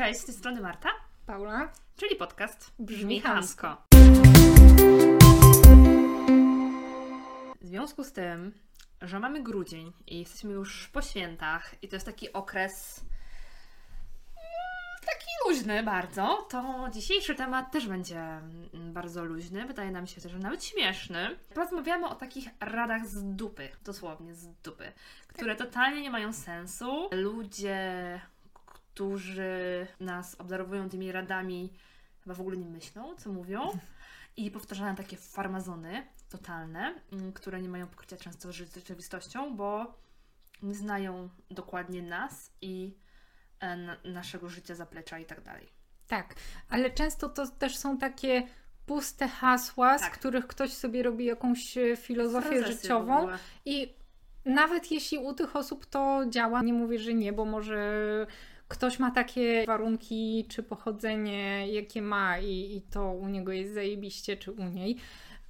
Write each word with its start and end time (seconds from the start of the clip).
Cześć, 0.00 0.20
z 0.20 0.24
tej 0.24 0.34
strony 0.34 0.60
Marta, 0.60 0.88
Paula. 1.26 1.72
czyli 1.96 2.16
podcast 2.16 2.72
Brzmi 2.78 3.20
Chamsko. 3.20 3.82
W 7.60 7.66
związku 7.66 8.04
z 8.04 8.12
tym, 8.12 8.54
że 9.02 9.20
mamy 9.20 9.42
grudzień 9.42 9.92
i 10.06 10.18
jesteśmy 10.18 10.52
już 10.52 10.88
po 10.88 11.02
świętach 11.02 11.74
i 11.82 11.88
to 11.88 11.96
jest 11.96 12.06
taki 12.06 12.32
okres 12.32 13.04
mm, 14.36 15.00
taki 15.06 15.26
luźny 15.48 15.82
bardzo, 15.82 16.46
to 16.50 16.88
dzisiejszy 16.92 17.34
temat 17.34 17.72
też 17.72 17.88
będzie 17.88 18.20
mm, 18.20 18.92
bardzo 18.92 19.24
luźny, 19.24 19.66
wydaje 19.66 19.90
nam 19.90 20.06
się 20.06 20.20
też, 20.20 20.32
że 20.32 20.38
nawet 20.38 20.64
śmieszny. 20.64 21.36
Porozmawiamy 21.54 22.08
o 22.08 22.14
takich 22.14 22.48
radach 22.60 23.06
z 23.06 23.34
dupy, 23.36 23.68
dosłownie 23.84 24.34
z 24.34 24.48
dupy, 24.48 24.92
które 25.28 25.56
totalnie 25.56 26.00
nie 26.00 26.10
mają 26.10 26.32
sensu. 26.32 27.08
Ludzie, 27.12 28.20
którzy 28.94 29.86
nas 30.00 30.34
obdarowują 30.34 30.88
tymi 30.88 31.12
radami, 31.12 31.72
chyba 32.20 32.34
w 32.34 32.40
ogóle 32.40 32.56
nie 32.56 32.66
myślą, 32.68 33.16
co 33.16 33.32
mówią. 33.32 33.60
I 34.36 34.50
powtarzają 34.50 34.94
takie 34.96 35.16
farmazony 35.16 36.06
totalne, 36.28 36.94
mm, 37.12 37.32
które 37.32 37.60
nie 37.60 37.68
mają 37.68 37.86
pokrycia 37.86 38.16
często 38.16 38.52
z 38.52 38.54
rzeczywistością, 38.54 39.56
bo 39.56 39.94
nie 40.62 40.74
znają 40.74 41.28
dokładnie 41.50 42.02
nas 42.02 42.52
i 42.60 42.94
e, 43.60 43.76
naszego 44.04 44.48
życia, 44.48 44.74
zaplecza 44.74 45.18
i 45.18 45.24
tak 45.24 45.40
dalej. 45.42 45.68
Tak, 46.08 46.34
ale 46.68 46.90
często 46.90 47.28
to 47.28 47.46
też 47.46 47.76
są 47.76 47.98
takie 47.98 48.42
puste 48.86 49.28
hasła, 49.28 49.98
z 49.98 50.00
Tak. 50.00 50.12
których 50.18 50.46
ktoś 50.46 50.72
sobie 50.72 51.02
robi 51.02 51.24
jakąś 51.24 51.78
e, 51.78 51.96
filozofię 51.96 52.66
życiową 52.66 53.28
i 53.64 53.94
nawet 54.44 54.90
jeśli 54.90 55.18
u 55.18 55.34
tych 55.34 55.56
osób 55.56 55.86
to 55.86 56.22
działa, 56.28 56.62
nie 56.62 56.72
mówię, 56.72 56.98
że 56.98 57.14
nie, 57.14 57.32
bo 57.32 57.44
może 57.44 57.80
ktoś 58.70 58.98
ma 58.98 59.10
takie 59.10 59.64
warunki 59.66 60.46
czy 60.48 60.62
pochodzenie, 60.62 61.72
jakie 61.72 62.02
ma 62.02 62.38
i, 62.38 62.76
i 62.76 62.82
to 62.82 63.12
u 63.12 63.28
niego 63.28 63.52
jest 63.52 63.74
zajebiście, 63.74 64.36
czy 64.36 64.52
u 64.52 64.64
niej, 64.64 64.96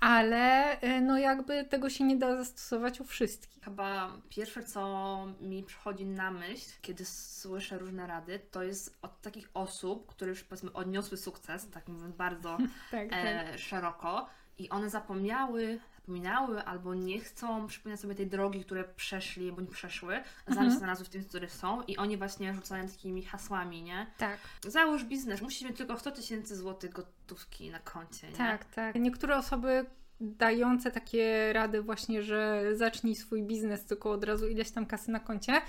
ale 0.00 0.80
e, 0.80 1.00
no 1.00 1.18
jakby 1.18 1.64
tego 1.64 1.91
się 1.91 2.04
nie 2.04 2.16
da 2.16 2.36
zastosować 2.36 3.00
u 3.00 3.04
wszystkich. 3.04 3.64
Chyba 3.64 4.12
pierwsze, 4.28 4.62
co 4.62 5.26
mi 5.41 5.62
przychodzi 5.62 6.06
na 6.06 6.30
myśl, 6.30 6.70
kiedy 6.82 7.04
słyszę 7.04 7.78
różne 7.78 8.06
rady, 8.06 8.41
to 8.50 8.62
jest 8.62 8.98
od 9.02 9.20
takich 9.20 9.50
osób, 9.54 10.06
które 10.06 10.30
już 10.30 10.44
powiedzmy 10.44 10.72
odniosły 10.72 11.18
sukces, 11.18 11.70
tak 11.70 11.88
mówiąc 11.88 12.16
bardzo 12.16 12.58
Tak, 12.91 13.10
tak. 13.10 13.24
e, 13.24 13.58
szeroko 13.58 14.26
i 14.58 14.68
one 14.68 14.91
zapomniały, 14.91 15.80
zapominały 16.11 16.64
albo 16.64 16.94
nie 16.94 17.20
chcą 17.20 17.66
przypominać 17.66 18.00
sobie 18.00 18.14
tej 18.14 18.27
drogi, 18.27 18.64
które 18.64 18.84
przeszli 18.84 19.53
bądź 19.53 19.70
przeszły, 19.70 20.14
zanim 20.47 20.62
Mhm. 20.62 20.78
znalazły 20.78 21.05
w 21.05 21.08
tym, 21.08 21.25
które 21.25 21.48
są 21.48 21.83
i 21.83 21.97
oni 21.97 22.16
właśnie 22.16 22.55
rzucają 22.55 22.89
takimi 22.89 23.22
hasłami, 23.22 23.83
nie? 23.83 24.06
tak. 24.19 24.38
Załóż 24.66 25.05
biznes, 25.05 25.42
musisz 25.42 25.62
mieć 25.69 25.77
tylko 25.77 25.98
100 25.98 26.11
tysięcy 26.11 26.56
złotych 26.56 26.92
gotówki 26.92 27.70
na 27.70 27.78
koncie, 27.78 28.27
nie? 28.31 28.36
Tak, 28.36 28.64
tak. 28.64 28.94
Niektóre 28.94 29.36
osoby 29.36 29.86
dające 30.20 30.91
takie 30.91 31.53
rady 31.53 31.83
właśnie, 31.83 32.22
że 32.22 32.62
zacznij 32.75 33.14
swój 33.16 33.42
biznes, 33.42 33.84
tylko 33.84 34.11
od 34.11 34.25
razu 34.25 34.48
ileś 34.48 34.70
tam 34.70 34.86
kasy 34.86 35.11
na 35.11 35.20
koncie, 35.20 35.61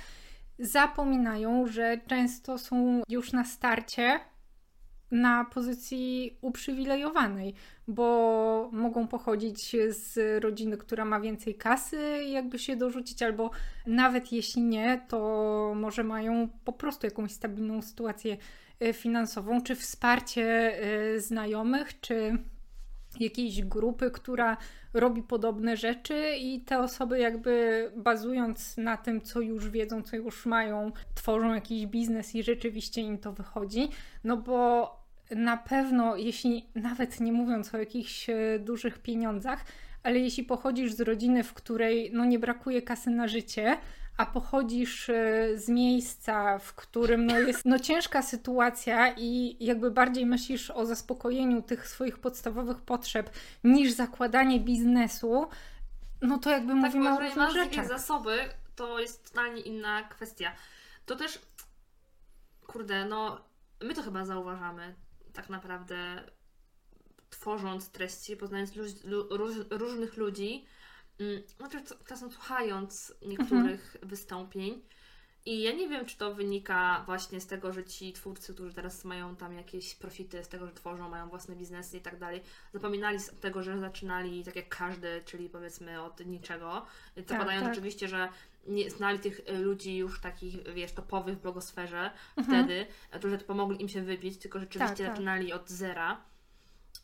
zapominają, 0.60 1.68
że 1.68 1.98
często 2.08 2.58
są 2.58 3.02
już 3.10 3.32
na 3.34 3.46
starcie 3.46 4.20
na 5.12 5.46
pozycji 5.46 6.38
uprzywilejowanej, 6.42 7.54
bo 7.88 8.70
mogą 8.74 9.08
pochodzić 9.08 9.76
z 9.90 10.44
rodziny, 10.44 10.78
która 10.78 11.06
ma 11.06 11.20
więcej 11.20 11.56
kasy, 11.56 12.24
jakby 12.24 12.60
się 12.60 12.76
dorzucić, 12.76 13.24
albo 13.24 13.52
nawet 13.88 14.32
jeśli 14.32 14.62
nie, 14.62 15.06
to 15.08 15.74
może 15.76 16.04
mają 16.04 16.50
po 16.66 16.74
prostu 16.74 17.08
jakąś 17.08 17.32
stabilną 17.32 17.82
sytuację 17.82 18.38
e, 18.80 18.94
finansową, 18.94 19.62
czy 19.62 19.76
wsparcie 19.76 20.44
e, 20.44 21.20
znajomych, 21.20 22.00
czy 22.00 22.38
jakiejś 23.20 23.62
grupy, 23.62 24.12
która 24.12 24.58
robi 24.94 25.24
podobne 25.24 25.78
rzeczy 25.78 26.36
i 26.40 26.62
te 26.62 26.80
osoby 26.80 27.20
jakby 27.20 27.92
bazując 27.96 28.78
na 28.78 28.98
tym, 28.98 29.22
co 29.22 29.42
już 29.42 29.70
wiedzą, 29.70 30.02
co 30.02 30.16
już 30.16 30.46
mają, 30.46 30.92
tworzą 31.16 31.54
jakiś 31.54 31.86
biznes 31.86 32.36
i 32.36 32.44
rzeczywiście 32.44 33.02
im 33.02 33.18
to 33.18 33.34
wychodzi, 33.34 33.90
no 34.24 34.38
bo 34.38 35.01
na 35.36 35.58
pewno, 35.58 36.16
jeśli 36.16 36.70
nawet 36.76 37.20
nie 37.20 37.32
mówiąc 37.32 37.76
o 37.76 37.78
jakichś 37.78 38.30
e, 38.30 38.60
dużych 38.60 39.00
pieniądzach, 39.00 39.66
ale 40.04 40.20
jeśli 40.20 40.44
pochodzisz 40.44 40.94
z 40.94 41.02
rodziny, 41.02 41.44
w 41.44 41.54
której 41.54 42.10
no 42.14 42.26
nie 42.26 42.40
brakuje 42.40 42.82
kasy 42.82 43.10
na 43.10 43.28
życie, 43.28 43.78
a 44.18 44.26
pochodzisz 44.26 45.10
e, 45.10 45.48
z 45.58 45.70
miejsca, 45.70 46.60
w 46.60 46.74
którym 46.74 47.26
no 47.26 47.40
jest 47.40 47.66
no 47.66 47.80
ciężka 47.80 48.22
sytuacja 48.22 49.14
i 49.18 49.58
jakby 49.66 49.92
bardziej 49.92 50.26
myślisz 50.26 50.72
o 50.72 50.86
zaspokojeniu 50.86 51.62
tych 51.62 51.88
swoich 51.88 52.20
podstawowych 52.20 52.82
potrzeb 52.82 53.30
niż 53.64 53.92
zakładanie 53.92 54.60
biznesu, 54.60 55.48
no 56.22 56.38
to 56.38 56.50
jakby 56.50 56.74
Tak, 56.74 56.82
mówimy 56.82 57.14
o 57.16 57.20
różnych 57.20 57.52
rzeczach. 57.52 57.88
zasoby, 57.88 58.38
to 58.76 59.00
jest 59.00 59.30
totalnie 59.30 59.62
inna 59.62 60.04
kwestia. 60.04 60.52
To 61.06 61.16
też, 61.16 61.40
kurde, 62.68 63.06
no, 63.06 63.42
my 63.84 63.94
to 63.94 64.02
chyba 64.04 64.26
zauważamy 64.26 64.96
tak 65.34 65.50
naprawdę, 65.50 66.24
tworząc 67.30 67.92
treści, 67.92 68.38
poznając 68.38 68.76
lu- 68.76 68.86
lu- 69.04 69.38
róż, 69.38 69.56
różnych 69.70 70.18
ludzi, 70.18 70.66
czas- 71.72 71.96
czasem 72.08 72.32
słuchając 72.32 73.14
niektórych 73.22 73.98
wystąpień. 74.04 74.82
I 75.46 75.62
ja 75.62 75.72
nie 75.72 75.90
wiem, 75.90 76.06
czy 76.06 76.18
to 76.18 76.36
wynika 76.36 77.04
właśnie 77.06 77.42
z 77.42 77.48
tego, 77.48 77.74
że 77.74 77.84
ci 77.84 78.14
twórcy, 78.14 78.54
którzy 78.54 78.74
teraz 78.74 79.06
mają 79.06 79.36
tam 79.36 79.54
jakieś 79.54 79.96
profity 79.96 80.44
z 80.44 80.48
tego, 80.48 80.66
że 80.68 80.74
tworzą, 80.74 81.10
mają 81.10 81.30
własne 81.30 81.56
biznesy 81.56 81.98
i 81.98 82.02
tak 82.02 82.20
dalej, 82.20 82.44
zapominali 82.74 83.20
z 83.20 83.40
tego, 83.40 83.64
że 83.64 83.80
zaczynali 83.80 84.44
tak 84.44 84.56
jak 84.56 84.70
każdy, 84.70 85.22
czyli 85.26 85.50
powiedzmy 85.50 86.02
od 86.02 86.26
niczego. 86.26 86.86
Zakładając 87.28 87.64
tak. 87.64 87.74
oczywiście, 87.74 88.08
że 88.08 88.30
nie 88.68 88.90
znali 88.90 89.20
tych 89.20 89.40
y, 89.50 89.58
ludzi 89.58 89.98
już 89.98 90.22
takich, 90.22 90.74
wiesz, 90.74 90.92
topowych 90.92 91.38
w 91.38 91.42
blogosferze 91.42 92.12
Mhm. 92.38 92.66
wtedy, 92.66 92.86
którzy 93.20 93.38
to 93.38 93.46
pomogli 93.46 93.82
im 93.82 93.90
się 93.90 94.02
wybić, 94.02 94.38
tylko 94.38 94.60
rzeczywiście 94.60 94.96
Tak, 94.96 95.06
tak. 95.08 95.08
zaczynali 95.08 95.54
od 95.54 95.70
zera. 95.70 96.22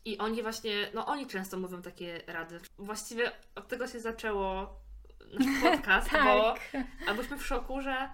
I 0.04 0.18
oni 0.18 0.42
właśnie, 0.42 0.90
no 0.94 1.06
oni 1.06 1.26
często 1.26 1.58
mówią 1.58 1.82
takie 1.82 2.22
rady. 2.26 2.60
Właściwie 2.78 3.32
od 3.54 3.68
tego 3.68 3.86
się 3.86 4.00
zaczęło 4.00 4.76
nasz 5.38 5.46
podcast, 5.62 6.10
bo 6.12 6.54
Tak. 6.72 6.82
a 7.08 7.14
byliśmy 7.14 7.38
w 7.38 7.46
szoku, 7.46 7.80
że, 7.80 8.08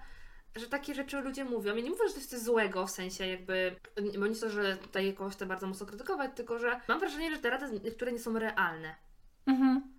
że 0.55 0.67
takie 0.67 0.93
rzeczy 0.95 1.21
ludzie 1.21 1.45
mówią. 1.45 1.75
Ja 1.75 1.81
nie 1.83 1.89
mówię, 1.89 2.07
że 2.07 2.13
to 2.13 2.19
jest 2.19 2.29
coś 2.29 2.39
złego, 2.39 2.87
w 2.87 2.91
sensie 2.91 3.27
jakby, 3.27 3.75
bo 4.19 4.27
nie 4.27 4.35
to, 4.35 4.49
że 4.49 4.77
tutaj 4.77 5.13
kogoś 5.13 5.33
chcę 5.33 5.45
bardzo 5.45 5.67
mocno 5.67 5.85
krytykować, 5.85 6.31
tylko 6.35 6.59
że 6.59 6.79
mam 6.87 6.99
wrażenie, 6.99 7.31
że 7.31 7.37
te 7.37 7.49
rady 7.49 7.79
niektóre 7.83 8.11
nie 8.11 8.19
są 8.19 8.39
realne. 8.39 8.95
Mhm. 9.45 9.94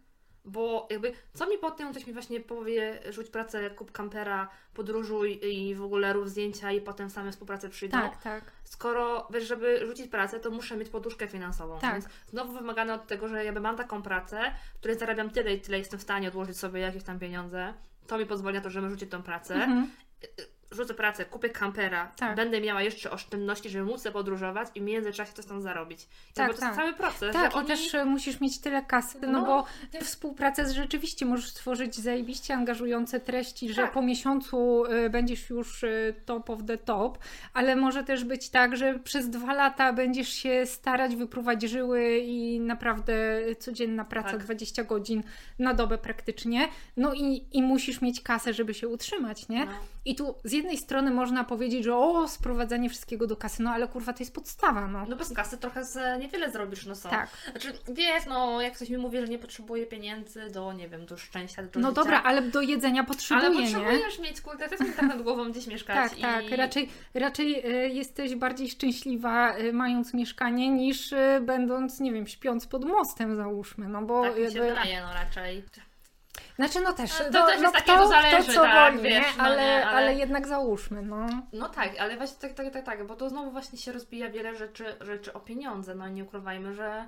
Bo 0.47 0.89
jakby, 0.91 1.13
co 1.35 1.47
mi 1.47 1.59
potem 1.59 1.91
ktoś 1.91 2.07
mi 2.07 2.13
właśnie 2.13 2.41
powie, 2.41 2.99
rzuć 3.11 3.31
pracę, 3.31 3.71
kup 3.71 3.93
kampera, 3.93 4.49
podróżuj 4.75 5.41
i 5.43 5.75
w 5.75 5.83
ogóle 5.83 6.13
rób 6.13 6.29
zdjęcia 6.29 6.73
i 6.73 6.81
potem 6.81 7.11
same 7.11 7.33
współpracę 7.33 7.69
przyjdą. 7.69 7.99
Tak, 7.99 8.23
tak. 8.23 8.45
Skoro, 8.65 9.29
wiesz, 9.31 9.49
żeby 9.49 9.87
rzucić 9.87 10.09
pracę, 10.09 10.41
to 10.41 10.51
muszę 10.51 10.77
mieć 10.77 10.89
poduszkę 10.89 11.29
finansową. 11.29 11.79
Tak. 11.79 11.93
Więc 11.93 12.07
znowu 12.31 12.53
wymagane 12.53 12.95
od 12.95 13.07
tego, 13.07 13.29
że 13.29 13.45
jakby 13.45 13.61
mam 13.61 13.77
taką 13.77 14.03
pracę, 14.03 14.41
w 14.75 14.79
której 14.79 14.99
zarabiam 14.99 15.31
tyle 15.31 15.55
i 15.55 15.61
tyle, 15.61 15.79
jestem 15.79 15.99
w 15.99 16.03
stanie 16.03 16.29
odłożyć 16.29 16.59
sobie 16.59 16.81
jakieś 16.81 17.03
tam 17.03 17.19
pieniądze. 17.19 17.75
To 18.07 18.19
mi 18.19 18.27
pozwoli 18.27 18.57
na 18.57 18.63
to, 18.63 18.71
żebym 18.71 18.91
rzucić 18.91 19.11
tą 19.11 19.23
pracę. 19.23 19.55
Mhm. 19.55 19.91
Rzucę 20.71 20.95
pracę, 20.95 21.25
kupię 21.25 21.51
kampera, 21.51 22.13
Tak. 22.17 22.37
będę 22.37 22.61
miała 22.61 22.83
jeszcze 22.83 23.11
oszczędności, 23.11 23.71
żeby 23.71 23.85
móc 23.85 24.09
podróżować 24.13 24.69
i 24.75 24.81
w 24.81 24.85
międzyczasie 24.85 25.33
coś 25.33 25.47
tam 25.47 25.63
zarobić. 25.63 26.07
Tak, 26.35 26.49
Jakby 26.49 26.55
to 26.55 26.61
tak. 26.61 26.69
jest 26.69 26.81
cały 26.81 26.93
proces. 26.93 27.33
Tak, 27.33 27.53
i 27.53 27.55
oni... 27.57 27.67
też 27.67 27.95
e, 27.95 28.05
musisz 28.05 28.41
mieć 28.41 28.61
tyle 28.61 28.83
kasy, 28.83 29.19
no, 29.23 29.33
No. 29.33 29.45
bo 29.47 29.65
współpracę 30.05 30.67
z 30.67 30.71
rzeczywiście 30.73 31.27
możesz 31.27 31.49
stworzyć 31.51 31.95
zajebiście 31.97 32.55
angażujące 32.55 33.21
treści, 33.21 33.69
że 33.75 33.83
Tak. 33.83 33.93
po 33.93 34.03
miesiącu 34.03 34.85
e, 34.85 35.11
będziesz 35.11 35.51
już 35.51 35.85
e, 35.85 35.89
top 36.27 36.51
of 36.51 36.61
the 36.67 36.79
top, 36.79 37.19
ale 37.55 37.77
może 37.77 38.05
też 38.05 38.25
być 38.25 38.49
tak, 38.51 38.77
że 38.77 38.99
przez 38.99 39.31
dwa 39.31 39.55
lata 39.55 39.93
będziesz 39.93 40.29
się 40.29 40.67
starać 40.67 41.17
wyprówać 41.17 41.63
żyły 41.63 42.19
i 42.19 42.61
naprawdę 42.61 43.15
codzienna 43.59 44.05
praca 44.05 44.31
Tak. 44.31 44.45
20 44.45 44.85
godzin 44.85 45.23
na 45.59 45.75
dobę 45.75 45.99
praktycznie, 45.99 46.69
no 46.97 47.15
i, 47.15 47.45
i 47.53 47.63
musisz 47.63 48.01
mieć 48.01 48.21
kasę, 48.21 48.53
żeby 48.55 48.75
się 48.75 48.89
utrzymać, 48.89 49.49
nie? 49.49 49.65
No. 49.65 49.73
I 50.05 50.15
tu 50.15 50.35
z 50.45 50.53
jednej 50.57 50.77
strony 50.79 51.11
można 51.11 51.45
powiedzieć, 51.45 51.85
że 51.85 51.97
o, 51.97 52.29
sprowadzanie 52.29 52.91
wszystkiego 52.91 53.27
do 53.27 53.37
kasy, 53.37 53.63
no 53.63 53.71
ale 53.71 53.89
kurwa 53.89 54.13
to 54.13 54.19
jest 54.19 54.35
podstawa, 54.35 54.87
no. 54.87 55.07
No 55.09 55.17
bez 55.17 55.33
kasy 55.33 55.59
trochę 55.59 55.85
z, 55.85 56.21
niewiele 56.21 56.51
zrobisz, 56.51 56.87
no 56.87 56.95
są. 56.95 57.11
Tak. 57.11 57.29
Znaczy, 57.51 57.73
wiesz, 57.89 58.27
no 58.29 58.61
jak 58.63 58.75
ktoś 58.75 58.91
mi 58.91 58.99
mówi, 58.99 59.21
że 59.21 59.29
nie 59.29 59.39
potrzebuje 59.39 59.87
pieniędzy 59.87 60.51
do, 60.51 60.73
nie 60.73 60.89
wiem, 60.89 61.07
do 61.07 61.17
szczęścia, 61.17 61.63
do 61.63 61.81
No 61.81 61.89
życia. 61.89 62.03
dobra, 62.03 62.23
ale 62.23 62.43
do 62.43 62.61
jedzenia 62.61 63.05
potrzebuje, 63.05 63.47
ale 63.47 63.61
nie? 63.61 63.73
potrzebujesz 63.75 64.19
mieć, 64.19 64.41
kurde, 64.41 64.69
też 64.69 64.81
mi 64.81 64.93
tak 64.93 65.03
nad 65.03 65.23
głową 65.23 65.51
gdzieś 65.51 65.67
mieszkać. 65.67 65.97
Tak, 66.11 66.19
i... 66.19 66.23
tak. 66.23 66.45
Raczej, 66.51 66.89
raczej 67.15 67.55
e, 67.67 67.89
jesteś 67.89 68.35
bardziej 68.35 68.69
szczęśliwa 68.71 69.53
e, 69.55 69.73
mając 69.73 70.15
mieszkanie 70.15 70.71
niż 70.71 71.13
e, 71.13 71.41
będąc, 71.43 72.01
nie 72.01 72.13
wiem, 72.13 72.27
śpiąc 72.27 72.67
pod 72.67 72.85
mostem 72.85 73.37
załóżmy, 73.37 73.89
no 73.89 74.03
bo 74.03 74.23
Tak 74.23 74.31
mi 74.33 74.37
się 74.37 74.43
jakby- 74.43 74.69
wydaje, 74.69 75.01
no 75.01 75.15
raczej. 75.15 75.65
Znaczy 76.57 76.81
no 76.81 76.93
też, 76.93 77.11
To 77.19 77.25
no, 77.33 77.47
też 77.47 77.57
no 77.57 77.63
jest 77.63 77.75
takie, 77.75 77.93
kto, 77.93 77.97
to 77.99 78.09
zależy, 78.09 78.43
kto 78.43 78.53
co 78.53 78.63
tak, 78.63 78.95
woli, 78.95 79.09
wiesz, 79.09 79.37
no 79.37 79.45
Ale, 79.45 79.57
nie, 79.57 79.87
ale- 79.87 79.97
ale 79.97 80.15
jednak 80.15 80.47
załóżmy, 80.47 81.03
no. 81.03 81.27
No 81.53 81.69
tak, 81.69 81.91
ale 81.99 82.17
właśnie 82.17 82.39
tak, 82.41 82.53
tak, 82.53 82.73
tak, 82.73 82.85
tak, 82.85 83.07
bo 83.07 83.17
to 83.17 83.29
znowu 83.29 83.51
właśnie 83.51 83.79
się 83.79 83.93
rozbija 83.93 84.31
wiele 84.31 84.57
rzeczy, 84.57 84.97
rzeczy 85.01 85.33
o 85.33 85.41
pieniądze. 85.41 85.95
No 85.95 86.09
i 86.09 86.13
nie 86.13 86.25
ukrywajmy, 86.25 86.75
że 86.75 87.07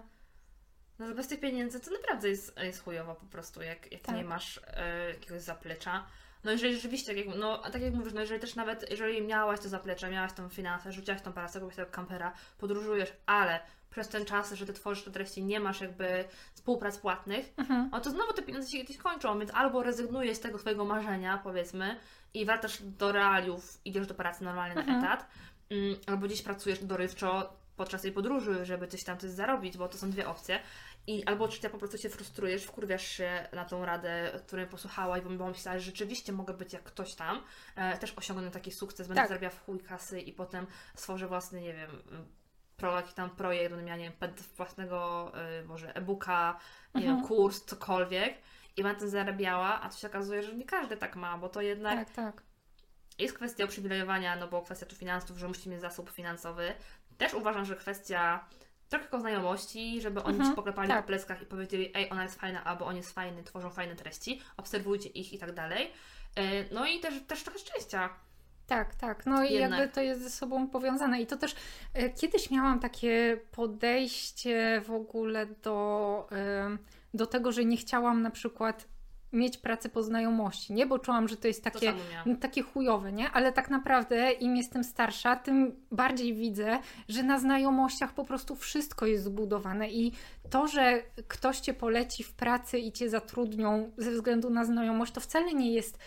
no, 0.99 1.15
bez 1.15 1.29
tych 1.29 1.41
pieniędzy 1.41 1.81
to 1.81 1.91
naprawdę 1.91 2.29
jest, 2.29 2.59
jest 2.59 2.85
chujowo 2.85 3.15
po 3.15 3.27
prostu, 3.27 3.63
jak, 3.63 3.93
jak 3.93 4.03
Tak. 4.03 4.17
nie 4.17 4.25
masz 4.25 4.61
e, 4.67 5.09
jakiegoś 5.09 5.43
zaplecza. 5.43 6.05
No 6.45 6.51
jeżeli 6.51 6.75
rzeczywiście, 6.75 7.15
tak 7.15 7.27
jak, 7.27 7.37
no, 7.37 7.59
tak 7.59 7.83
jak 7.83 7.95
mówisz, 7.95 8.13
no 8.13 8.21
jeżeli 8.21 8.41
też 8.41 8.55
nawet, 8.55 8.91
jeżeli 8.91 9.23
miałaś 9.23 9.61
to 9.61 9.69
zaplecze, 9.69 10.11
miałaś 10.11 10.33
tą 10.33 10.49
finansę, 10.49 10.93
rzuciłaś 10.93 11.23
tą 11.23 11.33
pracę, 11.33 11.53
kupiłaś 11.61 11.77
tego 11.77 11.91
kampera, 11.91 12.33
podróżujesz, 12.59 13.13
ale 13.27 13.61
przez 13.91 14.09
ten 14.09 14.25
czas, 14.25 14.53
że 14.53 14.67
ty 14.67 14.73
tworzysz 14.73 15.05
te 15.05 15.11
treści, 15.11 15.45
nie 15.45 15.61
masz 15.61 15.81
jakby 15.81 16.25
współprac 16.55 16.99
płatnych, 16.99 17.53
Mhm. 17.57 17.89
no 17.93 18.01
to 18.01 18.11
znowu 18.11 18.33
te 18.33 18.43
pieniądze 18.43 18.71
się 18.71 18.79
kiedyś 18.79 18.97
kończą, 18.97 19.39
więc 19.39 19.51
albo 19.55 19.83
rezygnujesz 19.83 20.37
z 20.37 20.41
tego 20.41 20.59
swojego 20.59 20.85
marzenia, 20.85 21.39
powiedzmy, 21.45 21.97
i 22.35 22.45
wracasz 22.47 22.83
do 22.83 23.13
realiów, 23.13 23.81
idziesz 23.85 24.07
do 24.07 24.15
pracy 24.15 24.45
normalnie 24.45 24.75
na 24.75 24.81
Mhm. 24.81 25.05
etat, 25.05 25.27
mm, 25.71 25.97
albo 26.07 26.27
gdzieś 26.27 26.43
pracujesz 26.43 26.85
dorywczo 26.85 27.53
podczas 27.77 28.03
tej 28.03 28.13
podróży, 28.13 28.65
żeby 28.65 28.87
coś 28.89 29.05
tam 29.05 29.19
coś 29.19 29.31
zarobić, 29.31 29.77
bo 29.77 29.89
to 29.89 29.99
są 29.99 30.11
dwie 30.11 30.29
opcje. 30.29 30.61
I 31.07 31.25
albo 31.25 31.49
trzecia 31.49 31.71
po 31.71 31.79
prostu 31.79 31.99
się 31.99 32.09
frustrujesz, 32.09 32.65
wkurwiasz 32.65 33.07
się 33.07 33.49
na 33.53 33.65
tą 33.65 33.85
radę, 33.85 34.41
której 34.47 34.67
posłuchałaś, 34.67 35.23
bo, 35.23 35.31
bo 35.31 35.47
myślałaś, 35.49 35.83
że 35.83 35.87
rzeczywiście 35.87 36.33
mogę 36.33 36.55
być 36.55 36.73
jak 36.73 36.83
ktoś 36.83 37.15
tam, 37.15 37.43
e, 37.77 37.99
też 37.99 38.13
osiągnę 38.17 38.51
taki 38.51 38.73
sukces, 38.73 39.09
będę 39.09 39.21
Tak. 39.21 39.29
zarabiała 39.29 39.55
w 39.55 39.65
chuj 39.65 39.81
kasy 39.81 40.21
i 40.21 40.33
potem 40.33 40.67
stworzę 40.95 41.27
własny, 41.29 41.61
nie 41.61 41.75
wiem, 41.75 41.91
pro, 42.79 42.97
jakiś 42.97 43.15
tam 43.15 43.31
projekt, 43.31 43.71
będę 43.71 43.85
miała, 43.87 43.99
nie 43.99 44.11
wiem, 44.11 44.33
własnego 44.57 45.33
y, 45.61 45.65
może 45.65 45.95
e-booka, 45.97 46.59
nie 46.95 47.01
Mhm. 47.01 47.17
wiem, 47.19 47.29
kurs, 47.29 47.65
cokolwiek 47.65 48.35
i 48.77 48.83
będę 48.83 49.01
tym 49.01 49.09
zarabiała, 49.09 49.81
a 49.81 49.89
to 49.89 49.97
się 49.97 50.09
okazuje, 50.09 50.43
że 50.43 50.55
nie 50.55 50.65
każdy 50.65 50.97
tak 50.97 51.17
ma, 51.17 51.39
bo 51.39 51.49
to 51.49 51.61
jednak 51.61 51.99
Tak, 51.99 52.11
tak. 52.11 52.43
jest 53.19 53.35
kwestia 53.35 53.65
uprzywilejowania, 53.65 54.37
no 54.37 54.49
bo 54.49 54.63
kwestia 54.63 54.87
tu 54.87 54.97
finansów, 54.97 55.39
że 55.39 55.49
musi 55.49 55.69
mieć 55.71 55.81
zasób 55.81 56.11
finansowy. 56.11 56.75
Też 57.19 57.35
uważam, 57.35 57.65
że 57.65 57.77
kwestia 57.77 58.45
trochę 58.89 59.21
znajomości, 59.21 60.01
żeby 60.01 60.23
oni 60.23 60.35
Mhm, 60.37 60.51
ci 60.51 60.57
poklepali 60.57 60.89
tak. 60.89 61.03
po 61.03 61.07
pleckach 61.07 61.43
i 61.43 61.47
powiedzieli, 61.47 61.91
ej, 61.95 62.11
ona 62.11 62.23
jest 62.23 62.41
fajna, 62.41 62.65
albo 62.65 62.87
on 62.87 62.97
jest 62.97 63.15
fajny, 63.15 63.43
tworzą 63.45 63.71
fajne 63.71 63.97
treści, 63.97 64.43
obserwujcie 64.57 65.09
ich 65.09 65.33
i 65.33 65.39
tak 65.39 65.53
dalej. 65.53 65.93
Y, 66.39 66.69
No 66.73 66.87
i 66.87 67.01
też, 67.01 67.15
też 67.27 67.43
trochę 67.43 67.59
szczęścia. 67.59 68.11
Tak, 68.69 68.95
tak. 68.95 69.27
No 69.27 69.45
i 69.45 69.53
Jednak. 69.53 69.81
jakby 69.81 69.95
to 69.95 70.01
jest 70.01 70.23
ze 70.23 70.31
sobą 70.31 70.69
powiązane. 70.69 71.21
I 71.21 71.27
to 71.27 71.37
też 71.37 71.55
e, 71.95 72.11
kiedyś 72.11 72.51
miałam 72.51 72.81
takie 72.81 73.39
podejście 73.53 74.83
w 74.85 74.91
ogóle 74.91 75.47
do, 75.47 76.29
em, 76.31 76.79
do 77.15 77.27
tego, 77.27 77.53
że 77.53 77.65
nie 77.65 77.77
chciałam 77.77 78.23
na 78.23 78.31
przykład 78.31 78.89
mieć 79.33 79.59
pracy 79.59 79.89
po 79.89 80.03
znajomości, 80.03 80.73
nie? 80.73 80.87
Bo 80.87 80.99
czułam, 80.99 81.29
że 81.29 81.37
to 81.37 81.49
jest 81.49 81.65
To 81.65 81.71
takie, 81.71 81.95
no, 82.27 82.37
takie 82.37 82.63
chujowe, 82.63 83.13
nie? 83.13 83.31
Ale 83.31 83.53
tak 83.53 83.71
naprawdę 83.71 84.33
im 84.33 84.57
jestem 84.57 84.85
starsza, 84.85 85.37
tym 85.37 85.77
bardziej 85.91 86.35
widzę, 86.35 86.79
że 87.09 87.23
na 87.23 87.39
znajomościach 87.39 88.13
po 88.13 88.25
prostu 88.25 88.57
wszystko 88.57 89.07
jest 89.07 89.25
zbudowane 89.25 89.91
i 89.91 90.13
to, 90.51 90.69
że 90.69 91.03
ktoś 91.29 91.61
cię 91.61 91.75
poleci 91.75 92.25
w 92.25 92.33
pracy 92.33 92.79
i 92.79 92.93
cię 92.93 93.11
zatrudnią 93.11 93.93
ze 93.99 94.11
względu 94.11 94.51
na 94.51 94.65
znajomość, 94.65 95.13
to 95.13 95.21
wcale 95.21 95.55
nie 95.55 95.73
jest, 95.73 95.99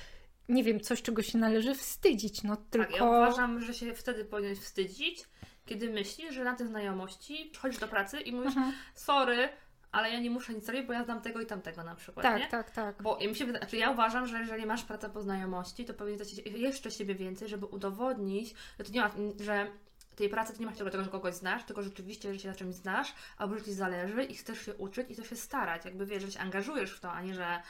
nie 0.51 0.63
wiem, 0.63 0.79
coś, 0.79 1.01
czego 1.01 1.21
się 1.23 1.37
należy 1.37 1.75
wstydzić, 1.75 2.43
no 2.43 2.55
tylko... 2.69 2.87
Tak, 2.91 2.95
ja 2.97 3.05
uważam, 3.05 3.61
że 3.61 3.73
się 3.73 3.93
wtedy 3.93 4.25
powinieneś 4.25 4.59
wstydzić, 4.59 5.23
kiedy 5.65 5.89
myślisz, 5.89 6.33
że 6.33 6.43
na 6.43 6.55
tej 6.55 6.67
znajomości 6.67 7.49
przychodzisz 7.51 7.79
do 7.79 7.87
pracy 7.87 8.19
i 8.21 8.31
mówisz, 8.31 8.55
Mhm. 8.57 8.73
sorry, 8.95 9.49
ale 9.91 10.09
ja 10.11 10.19
nie 10.19 10.29
muszę 10.29 10.53
nic 10.53 10.67
robić, 10.69 10.87
bo 10.87 10.93
ja 10.93 11.03
znam 11.03 11.21
tego 11.21 11.41
i 11.41 11.45
tamtego 11.45 11.83
na 11.83 11.95
przykład, 11.95 12.23
Tak, 12.23 12.39
nie? 12.41 12.47
tak, 12.47 12.71
tak. 12.71 13.01
Bo 13.03 13.17
mi 13.27 13.35
się 13.35 13.45
wydaje, 13.45 13.63
znaczy 13.63 13.77
ja 13.77 13.91
uważam, 13.91 14.27
że 14.27 14.39
jeżeli 14.39 14.65
masz 14.65 14.83
pracę 14.83 15.09
po 15.09 15.21
znajomości, 15.21 15.85
to 15.85 15.93
powinien 15.93 16.19
dać 16.19 16.33
jeszcze 16.45 16.91
siebie 16.91 17.15
więcej, 17.15 17.47
żeby 17.49 17.65
udowodnić, 17.65 18.53
że 18.79 18.85
to 18.85 18.91
nie 18.91 19.01
ma, 19.01 19.11
że 19.39 19.67
tej 20.15 20.29
pracy 20.29 20.53
to 20.53 20.59
nie 20.59 20.65
ma 20.65 20.71
tylko 20.71 20.91
tego, 20.91 21.03
że 21.03 21.09
kogoś 21.09 21.33
znasz, 21.35 21.63
tylko 21.63 21.83
rzeczywiście, 21.83 22.33
że 22.33 22.39
się 22.39 22.49
na 22.49 22.55
czymś 22.55 22.75
znasz, 22.75 23.13
albo 23.37 23.57
że 23.57 23.61
ci 23.65 23.73
zależy 23.73 24.23
i 24.23 24.35
chcesz 24.35 24.65
się 24.65 24.73
uczyć 24.75 25.09
i 25.09 25.13
chcesz 25.13 25.29
się 25.29 25.35
starać. 25.35 25.85
Jakby 25.85 26.05
wiesz, 26.05 26.23
że 26.23 26.31
się 26.31 26.39
angażujesz 26.39 26.91
w 26.91 26.99
to, 26.99 27.11
a 27.11 27.21
nie, 27.21 27.33
że 27.33 27.61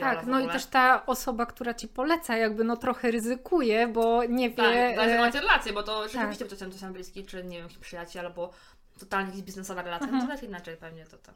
Tak, 0.00 0.26
no 0.26 0.40
i 0.40 0.48
też 0.48 0.66
ta 0.66 1.06
osoba, 1.06 1.46
która 1.46 1.74
ci 1.74 1.88
poleca, 1.88 2.36
jakby 2.36 2.64
no 2.64 2.76
trochę 2.76 3.10
ryzykuje, 3.10 3.88
bo 3.88 4.24
nie 4.24 4.50
wie. 4.50 4.56
Tak, 4.56 4.96
tak, 4.96 5.08
e, 5.08 5.18
macie 5.18 5.40
relację, 5.40 5.72
bo 5.72 5.82
to 5.82 6.08
rzeczywiście 6.08 6.44
ktoś 6.44 6.58
tam, 6.58 6.70
ktoś 6.70 6.80
tam 6.80 6.92
bliski, 6.92 7.26
czy 7.26 7.44
nie 7.44 7.56
wiem, 7.56 7.62
jakiś 7.62 7.78
przyjaciel, 7.78 8.26
albo 8.26 8.50
totalnie 8.98 9.26
jakaś 9.26 9.42
biznesowa 9.42 9.82
relacja, 9.82 10.06
no 10.06 10.12
to 10.12 10.18
Mhm. 10.22 10.38
też 10.38 10.48
inaczej 10.48 10.76
pewnie 10.76 11.06
to 11.06 11.18
tam 11.18 11.34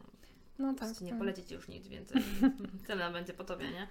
no 0.59 0.75
tak. 0.75 1.01
nie 1.01 1.11
tak. 1.11 1.19
poleci 1.19 1.45
ci 1.45 1.55
już 1.55 1.69
nic 1.69 1.89
więcej. 1.89 2.23
Tyle 2.87 3.11
będzie 3.11 3.33
po 3.33 3.45
tobie, 3.45 3.71
nie? 3.71 3.89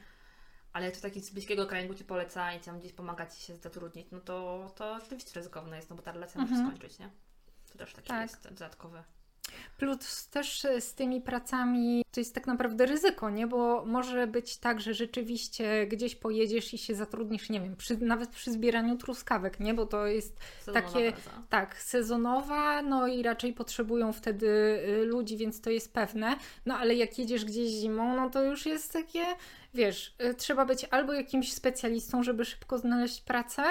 Ale 0.73 0.91
to 0.91 1.01
taki 1.01 1.21
z 1.21 1.29
bliskiego 1.29 1.65
kręgu 1.67 1.93
ci 1.93 2.03
poleca 2.05 2.53
i 2.53 2.59
tam 2.59 2.79
gdzieś 2.79 2.93
pomaga 2.93 3.25
ci 3.27 3.41
się 3.41 3.55
zatrudnić, 3.55 4.07
no 4.11 4.19
to, 4.19 4.71
to 4.75 4.99
rzeczywiście 4.99 5.31
ryzykowne 5.35 5.75
jest, 5.77 5.89
no 5.89 5.95
bo 5.95 6.01
ta 6.01 6.11
relacja 6.11 6.41
może 6.41 6.53
Mhm. 6.55 6.69
skończyć, 6.77 6.99
nie? 6.99 7.09
To 7.71 7.77
też 7.77 7.93
taki 7.93 8.07
Tak. 8.07 8.21
jest 8.21 8.43
dodatkowy. 8.49 9.03
Plus 9.77 10.27
też 10.27 10.65
e, 10.65 10.81
z 10.81 10.93
tymi 10.93 11.21
pracami 11.21 12.03
to 12.11 12.19
jest 12.19 12.35
tak 12.35 12.47
naprawdę 12.47 12.85
ryzyko, 12.85 13.29
nie? 13.29 13.47
Bo 13.47 13.85
może 13.85 14.27
być 14.27 14.57
tak, 14.57 14.81
że 14.81 14.93
rzeczywiście 14.93 15.87
gdzieś 15.87 16.15
pojedziesz 16.15 16.73
i 16.73 16.77
się 16.77 16.95
zatrudnisz, 16.95 17.49
nie 17.49 17.61
wiem, 17.61 17.75
przy, 17.75 17.97
nawet 17.97 18.29
przy 18.29 18.51
zbieraniu 18.51 18.97
truskawek, 18.97 19.59
nie? 19.59 19.73
Bo 19.73 19.85
to 19.85 20.07
jest 20.07 20.37
Sezonowa 20.59 20.87
Takie- 20.87 21.11
praca. 21.11 21.43
tak, 21.49 21.77
sezonowa, 21.81 22.81
no 22.81 23.07
i 23.07 23.23
raczej 23.23 23.53
potrzebują 23.53 24.13
wtedy 24.13 24.47
y, 24.47 25.05
ludzi, 25.05 25.37
więc 25.37 25.61
to 25.61 25.69
jest 25.69 25.93
pewne. 25.93 26.35
No 26.65 26.77
ale 26.77 26.95
jak 26.95 27.19
jedziesz 27.19 27.45
gdzieś 27.45 27.69
zimą, 27.69 28.15
no 28.15 28.29
to 28.29 28.43
już 28.43 28.65
jest 28.65 28.93
takie, 28.93 29.25
wiesz, 29.73 30.15
y, 30.23 30.33
trzeba 30.33 30.65
być 30.65 30.85
albo 30.91 31.13
jakimś 31.13 31.53
specjalistą, 31.53 32.23
żeby 32.23 32.45
szybko 32.45 32.77
znaleźć 32.77 33.21
pracę, 33.21 33.63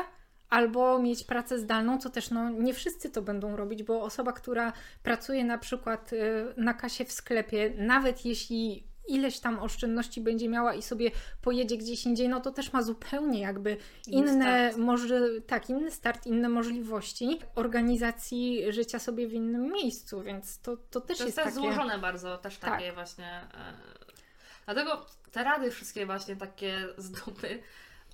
albo 0.51 0.99
mieć 0.99 1.25
pracę 1.25 1.59
zdalną, 1.59 1.99
co 1.99 2.11
też 2.11 2.31
no 2.31 2.51
nie 2.51 2.75
wszyscy 2.75 3.11
to 3.11 3.23
będą 3.23 3.57
robić, 3.57 3.83
bo 3.83 4.03
osoba, 4.03 4.33
która 4.33 4.73
pracuje 5.03 5.45
na 5.45 5.59
przykład 5.59 6.13
y, 6.13 6.17
na 6.57 6.75
kasie 6.75 7.05
w 7.05 7.13
sklepie, 7.13 7.75
nawet 7.77 8.25
jeśli 8.25 8.91
ileś 9.09 9.41
tam 9.41 9.59
oszczędności 9.59 10.21
będzie 10.21 10.49
miała 10.49 10.75
i 10.75 10.83
sobie 10.83 11.11
pojedzie 11.43 11.77
gdzieś 11.77 12.07
indziej, 12.07 12.29
no 12.29 12.41
to 12.41 12.51
też 12.51 12.73
ma 12.73 12.83
zupełnie 12.83 13.41
jakby 13.41 13.77
Inny 14.07 14.33
inne, 14.33 14.69
start. 14.71 14.77
może, 14.85 15.41
tak, 15.47 15.71
inny 15.71 15.91
start, 15.91 16.27
inne 16.27 16.49
możliwości 16.49 17.41
organizacji 17.55 18.73
życia 18.73 18.99
sobie 18.99 19.29
w 19.29 19.33
innym 19.33 19.73
miejscu, 19.73 20.23
więc 20.23 20.61
to, 20.61 20.77
to 20.77 21.01
też 21.01 21.19
To 21.19 21.25
jest 21.25 21.37
jest 21.37 21.37
też 21.37 21.45
takie... 21.45 21.67
złożone 21.75 21.99
bardzo, 21.99 22.39
też 22.39 22.59
Tak. 22.59 22.71
takie 22.71 22.93
właśnie. 22.93 23.27
E... 23.27 23.75
Dlatego 24.65 25.07
te 25.33 25.45
rady 25.45 25.71
wszystkie 25.71 26.07
właśnie 26.07 26.37
takie 26.37 26.87
z 26.99 27.11
dupy, 27.11 27.63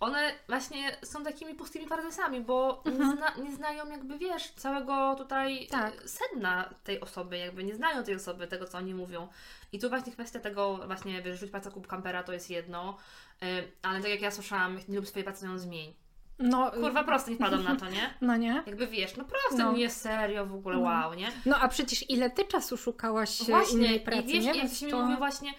one 0.01 0.33
właśnie 0.49 0.97
są 1.05 1.25
takimi 1.25 1.55
pustymi 1.55 1.87
frazesami, 1.87 2.41
bo 2.41 2.83
nie, 2.87 2.93
Mhm. 2.93 3.17
zna, 3.17 3.45
nie 3.45 3.53
znają 3.57 3.91
jakby, 3.91 4.19
wiesz, 4.19 4.51
całego 4.51 5.15
tutaj 5.15 5.67
Tak. 5.71 6.05
e, 6.05 6.09
sedna 6.09 6.71
tej 6.85 7.01
osoby, 7.01 7.39
jakby 7.39 7.65
nie 7.65 7.75
znają 7.75 8.05
tej 8.05 8.15
osoby, 8.15 8.47
tego 8.47 8.67
co 8.67 8.79
oni 8.79 8.95
mówią. 8.95 9.29
I 9.73 9.79
tu 9.79 9.89
właśnie 9.89 10.13
kwestia 10.13 10.41
tego, 10.41 10.81
właśnie, 10.87 11.23
wiesz, 11.23 11.41
rzuć 11.41 11.51
pracę 11.51 11.71
kup 11.71 11.87
kampera 11.87 12.23
to 12.23 12.33
jest 12.33 12.51
jedno, 12.51 12.97
e, 13.43 13.47
ale 13.83 14.01
tak 14.01 14.11
jak 14.11 14.21
ja 14.21 14.31
słyszałam, 14.31 14.79
nie 14.89 14.95
lubisz 14.97 15.11
swojej 15.11 15.25
pracy, 15.25 15.41
to 15.41 15.47
ją 15.47 15.59
zmień. 15.59 15.95
No, 16.39 16.71
Kurwa, 16.71 17.05
prosto 17.05 17.31
nie 17.31 17.37
wpadam 17.37 17.65
na 17.65 17.77
to, 17.77 17.89
nie? 17.91 18.15
no 18.21 18.37
nie? 18.37 18.63
Jakby 18.67 18.87
wiesz, 18.87 19.17
no 19.17 19.25
proste, 19.25 19.65
No. 19.65 19.73
nie 19.73 19.91
serio, 19.91 20.47
w 20.47 20.55
ogóle 20.55 20.77
No. 20.77 20.83
wow, 20.83 21.15
nie? 21.15 21.33
No 21.47 21.57
a 21.59 21.69
przecież 21.69 22.11
ile 22.11 22.31
ty 22.31 22.45
czasu 22.45 22.77
szukałaś 22.77 23.41
e, 23.41 23.45
Właśnie, 23.45 23.79
innej 23.79 24.01
pracy, 24.01 24.23
i 24.23 24.27
wiesz, 24.27 24.45
nie? 24.45 24.47
jak 24.51 24.57
Więc 24.57 24.79
się 24.79 24.87
mi 24.87 24.93
to... 24.93 25.03
mówi 25.03 25.17
właśnie, 25.17 25.51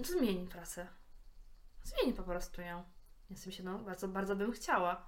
y, 0.00 0.04
zmień 0.04 0.46
pracę. 0.48 0.86
Zmień 1.84 2.12
po 2.14 2.22
prostu 2.22 2.60
ją. 2.60 2.82
Ja 3.30 3.36
sobie 3.36 3.52
się, 3.56 3.62
no, 3.62 3.78
bardzo, 3.78 4.08
bardzo 4.08 4.36
bym 4.36 4.52
chciała. 4.52 5.06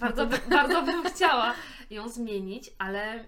Bardzo, 0.00 0.26
by, 0.26 0.38
bardzo 0.50 0.82
bym 0.82 1.04
chciała 1.10 1.54
ją 1.90 2.08
zmienić, 2.08 2.70
ale 2.78 3.24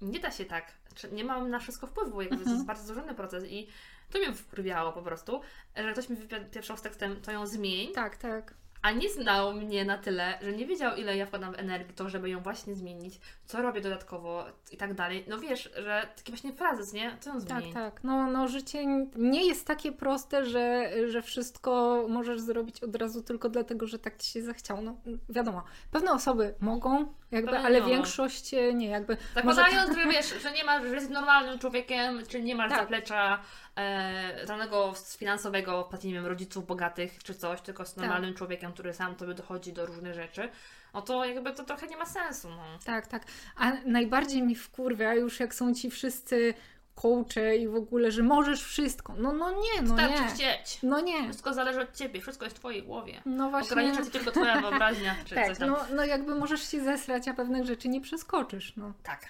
nie 0.00 0.20
da 0.20 0.30
się 0.30 0.44
tak. 0.44 0.72
Nie 1.12 1.24
mam 1.24 1.50
na 1.50 1.58
wszystko 1.58 1.86
wpływu, 1.86 2.20
jakby 2.22 2.36
to 2.36 2.40
Mhm. 2.42 2.56
jest 2.56 2.66
bardzo 2.66 2.84
złożony 2.94 3.14
proces 3.14 3.44
i 3.46 3.68
to 4.10 4.18
mnie 4.18 4.32
wkurwiało 4.32 4.92
po 4.92 5.02
prostu, 5.02 5.40
że 5.76 5.92
ktoś 5.92 6.08
mi 6.08 6.16
wypieprzał 6.16 6.76
z 6.76 6.82
tekstem, 6.82 7.20
to 7.20 7.32
ją 7.32 7.46
zmień, 7.46 7.92
Tak, 7.92 8.16
tak. 8.16 8.54
A 8.82 8.90
nie 8.92 9.08
znał 9.10 9.52
mnie 9.54 9.84
na 9.84 9.98
tyle, 9.98 10.38
że 10.42 10.52
nie 10.52 10.66
wiedział, 10.66 10.96
ile 10.96 11.16
ja 11.16 11.26
wkładam 11.26 11.54
energii 11.56 11.92
w 11.92 11.96
to, 11.96 12.08
żeby 12.08 12.30
ją 12.30 12.40
właśnie 12.40 12.74
zmienić, 12.74 13.20
co 13.44 13.62
robię 13.62 13.80
dodatkowo 13.80 14.44
i 14.72 14.76
tak 14.76 14.94
dalej. 14.94 15.24
No 15.28 15.38
wiesz, 15.38 15.70
że 15.76 16.08
taki 16.16 16.32
właśnie 16.32 16.52
frazes, 16.52 16.92
nie? 16.92 17.16
Co 17.20 17.30
ją 17.30 17.40
Tak, 17.40 17.58
zmieni? 17.58 17.74
tak. 17.74 18.04
No, 18.04 18.26
no 18.30 18.48
życie 18.48 18.86
nie 19.16 19.46
jest 19.46 19.66
takie 19.66 19.92
proste, 19.92 20.44
że, 20.46 20.90
że 21.10 21.22
wszystko 21.22 22.04
możesz 22.08 22.40
zrobić 22.40 22.82
od 22.82 22.96
razu 22.96 23.22
tylko 23.22 23.48
dlatego, 23.48 23.86
że 23.86 23.98
tak 23.98 24.16
ci 24.22 24.32
się 24.32 24.42
zachciało. 24.42 24.80
No 24.82 24.96
wiadomo, 25.28 25.62
pewne 25.90 26.12
osoby 26.12 26.54
mogą, 26.60 27.14
jakby, 27.30 27.50
Pewnie 27.50 27.66
ale 27.66 27.80
nie. 27.80 27.86
większość 27.86 28.54
e, 28.54 28.74
nie, 28.74 28.86
jakby. 28.88 29.16
Zakładając, 29.34 29.96
że 29.96 30.06
wiesz, 30.06 30.42
że 30.42 30.52
nie 30.52 30.64
masz, 30.64 30.82
że 30.82 30.94
jesteś 30.94 31.12
normalnym 31.12 31.58
człowiekiem, 31.58 32.22
czy 32.28 32.42
nie 32.42 32.54
masz 32.54 32.70
Tak. 32.70 32.80
zaplecza 32.80 33.38
e, 33.78 34.46
żadnego 34.46 34.94
finansowego, 35.18 35.88
nie 36.04 36.12
wiem, 36.12 36.26
rodziców 36.26 36.66
bogatych 36.66 37.22
czy 37.22 37.34
coś, 37.34 37.60
tylko 37.60 37.82
Tak. 37.84 37.92
z 37.92 37.96
normalnym 37.96 38.34
człowiekiem, 38.34 38.72
który 38.72 38.94
sam 38.94 39.14
tobie 39.14 39.34
dochodzi 39.34 39.72
do 39.72 39.86
różnych 39.86 40.14
rzeczy, 40.14 40.48
no 40.94 41.02
to 41.02 41.24
jakby 41.24 41.52
to 41.52 41.64
trochę 41.64 41.86
nie 41.86 41.96
ma 41.96 42.06
sensu, 42.06 42.50
no. 42.50 42.62
Tak, 42.84 43.06
tak. 43.06 43.22
A 43.56 43.72
najbardziej 43.86 44.42
mi 44.42 44.54
wkurwia 44.54 45.14
już 45.14 45.40
jak 45.40 45.54
są 45.54 45.74
ci 45.74 45.90
wszyscy 45.90 46.54
coache 46.94 47.56
i 47.56 47.68
w 47.68 47.74
ogóle, 47.74 48.10
że 48.10 48.22
możesz 48.22 48.64
wszystko. 48.64 49.14
No, 49.18 49.32
no 49.32 49.50
nie, 49.50 49.82
no 49.82 49.94
Starczy 49.94 50.22
nie. 50.22 50.28
chcieć. 50.28 50.78
No 50.82 51.00
nie. 51.00 51.24
Wszystko 51.24 51.54
zależy 51.54 51.80
od 51.80 51.96
ciebie, 51.96 52.20
wszystko 52.20 52.44
jest 52.44 52.56
w 52.56 52.58
twojej 52.58 52.82
głowie. 52.82 53.22
No 53.26 53.50
właśnie. 53.50 53.70
Ogranicza 53.70 54.04
cię 54.04 54.10
tylko 54.10 54.30
twoja 54.30 54.60
wyobraźnia, 54.60 55.14
czy 55.24 55.34
Tak, 55.34 55.46
coś 55.48 55.58
tam. 55.58 55.70
no, 55.70 55.78
no 55.94 56.04
jakby 56.04 56.34
możesz 56.34 56.68
się 56.70 56.84
zesrać, 56.84 57.28
a 57.28 57.34
pewnych 57.34 57.66
rzeczy 57.66 57.88
nie 57.88 58.00
przeskoczysz, 58.00 58.76
no. 58.76 58.92
Tak. 59.02 59.28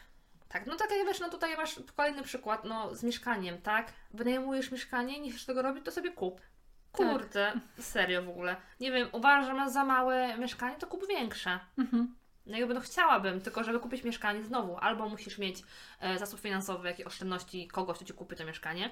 Tak, 0.53 0.67
no 0.67 0.77
tak 0.77 0.91
jak 0.91 1.07
wiesz, 1.07 1.21
no 1.21 1.29
tutaj 1.29 1.57
masz 1.57 1.81
kolejny 1.97 2.23
przykład, 2.23 2.65
no 2.65 2.95
z 2.95 3.03
mieszkaniem, 3.03 3.63
tak? 3.63 3.93
Wynajmujesz 4.15 4.71
mieszkanie, 4.71 5.21
nie 5.21 5.31
chcesz 5.31 5.45
tego 5.45 5.63
robić, 5.63 5.85
to 5.85 5.91
sobie 5.91 6.11
kup. 6.11 6.41
Tak. 6.93 7.11
Kurde, 7.11 7.53
serio 7.79 8.23
w 8.23 8.29
ogóle. 8.29 8.57
Nie 8.81 8.93
wiem, 8.93 9.09
uważasz, 9.13 9.47
że 9.47 9.55
masz 9.55 9.71
za 9.71 9.85
małe 9.85 10.39
mieszkanie, 10.39 10.77
to 10.77 10.87
kup 10.87 11.09
większe. 11.09 11.61
Mhm. 11.79 12.15
No 12.47 12.59
jakby 12.59 12.75
no 12.75 12.81
chciałabym, 12.81 13.41
tylko 13.41 13.65
żeby 13.65 13.81
kupić 13.81 14.05
mieszkanie 14.05 14.43
znowu, 14.43 14.77
albo 14.77 15.09
musisz 15.09 15.39
mieć 15.39 15.63
e, 16.01 16.19
zasób 16.19 16.41
finansowy, 16.41 16.89
jakieś 16.89 17.07
oszczędności 17.07 17.69
kogoś, 17.69 17.97
kto 17.97 18.05
Ci 18.05 18.13
kupi 18.13 18.37
to 18.37 18.45
mieszkanie, 18.45 18.91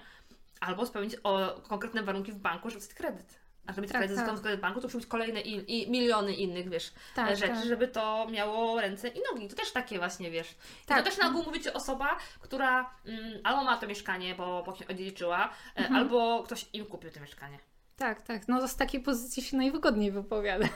albo 0.60 0.86
spełnić 0.86 1.16
o, 1.22 1.60
konkretne 1.68 2.02
warunki 2.02 2.32
w 2.32 2.38
banku, 2.38 2.70
żeby 2.70 2.82
mieć 2.82 2.94
kredyt. 2.94 3.40
A 3.70 3.72
żeby 3.72 3.82
mieć 3.82 3.92
Tak, 3.92 4.00
kredyt, 4.00 4.42
tak. 4.42 4.60
banku, 4.60 4.80
to 4.80 4.86
muszą 4.86 4.98
być 4.98 5.06
kolejne 5.06 5.40
in, 5.40 5.64
i 5.66 5.90
miliony 5.90 6.34
innych, 6.34 6.68
wiesz, 6.68 6.92
Tak, 7.14 7.36
rzeczy, 7.36 7.52
tak. 7.54 7.66
żeby 7.66 7.88
to 7.88 8.26
miało 8.30 8.80
ręce 8.80 9.08
i 9.08 9.20
nogi. 9.32 9.48
To 9.48 9.56
też 9.56 9.72
takie 9.72 9.98
właśnie, 9.98 10.30
wiesz. 10.30 10.50
I 10.50 10.86
Tak. 10.86 10.98
To 10.98 11.04
też 11.04 11.18
na 11.18 11.28
ogół 11.28 11.42
mówi 11.44 11.60
osoba, 11.72 12.16
która 12.40 12.90
mm, 13.06 13.40
albo 13.44 13.64
ma 13.64 13.76
to 13.76 13.86
mieszkanie, 13.86 14.34
bo, 14.34 14.62
bo 14.66 14.74
odziedziczyła, 14.90 15.44
e, 15.76 15.78
Mhm. 15.78 15.96
albo 15.96 16.42
ktoś 16.42 16.66
im 16.72 16.86
kupił 16.86 17.10
to 17.10 17.20
mieszkanie. 17.20 17.58
Tak, 17.96 18.22
tak. 18.22 18.48
No 18.48 18.68
z 18.68 18.76
takiej 18.76 19.00
pozycji 19.00 19.42
się 19.42 19.56
najwygodniej 19.56 20.10
wypowiada. 20.12 20.68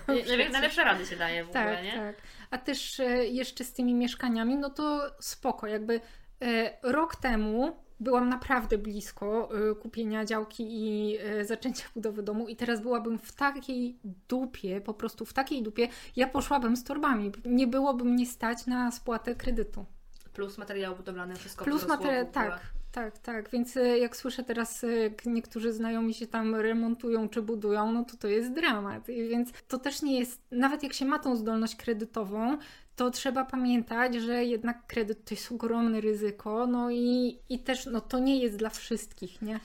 Najlepsze 0.51 0.85
rady 0.85 1.07
się 1.07 1.17
daje 1.17 1.45
w 1.45 1.51
Tak, 1.51 1.67
ogóle, 1.67 1.83
nie? 1.83 1.93
tak. 1.93 2.17
A 2.51 2.59
też 2.59 3.01
e, 3.01 3.27
jeszcze 3.27 3.65
z 3.65 3.73
tymi 3.73 3.95
mieszkaniami, 3.95 4.57
no 4.57 4.71
to 4.71 5.01
spoko. 5.21 5.67
Jakby 5.67 6.01
e, 6.43 6.79
rok 6.83 7.17
temu 7.17 7.77
byłam 8.05 8.29
naprawdę 8.29 8.79
blisko 8.79 9.49
e, 9.71 9.75
kupienia 9.75 10.25
działki 10.25 10.67
i 10.69 11.17
e, 11.19 11.45
zaczęcia 11.45 11.85
budowy 11.95 12.23
domu 12.23 12.49
i 12.49 12.57
teraz 12.57 12.81
byłabym 12.81 13.19
w 13.19 13.33
takiej 13.33 13.99
dupie, 14.29 14.81
po 14.81 14.95
prostu 14.95 15.25
w 15.25 15.33
takiej 15.33 15.63
dupie, 15.63 15.89
ja 16.17 16.27
poszłabym 16.27 16.77
z 16.77 16.85
torbami. 16.85 17.33
Nie 17.45 17.67
byłoby 17.67 18.05
mnie 18.05 18.27
stać 18.27 18.67
na 18.67 18.91
spłatę 18.91 19.35
kredytu. 19.35 19.85
Plus 20.33 20.59
materiał 20.59 20.97
budowlany, 20.97 21.37
wszystko 21.37 21.65
Plus 21.65 21.89
materiał, 21.89 22.27
tak, 22.33 22.61
tak, 22.93 23.19
tak. 23.19 23.51
Więc 23.51 23.77
e, 23.77 23.99
jak 23.99 24.17
słyszę 24.17 24.45
teraz, 24.45 24.85
jak 25.03 25.27
niektórzy 25.27 25.73
znajomi 25.73 26.15
się 26.15 26.27
tam 26.27 26.55
remontują 26.55 27.29
czy 27.29 27.43
budują, 27.43 27.93
no 27.93 28.05
to 28.05 28.17
to 28.17 28.29
jest 28.29 28.53
dramat. 28.53 29.07
Więc 29.07 29.53
to 29.69 29.79
też 29.79 30.03
nie 30.03 30.19
jest, 30.19 30.41
nawet 30.51 30.83
jak 30.83 30.93
się 30.93 31.05
ma 31.05 31.19
tą 31.19 31.37
zdolność 31.37 31.77
kredytową, 31.77 32.59
to 32.97 33.11
trzeba 33.11 33.45
pamiętać, 33.45 34.15
że 34.15 34.45
jednak 34.45 34.87
kredyt 34.87 35.25
to 35.25 35.35
jest 35.35 35.53
ogromne 35.53 36.01
ryzyko, 36.01 36.67
no 36.67 36.91
i, 36.91 37.39
i 37.49 37.59
też 37.59 37.87
no 37.87 38.01
to 38.01 38.19
nie 38.19 38.39
jest 38.43 38.57
dla 38.57 38.71
wszystkich, 38.71 39.43
nie? 39.43 39.61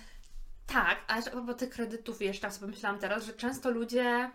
Tak, 0.68 0.98
a 1.08 1.22
propos 1.22 1.56
tych 1.56 1.70
kredytów, 1.70 2.20
wiesz, 2.20 2.40
tak 2.40 2.54
sobie 2.54 2.72
myślałam 2.72 3.00
teraz, 3.00 3.26
że 3.26 3.34
często 3.34 3.72
ludzie 3.72 4.32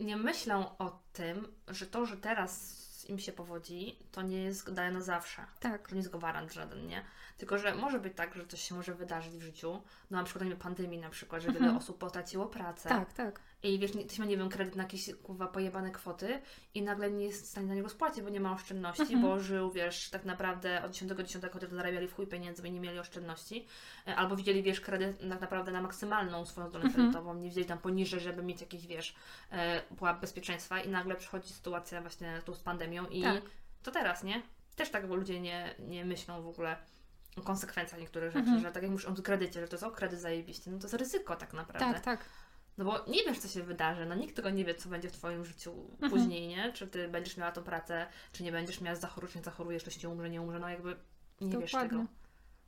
nie 0.00 0.16
myślą 0.16 0.78
o 0.78 1.02
tym, 1.12 1.48
że 1.68 1.86
to, 1.86 2.06
że 2.06 2.16
teraz 2.16 2.82
im 3.08 3.18
się 3.18 3.32
powodzi, 3.32 3.98
to 4.12 4.22
nie 4.22 4.42
jest 4.42 4.72
dane 4.72 4.90
na 4.90 5.00
zawsze. 5.00 5.46
Tak. 5.60 5.88
To 5.88 5.94
nie 5.94 6.00
jest 6.00 6.12
gwarant 6.12 6.52
żaden, 6.52 6.86
nie? 6.86 7.04
Tylko, 7.38 7.58
że 7.58 7.74
może 7.74 8.00
być 8.00 8.16
tak, 8.16 8.34
że 8.34 8.46
coś 8.46 8.60
się 8.60 8.74
może 8.74 8.94
wydarzyć 8.94 9.32
w 9.32 9.42
życiu. 9.42 9.82
No 10.10 10.18
na 10.18 10.24
przykład 10.24 10.54
pandemii 10.58 10.98
na 10.98 11.10
przykład, 11.10 11.42
że 11.42 11.48
wiele 11.48 11.58
Mhm. 11.58 11.76
osób 11.76 11.98
potraciło 11.98 12.46
pracę. 12.46 12.88
Tak, 12.88 13.12
tak. 13.12 13.40
I 13.64 13.78
wiesz, 13.78 13.94
nie- 13.94 14.04
ktoś 14.04 14.18
ma, 14.18 14.24
nie 14.24 14.36
wiem, 14.36 14.48
kredyt 14.48 14.76
na 14.76 14.82
jakieś 14.82 15.10
kurwa 15.22 15.46
pojebane 15.46 15.90
kwoty 15.90 16.40
i 16.74 16.82
nagle 16.82 17.10
nie 17.10 17.24
jest 17.24 17.42
w 17.44 17.46
stanie 17.46 17.66
na 17.66 17.74
niego 17.74 17.88
spłacić, 17.88 18.22
bo 18.22 18.28
nie 18.30 18.40
ma 18.40 18.52
oszczędności, 18.52 19.02
Mhm. 19.02 19.22
bo 19.22 19.40
żył, 19.40 19.70
wiesz, 19.70 20.10
tak 20.10 20.24
naprawdę 20.24 20.82
od 20.84 20.92
10.10 20.92 21.40
tylko 21.40 21.76
zarabiali 21.76 22.08
w 22.08 22.14
chuj 22.14 22.26
pieniędzy 22.26 22.68
i 22.68 22.72
nie 22.72 22.80
mieli 22.80 22.98
oszczędności. 22.98 23.66
E, 24.08 24.16
Albo 24.16 24.36
widzieli, 24.36 24.62
wiesz, 24.62 24.80
kredyt 24.80 25.18
tak 25.30 25.40
naprawdę 25.40 25.72
na 25.72 25.82
maksymalną 25.82 26.46
swoją 26.46 26.68
zdolność 26.68 26.94
Mhm. 26.94 27.12
kredytową, 27.12 27.34
nie 27.34 27.50
wzięli 27.50 27.66
tam 27.66 27.78
poniżej, 27.78 28.20
żeby 28.20 28.42
mieć 28.42 28.60
jakiś, 28.60 28.86
wiesz, 28.86 29.14
e, 29.50 29.82
pułap 29.82 30.20
bezpieczeństwa 30.20 30.80
i 30.80 30.88
nagle 30.88 31.14
przychodzi 31.16 31.52
sytuacja 31.52 32.00
właśnie 32.00 32.42
tu 32.44 32.54
z 32.54 32.60
pandemią 32.60 33.06
i 33.06 33.22
Tak. 33.22 33.42
to 33.82 33.90
teraz, 33.90 34.22
nie? 34.24 34.42
Też 34.76 34.90
tak 34.90 35.06
bo 35.06 35.14
ludzie 35.14 35.40
nie, 35.40 35.74
nie 35.78 36.04
myślą 36.04 36.42
w 36.42 36.48
ogóle 36.48 36.76
o 37.36 37.40
konsekwencjach 37.42 38.00
niektórych 38.00 38.32
rzeczy, 38.32 38.44
Mhm. 38.44 38.60
że 38.62 38.72
tak 38.72 38.82
jak 38.82 38.92
mówisz 38.92 39.06
o 39.06 39.14
kredycie, 39.14 39.60
że 39.60 39.68
to 39.68 39.74
jest 39.76 39.84
o 39.84 39.90
kredyt 39.90 40.20
zajebiście, 40.20 40.70
no 40.70 40.78
to 40.78 40.84
jest 40.84 40.94
ryzyko 40.94 41.36
tak 41.36 41.52
naprawdę. 41.52 41.94
Tak, 41.94 42.00
tak. 42.04 42.24
No 42.78 42.84
bo 42.84 43.04
nie 43.08 43.24
wiesz, 43.24 43.38
co 43.38 43.48
się 43.48 43.62
wydarzy, 43.62 44.06
no 44.06 44.14
nikt 44.14 44.36
tego 44.36 44.50
nie 44.50 44.64
wie, 44.64 44.74
co 44.74 44.88
będzie 44.88 45.08
w 45.08 45.12
Twoim 45.12 45.44
życiu 45.44 45.72
Mhm. 45.92 46.12
później, 46.12 46.48
nie? 46.48 46.72
Czy 46.72 46.86
Ty 46.86 47.08
będziesz 47.08 47.36
miała 47.36 47.52
tą 47.52 47.62
pracę, 47.62 48.06
czy 48.32 48.42
nie 48.42 48.52
będziesz 48.52 48.80
miała, 48.80 48.96
zachorujesz, 48.96 49.34
nie 49.34 49.42
zachorujesz, 49.42 49.82
ktoś 49.82 49.94
Ci 49.96 50.06
umrze, 50.06 50.30
nie 50.30 50.42
umrze, 50.42 50.58
no 50.58 50.68
jakby 50.68 50.96
nie 51.40 51.58
wiesz 51.58 51.72
Dokładnie. 51.72 51.90
tego. 51.98 52.04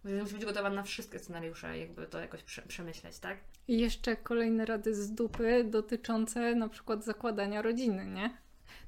Więc 0.05 0.21
Musisz 0.23 0.35
być 0.35 0.45
gotowa 0.45 0.71
na 0.71 0.83
wszystkie 0.83 1.19
scenariusze, 1.19 1.79
jakby 1.79 2.07
to 2.07 2.19
jakoś 2.21 2.43
prze, 2.43 2.63
przemyśleć, 2.63 3.19
tak? 3.19 3.39
I 3.69 3.79
jeszcze 3.81 4.17
kolejne 4.17 4.65
rady 4.67 4.95
z 4.95 5.13
dupy 5.13 5.65
dotyczące 5.65 6.55
na 6.55 6.69
przykład 6.69 7.05
zakładania 7.05 7.63
rodziny, 7.63 8.07
nie? 8.07 8.31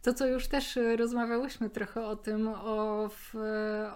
To, 0.03 0.15
co 0.15 0.27
już 0.27 0.49
też 0.49 0.79
rozmawiałyśmy 0.97 1.71
trochę 1.71 2.07
o 2.07 2.17
tym, 2.17 2.49
o 2.49 3.09
w, 3.09 3.35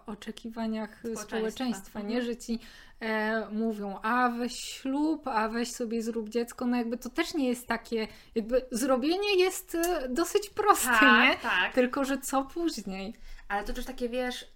oczekiwaniach 0.07 0.99
Społeczeństwa. 0.99 1.27
społeczeństwa, 1.37 2.01
nie? 2.01 2.17
Mhm. 2.17 2.25
Że 2.25 2.37
ci 2.37 2.59
e, 3.01 3.49
mówią, 3.51 3.99
a 4.03 4.29
weź 4.29 4.59
ślub, 4.59 5.29
a 5.29 5.49
weź 5.49 5.73
sobie 5.73 6.03
zrób 6.03 6.29
dziecko, 6.29 6.67
no 6.67 6.77
jakby 6.77 6.99
to 6.99 7.11
też 7.11 7.35
nie 7.35 7.49
jest 7.49 7.67
takie, 7.67 8.09
jakby 8.35 8.67
zrobienie 8.71 9.37
jest 9.37 9.75
e, 9.75 10.09
dosyć 10.09 10.51
proste, 10.51 10.91
nie? 10.91 11.37
tak. 11.43 11.75
Tylko, 11.75 12.05
że 12.05 12.19
co 12.19 12.45
później? 12.45 13.15
Ale 13.49 13.65
to 13.65 13.73
też 13.73 13.85
takie, 13.85 14.09
wiesz, 14.09 14.53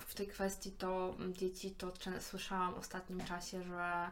w 0.00 0.14
tej 0.14 0.26
kwestii 0.26 0.72
to 0.72 1.14
mm, 1.18 1.34
dzieci, 1.34 1.70
to 1.70 1.92
często 1.92 2.20
słyszałam 2.20 2.74
w 2.74 2.78
ostatnim 2.78 3.24
czasie, 3.24 3.62
że, 3.62 4.10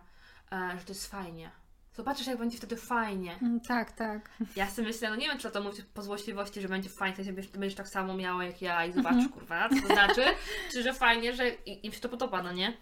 e, 0.53 0.79
że 0.79 0.85
to 0.85 0.93
jest 0.93 1.11
fajnie. 1.11 1.51
Zobaczysz, 1.95 2.27
jak 2.27 2.39
będzie 2.39 2.57
wtedy 2.59 2.77
fajnie. 2.77 3.39
Mm, 3.43 3.61
Tak, 3.61 3.93
tak. 3.93 4.31
Ja 4.57 4.71
sobie 4.71 4.89
myślę, 4.89 5.11
no 5.11 5.17
nie 5.17 5.27
wiem, 5.29 5.39
czy 5.39 5.51
to 5.51 5.61
mówić 5.63 5.81
po 5.95 6.03
złośliwości, 6.03 6.61
że 6.61 6.69
będzie 6.69 6.89
fajnie, 6.89 7.25
że 7.25 7.33
będziesz, 7.33 7.53
będziesz 7.53 7.75
tak 7.75 7.89
samo 7.89 8.15
miała 8.17 8.45
jak 8.45 8.63
ja 8.63 8.87
i 8.87 8.93
zobaczysz, 8.93 9.23
Mhm. 9.25 9.33
kurwa, 9.33 9.69
co 9.69 9.89
to 9.89 9.95
znaczy, 9.95 10.25
czy 10.73 10.83
że 10.83 10.95
fajnie, 10.95 11.33
że 11.33 11.49
i- 11.49 11.87
im 11.87 11.93
się 11.93 12.01
to 12.01 12.09
podoba, 12.09 12.43
no 12.43 12.53
nie? 12.53 12.73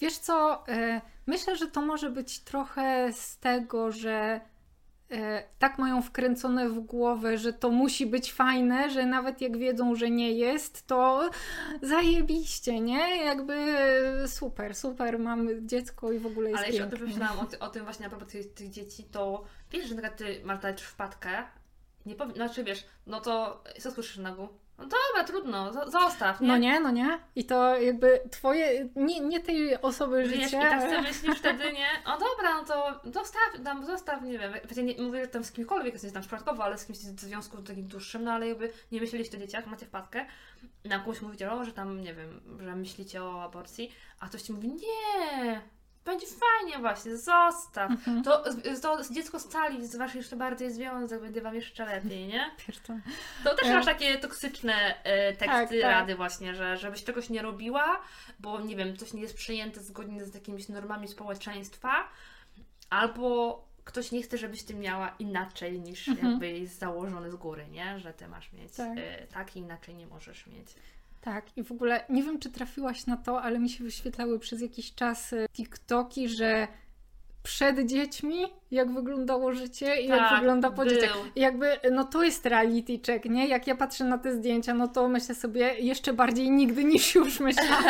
Wiesz 0.00 0.18
co, 0.18 0.64
e, 0.68 1.00
myślę, 1.26 1.56
że 1.56 1.66
to 1.66 1.82
może 1.82 2.10
być 2.10 2.40
trochę 2.40 3.12
z 3.12 3.38
tego, 3.38 3.92
że 3.92 4.40
tak 5.58 5.78
mają 5.78 6.02
wkręcone 6.02 6.68
w 6.68 6.80
głowę, 6.80 7.38
że 7.38 7.52
to 7.52 7.70
musi 7.70 8.06
być 8.06 8.32
fajne, 8.32 8.90
że 8.90 9.06
nawet 9.06 9.40
jak 9.40 9.56
wiedzą, 9.56 9.94
że 9.94 10.10
nie 10.10 10.32
jest, 10.32 10.86
to 10.86 11.30
zajebiście, 11.82 12.80
nie? 12.80 13.24
Jakby 13.24 13.54
e, 13.54 14.28
super, 14.28 14.74
super, 14.74 15.18
mam 15.18 15.68
dziecko 15.68 16.12
i 16.12 16.18
w 16.18 16.26
ogóle 16.26 16.50
jest 16.50 16.58
Ale 16.58 16.68
jeśli 16.68 16.84
o 16.84 16.90
tym 16.90 16.98
pomyślałam, 16.98 17.38
o, 17.38 17.46
ty, 17.50 17.58
o 17.58 17.68
tym 17.68 17.84
właśnie 17.84 18.06
a 18.06 18.08
propos 18.08 18.28
tych, 18.28 18.54
tych 18.54 18.70
dzieci, 18.70 19.04
to 19.04 19.44
wiesz, 19.70 19.88
że 19.88 19.94
na 19.94 20.00
przykład 20.00 20.18
ty 20.18 20.40
masz 20.44 20.58
dać 20.58 20.82
wpadkę, 20.82 21.42
nie 22.06 22.16
powi- 22.16 22.34
znaczy 22.34 22.64
wiesz, 22.64 22.86
no 23.06 23.20
to 23.20 23.64
co 23.80 23.90
słyszysz 23.90 24.16
na 24.16 24.32
gół? 24.32 24.48
No 24.78 24.84
dobra, 24.84 25.24
trudno, 25.26 25.72
zo- 25.72 25.90
zostaw, 25.90 26.40
nie? 26.40 26.48
No 26.48 26.56
nie, 26.56 26.80
no 26.80 26.90
nie. 26.90 27.18
I 27.36 27.44
to 27.44 27.76
jakby 27.76 28.20
twoje, 28.30 28.88
nie, 28.96 29.20
nie 29.20 29.40
tej 29.40 29.80
osoby 29.80 30.26
Żyjesz 30.26 30.44
życie, 30.44 30.58
i 30.58 30.60
tak 30.60 30.82
sobie 30.82 31.02
myślisz 31.08 31.38
wtedy, 31.38 31.72
nie? 31.72 31.88
O 32.06 32.12
dobra, 32.12 32.54
no 32.54 32.64
to 32.64 33.00
zostaw, 33.12 33.64
tam, 33.64 33.84
zostaw, 33.86 34.22
nie 34.22 34.38
wiem. 34.38 34.52
Nie 34.84 35.04
mówię, 35.04 35.20
że 35.20 35.28
tam 35.28 35.44
z 35.44 35.52
kimkolwiek 35.52 35.92
jest 36.02 36.12
tam 36.14 36.22
przypadkowo, 36.22 36.64
ale 36.64 36.78
z 36.78 36.86
kimś 36.86 36.98
w 36.98 37.20
związku 37.20 37.56
takim 37.62 37.86
dłuższym, 37.86 38.24
no 38.24 38.32
ale 38.32 38.48
jakby 38.48 38.72
nie 38.92 39.00
myśleliście 39.00 39.36
o 39.36 39.40
dzieciach, 39.40 39.66
macie 39.66 39.86
wpadkę, 39.86 40.26
na 40.84 40.98
komuś 40.98 41.20
mówicie, 41.20 41.52
o, 41.52 41.64
że 41.64 41.72
tam, 41.72 42.00
nie 42.00 42.14
wiem, 42.14 42.40
że 42.60 42.76
myślicie 42.76 43.24
o 43.24 43.42
aborcji, 43.42 43.92
a 44.20 44.28
ktoś 44.28 44.42
ci 44.42 44.52
mówi, 44.52 44.68
nie, 44.68 45.60
będzie 46.18 46.26
fajnie 46.36 46.78
właśnie, 46.78 47.16
zostaw. 47.16 47.90
Mhm. 47.90 48.22
To, 48.22 48.44
to 48.82 48.98
dziecko 49.14 49.40
scali, 49.40 49.86
z 49.86 49.96
wasz 49.96 50.14
jeszcze 50.14 50.36
bardziej 50.36 50.72
związek, 50.72 51.20
będzie 51.20 51.40
wam 51.40 51.54
jeszcze 51.54 51.86
lepiej, 51.86 52.26
nie? 52.26 52.50
Pierdolę. 52.66 53.00
To 53.44 53.54
też 53.54 53.66
E. 53.68 53.74
masz 53.74 53.84
takie 53.84 54.18
toksyczne 54.18 54.74
e, 55.04 55.32
teksty, 55.32 55.46
Tak, 55.46 55.68
tak. 55.68 55.80
rady 55.82 56.14
właśnie, 56.16 56.54
że 56.54 56.76
żebyś 56.76 57.04
czegoś 57.04 57.30
nie 57.30 57.42
robiła, 57.42 58.00
bo 58.40 58.60
nie 58.60 58.76
wiem, 58.76 58.96
coś 58.96 59.12
nie 59.12 59.22
jest 59.22 59.34
przyjęte 59.34 59.80
zgodnie 59.82 60.24
z 60.24 60.34
jakimiś 60.34 60.68
normami 60.68 61.08
społeczeństwa, 61.08 62.08
albo 62.90 63.64
ktoś 63.84 64.12
nie 64.12 64.22
chce, 64.22 64.38
żebyś 64.38 64.64
ty 64.64 64.74
miała 64.74 65.14
inaczej 65.18 65.80
niż 65.80 66.08
Mhm. 66.08 66.30
jakby 66.30 66.48
jest 66.58 66.78
założony 66.78 67.30
z 67.30 67.34
góry, 67.36 67.66
nie? 67.68 67.98
Że 67.98 68.12
ty 68.12 68.28
masz 68.28 68.52
mieć 68.52 68.72
Tak. 68.76 68.98
e, 68.98 69.26
tak 69.26 69.56
i 69.56 69.58
inaczej 69.58 69.94
nie 69.94 70.06
możesz 70.06 70.46
mieć. 70.46 70.68
Tak, 71.20 71.56
i 71.56 71.62
w 71.62 71.72
ogóle 71.72 72.04
nie 72.08 72.22
wiem, 72.22 72.38
czy 72.38 72.50
trafiłaś 72.50 73.06
na 73.06 73.16
to, 73.16 73.42
ale 73.42 73.58
mi 73.58 73.70
się 73.70 73.84
wyświetlały 73.84 74.38
przez 74.38 74.60
jakiś 74.60 74.94
czas 74.94 75.32
e, 75.32 75.48
TikToki, 75.52 76.28
że 76.28 76.68
przed 77.42 77.86
dziećmi 77.86 78.36
jak 78.70 78.92
wyglądało 78.94 79.52
życie 79.52 80.00
i 80.00 80.06
jak 80.06 80.18
Tak, 80.18 80.38
wygląda 80.38 80.70
po 80.70 80.86
dzieciach. 80.86 81.16
Jakby, 81.36 81.66
no 81.92 82.04
to 82.04 82.22
jest 82.22 82.46
reality 82.46 82.98
check, 83.06 83.24
nie? 83.24 83.46
Jak 83.48 83.66
ja 83.66 83.76
patrzę 83.76 84.04
na 84.04 84.18
te 84.18 84.32
zdjęcia, 84.34 84.74
no 84.74 84.88
to 84.88 85.08
myślę 85.08 85.34
sobie 85.34 85.74
jeszcze 85.78 86.12
bardziej 86.12 86.50
nigdy 86.50 86.84
niż 86.84 87.14
już 87.14 87.40
myślałam. 87.48 87.84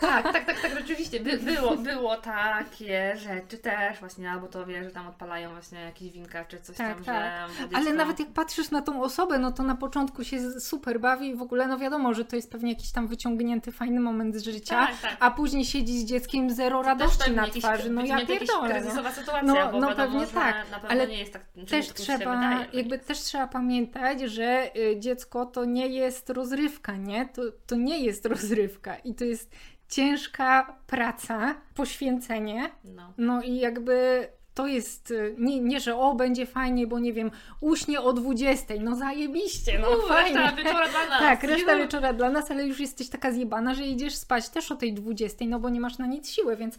Tak, 0.00 0.32
tak, 0.32 0.44
tak, 0.44 0.60
tak, 0.60 0.72
rzeczywiście. 0.78 1.20
By, 1.20 1.36
było, 1.38 1.76
było 1.76 2.16
takie 2.16 3.16
rzeczy 3.16 3.58
też 3.58 3.98
właśnie, 4.00 4.30
albo 4.30 4.46
to 4.46 4.66
wie, 4.66 4.84
że 4.84 4.90
tam 4.90 5.06
odpalają 5.06 5.50
właśnie 5.50 5.80
jakieś 5.80 6.10
winka 6.10 6.44
czy 6.44 6.60
coś 6.60 6.76
Tak, 6.76 6.94
tam, 6.94 7.04
tak. 7.04 7.50
że 7.70 7.76
Ale 7.76 7.92
nawet 7.92 8.20
jak 8.20 8.28
patrzysz 8.28 8.70
na 8.70 8.82
tą 8.82 9.02
osobę, 9.02 9.38
no 9.38 9.52
to 9.52 9.62
na 9.62 9.74
początku 9.76 10.24
się 10.24 10.60
super 10.60 11.00
bawi 11.00 11.28
i 11.28 11.34
w 11.34 11.42
ogóle, 11.42 11.66
no 11.66 11.78
wiadomo, 11.78 12.14
że 12.14 12.24
to 12.24 12.36
jest 12.36 12.50
pewnie 12.52 12.72
jakiś 12.72 12.92
tam 12.92 13.06
wyciągnięty, 13.08 13.72
fajny 13.72 14.00
moment 14.00 14.36
z 14.36 14.44
życia, 14.44 14.86
Tak, 14.86 15.00
tak. 15.02 15.16
a 15.20 15.30
później 15.30 15.64
siedzi 15.64 15.98
z 15.98 16.04
dzieckiem 16.04 16.50
zero 16.50 16.82
radości 16.82 17.30
na 17.30 17.46
jakiś- 17.46 17.62
twarzy. 17.62 17.90
No 17.90 18.04
ja 18.04 18.26
pierdolę. 18.26 18.68
No. 18.68 18.80
kryzysowa 18.80 19.12
sytuacja, 19.12 19.42
No, 19.42 19.72
bo 19.72 19.80
no 19.80 19.94
pewnie 20.06 20.26
że 20.26 20.32
tak, 20.32 20.54
na 20.70 20.74
pewno 20.80 20.88
ale 20.90 21.06
nie 21.06 21.18
jest 21.18 21.32
tak, 21.32 21.42
Też 21.68 21.86
tak 21.88 21.96
trzeba, 21.96 22.18
wydaje, 22.18 22.66
jakby 22.72 22.98
też 22.98 23.18
trzeba 23.18 23.46
pamiętać, 23.46 24.20
że 24.20 24.70
y, 24.76 25.00
dziecko 25.00 25.46
to 25.46 25.64
nie 25.64 25.88
jest 25.88 26.30
rozrywka, 26.30 26.96
nie? 26.96 27.28
To, 27.28 27.42
to 27.66 27.76
nie 27.76 27.98
jest 27.98 28.26
rozrywka 28.26 28.96
i 28.96 29.14
to 29.14 29.24
jest 29.24 29.50
ciężka 29.88 30.76
praca, 30.86 31.54
poświęcenie, 31.74 32.70
No. 32.84 33.12
no 33.18 33.42
i 33.42 33.56
jakby 33.56 34.26
to 34.54 34.66
jest, 34.66 35.10
y, 35.10 35.34
nie, 35.38 35.60
nie 35.60 35.80
że 35.80 35.96
o, 35.96 36.14
będzie 36.14 36.46
fajnie, 36.46 36.86
bo 36.86 36.98
nie 36.98 37.12
wiem, 37.12 37.30
uśnie 37.60 38.00
o 38.00 38.12
20, 38.12 38.74
no 38.80 38.96
zajebiście, 38.96 39.78
no 39.78 39.90
Uuu, 39.90 40.08
fajnie. 40.08 40.38
reszta 40.38 40.56
wieczora 40.56 40.88
dla 40.88 41.06
nas. 41.08 41.18
Tak, 41.20 41.42
reszta 41.42 41.76
wieczora 41.76 42.12
dla 42.12 42.30
nas, 42.30 42.50
ale 42.50 42.66
już 42.66 42.80
jesteś 42.80 43.08
taka 43.08 43.32
zjebana, 43.32 43.74
że 43.74 43.82
idziesz 43.86 44.14
spać 44.14 44.48
też 44.48 44.72
o 44.72 44.76
tej 44.76 44.92
20, 44.94 45.44
no 45.48 45.60
bo 45.60 45.68
nie 45.70 45.80
masz 45.80 45.98
na 45.98 46.06
nic 46.06 46.30
siły, 46.30 46.56
więc 46.56 46.78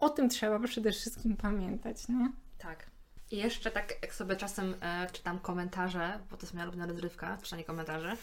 o 0.00 0.08
tym 0.08 0.28
trzeba 0.28 0.58
przede 0.60 0.92
wszystkim 0.92 1.36
pamiętać, 1.36 2.08
nie? 2.08 2.28
Tak. 2.58 2.86
I 3.30 3.36
jeszcze 3.36 3.70
tak, 3.70 3.94
jak 4.02 4.14
sobie 4.14 4.36
czasem 4.36 4.74
e, 4.80 5.10
czytam 5.12 5.38
komentarze, 5.38 6.20
bo 6.30 6.36
to 6.36 6.42
jest 6.42 6.54
moja 6.54 6.66
lubiona 6.66 6.86
rozrywka, 6.86 7.38
czytanie 7.42 7.64
komentarzy. 7.64 8.16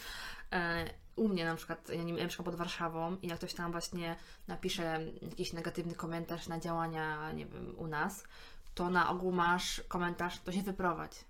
E, 0.51 0.85
u 1.15 1.27
mnie 1.27 1.45
na 1.45 1.55
przykład, 1.55 1.89
ja 1.89 2.03
nie 2.03 2.13
ja 2.13 2.25
mieszkam 2.25 2.45
pod 2.45 2.55
Warszawą 2.55 3.17
i 3.21 3.27
jak 3.27 3.37
ktoś 3.37 3.53
tam 3.53 3.71
właśnie 3.71 4.15
napisze 4.47 4.99
jakiś 5.21 5.53
negatywny 5.53 5.95
komentarz 5.95 6.47
na 6.47 6.59
działania, 6.59 7.31
nie 7.31 7.45
wiem, 7.45 7.75
u 7.77 7.87
nas, 7.87 8.23
to 8.73 8.89
na 8.89 9.09
ogół 9.09 9.31
masz 9.31 9.81
komentarz, 9.87 10.39
to 10.39 10.51
się 10.51 10.61
wyprowadź. 10.61 11.25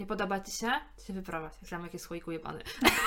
Nie 0.00 0.06
podoba 0.06 0.40
Ci 0.40 0.52
się? 0.52 0.70
To 0.96 1.04
się 1.04 1.12
wyprowadź. 1.12 1.52
Jak 1.62 1.70
tam 1.70 1.82
jakieś 1.82 2.00
słoiku 2.00 2.32
jebany. 2.32 2.62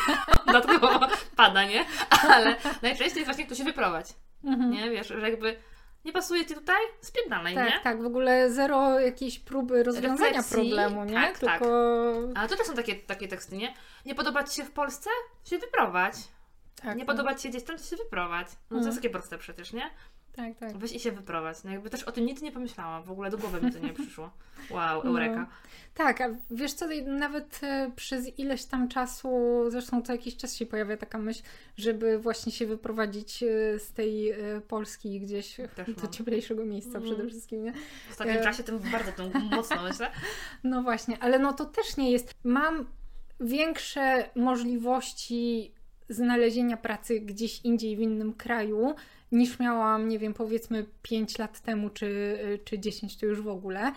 Dlatego 0.48 1.00
pada, 1.36 1.66
nie? 1.66 1.86
Ale 2.10 2.56
najczęściej 2.82 3.20
jest 3.20 3.26
właśnie, 3.26 3.48
to 3.48 3.56
się 3.56 3.64
wyprowadź. 3.64 4.14
Mhm. 4.44 4.72
Nie? 4.72 4.90
Wiesz, 4.90 5.08
że 5.08 5.30
jakby 5.30 5.58
nie 6.06 6.12
pasuje 6.14 6.46
Ci 6.46 6.56
tutaj? 6.56 6.82
Spierdalaj, 7.02 7.56
Tak, 7.56 7.70
nie? 7.70 7.80
tak, 7.84 8.02
w 8.04 8.06
ogóle 8.06 8.52
zero 8.52 9.00
jakiejś 9.00 9.40
próby 9.40 9.84
rozwiązania 9.84 10.30
Refleksji, 10.32 10.56
problemu, 10.56 11.04
nie? 11.04 11.14
tak, 11.14 11.40
tak. 11.40 11.60
Tylko... 11.60 12.14
Ale 12.36 12.50
to 12.50 12.56
też 12.58 12.68
są 12.68 12.74
takie, 12.76 12.96
takie 12.96 13.28
teksty, 13.28 13.58
nie? 13.58 13.74
Nie 14.06 14.16
podoba 14.16 14.44
Ci 14.44 14.56
się 14.56 14.64
w 14.64 14.72
Polsce? 14.72 15.10
Się 15.46 15.58
wyprowadź. 15.58 16.16
Tak, 16.84 16.96
nie 16.98 17.06
tak. 17.06 17.16
podoba 17.16 17.36
Ci 17.36 17.42
się 17.44 17.50
gdzieś 17.50 17.64
tam, 17.64 17.78
to 17.78 17.84
się 17.84 17.96
wyprowadź. 17.96 18.48
No 18.48 18.54
to 18.70 18.76
Mhm. 18.76 18.86
jest 18.86 18.98
takie 18.98 19.10
proste 19.10 19.38
przecież, 19.38 19.74
nie? 19.74 19.90
Tak, 20.36 20.58
tak. 20.58 20.78
Weź 20.78 20.92
i 20.94 21.00
się 21.00 21.12
wyprowadź. 21.12 21.58
No 21.64 21.72
jakby 21.72 21.90
też 21.90 22.04
o 22.04 22.12
tym 22.12 22.26
nic 22.26 22.42
nie 22.42 22.52
pomyślałam. 22.52 23.04
W 23.04 23.12
ogóle 23.12 23.30
do 23.30 23.38
głowy 23.38 23.62
mi 23.62 23.72
to 23.72 23.80
nie 23.80 23.94
przyszło. 23.94 24.30
Wow, 24.70 25.02
eureka. 25.02 25.48
Tak, 25.94 26.22
a 26.22 26.30
wiesz 26.52 26.74
co, 26.74 26.86
nawet 27.06 27.60
e, 27.64 27.92
przez 27.96 28.40
ileś 28.40 28.66
tam 28.66 28.88
czasu, 28.88 29.30
zresztą 29.70 30.02
co 30.02 30.12
jakiś 30.12 30.38
czas 30.38 30.56
się 30.56 30.66
pojawia 30.66 30.98
taka 30.98 31.18
myśl, 31.18 31.44
żeby 31.78 32.20
właśnie 32.20 32.52
się 32.52 32.66
wyprowadzić 32.68 33.44
e, 33.44 33.80
z 33.80 33.92
tej 33.94 34.30
e, 34.30 34.62
Polski 34.68 35.20
gdzieś 35.20 35.56
Też 35.76 35.96
do 35.96 36.02
mam. 36.04 36.12
cieplejszego 36.12 36.66
miejsca 36.66 36.98
Mhm. 36.98 37.06
przede 37.06 37.30
wszystkim, 37.30 37.64
nie? 37.64 37.74
W 38.08 38.12
ostatnim 38.12 38.38
E. 38.38 38.44
czasie 38.44 38.64
tym 38.64 38.80
bardzo 38.80 39.12
tym 39.12 39.32
mocno 39.52 39.84
myślę. 39.90 40.12
No 40.64 40.84
właśnie, 40.84 41.18
ale 41.20 41.40
no 41.40 41.54
to 41.54 41.66
też 41.66 41.98
nie 41.98 42.12
jest. 42.12 42.34
Mam 42.44 42.86
większe 43.40 44.30
możliwości 44.36 45.72
znalezienia 46.10 46.78
pracy 46.78 47.20
gdzieś 47.20 47.62
indziej 47.62 47.96
w 47.98 48.00
innym 48.00 48.34
kraju 48.34 48.96
niż 49.32 49.60
miałam, 49.60 50.10
nie 50.10 50.20
wiem, 50.20 50.34
powiedzmy 50.34 50.86
5 51.02 51.38
lat 51.38 51.62
temu 51.62 51.90
czy, 51.90 52.40
czy 52.66 52.80
10 52.80 53.18
to 53.18 53.26
już 53.26 53.42
w 53.42 53.48
ogóle. 53.48 53.92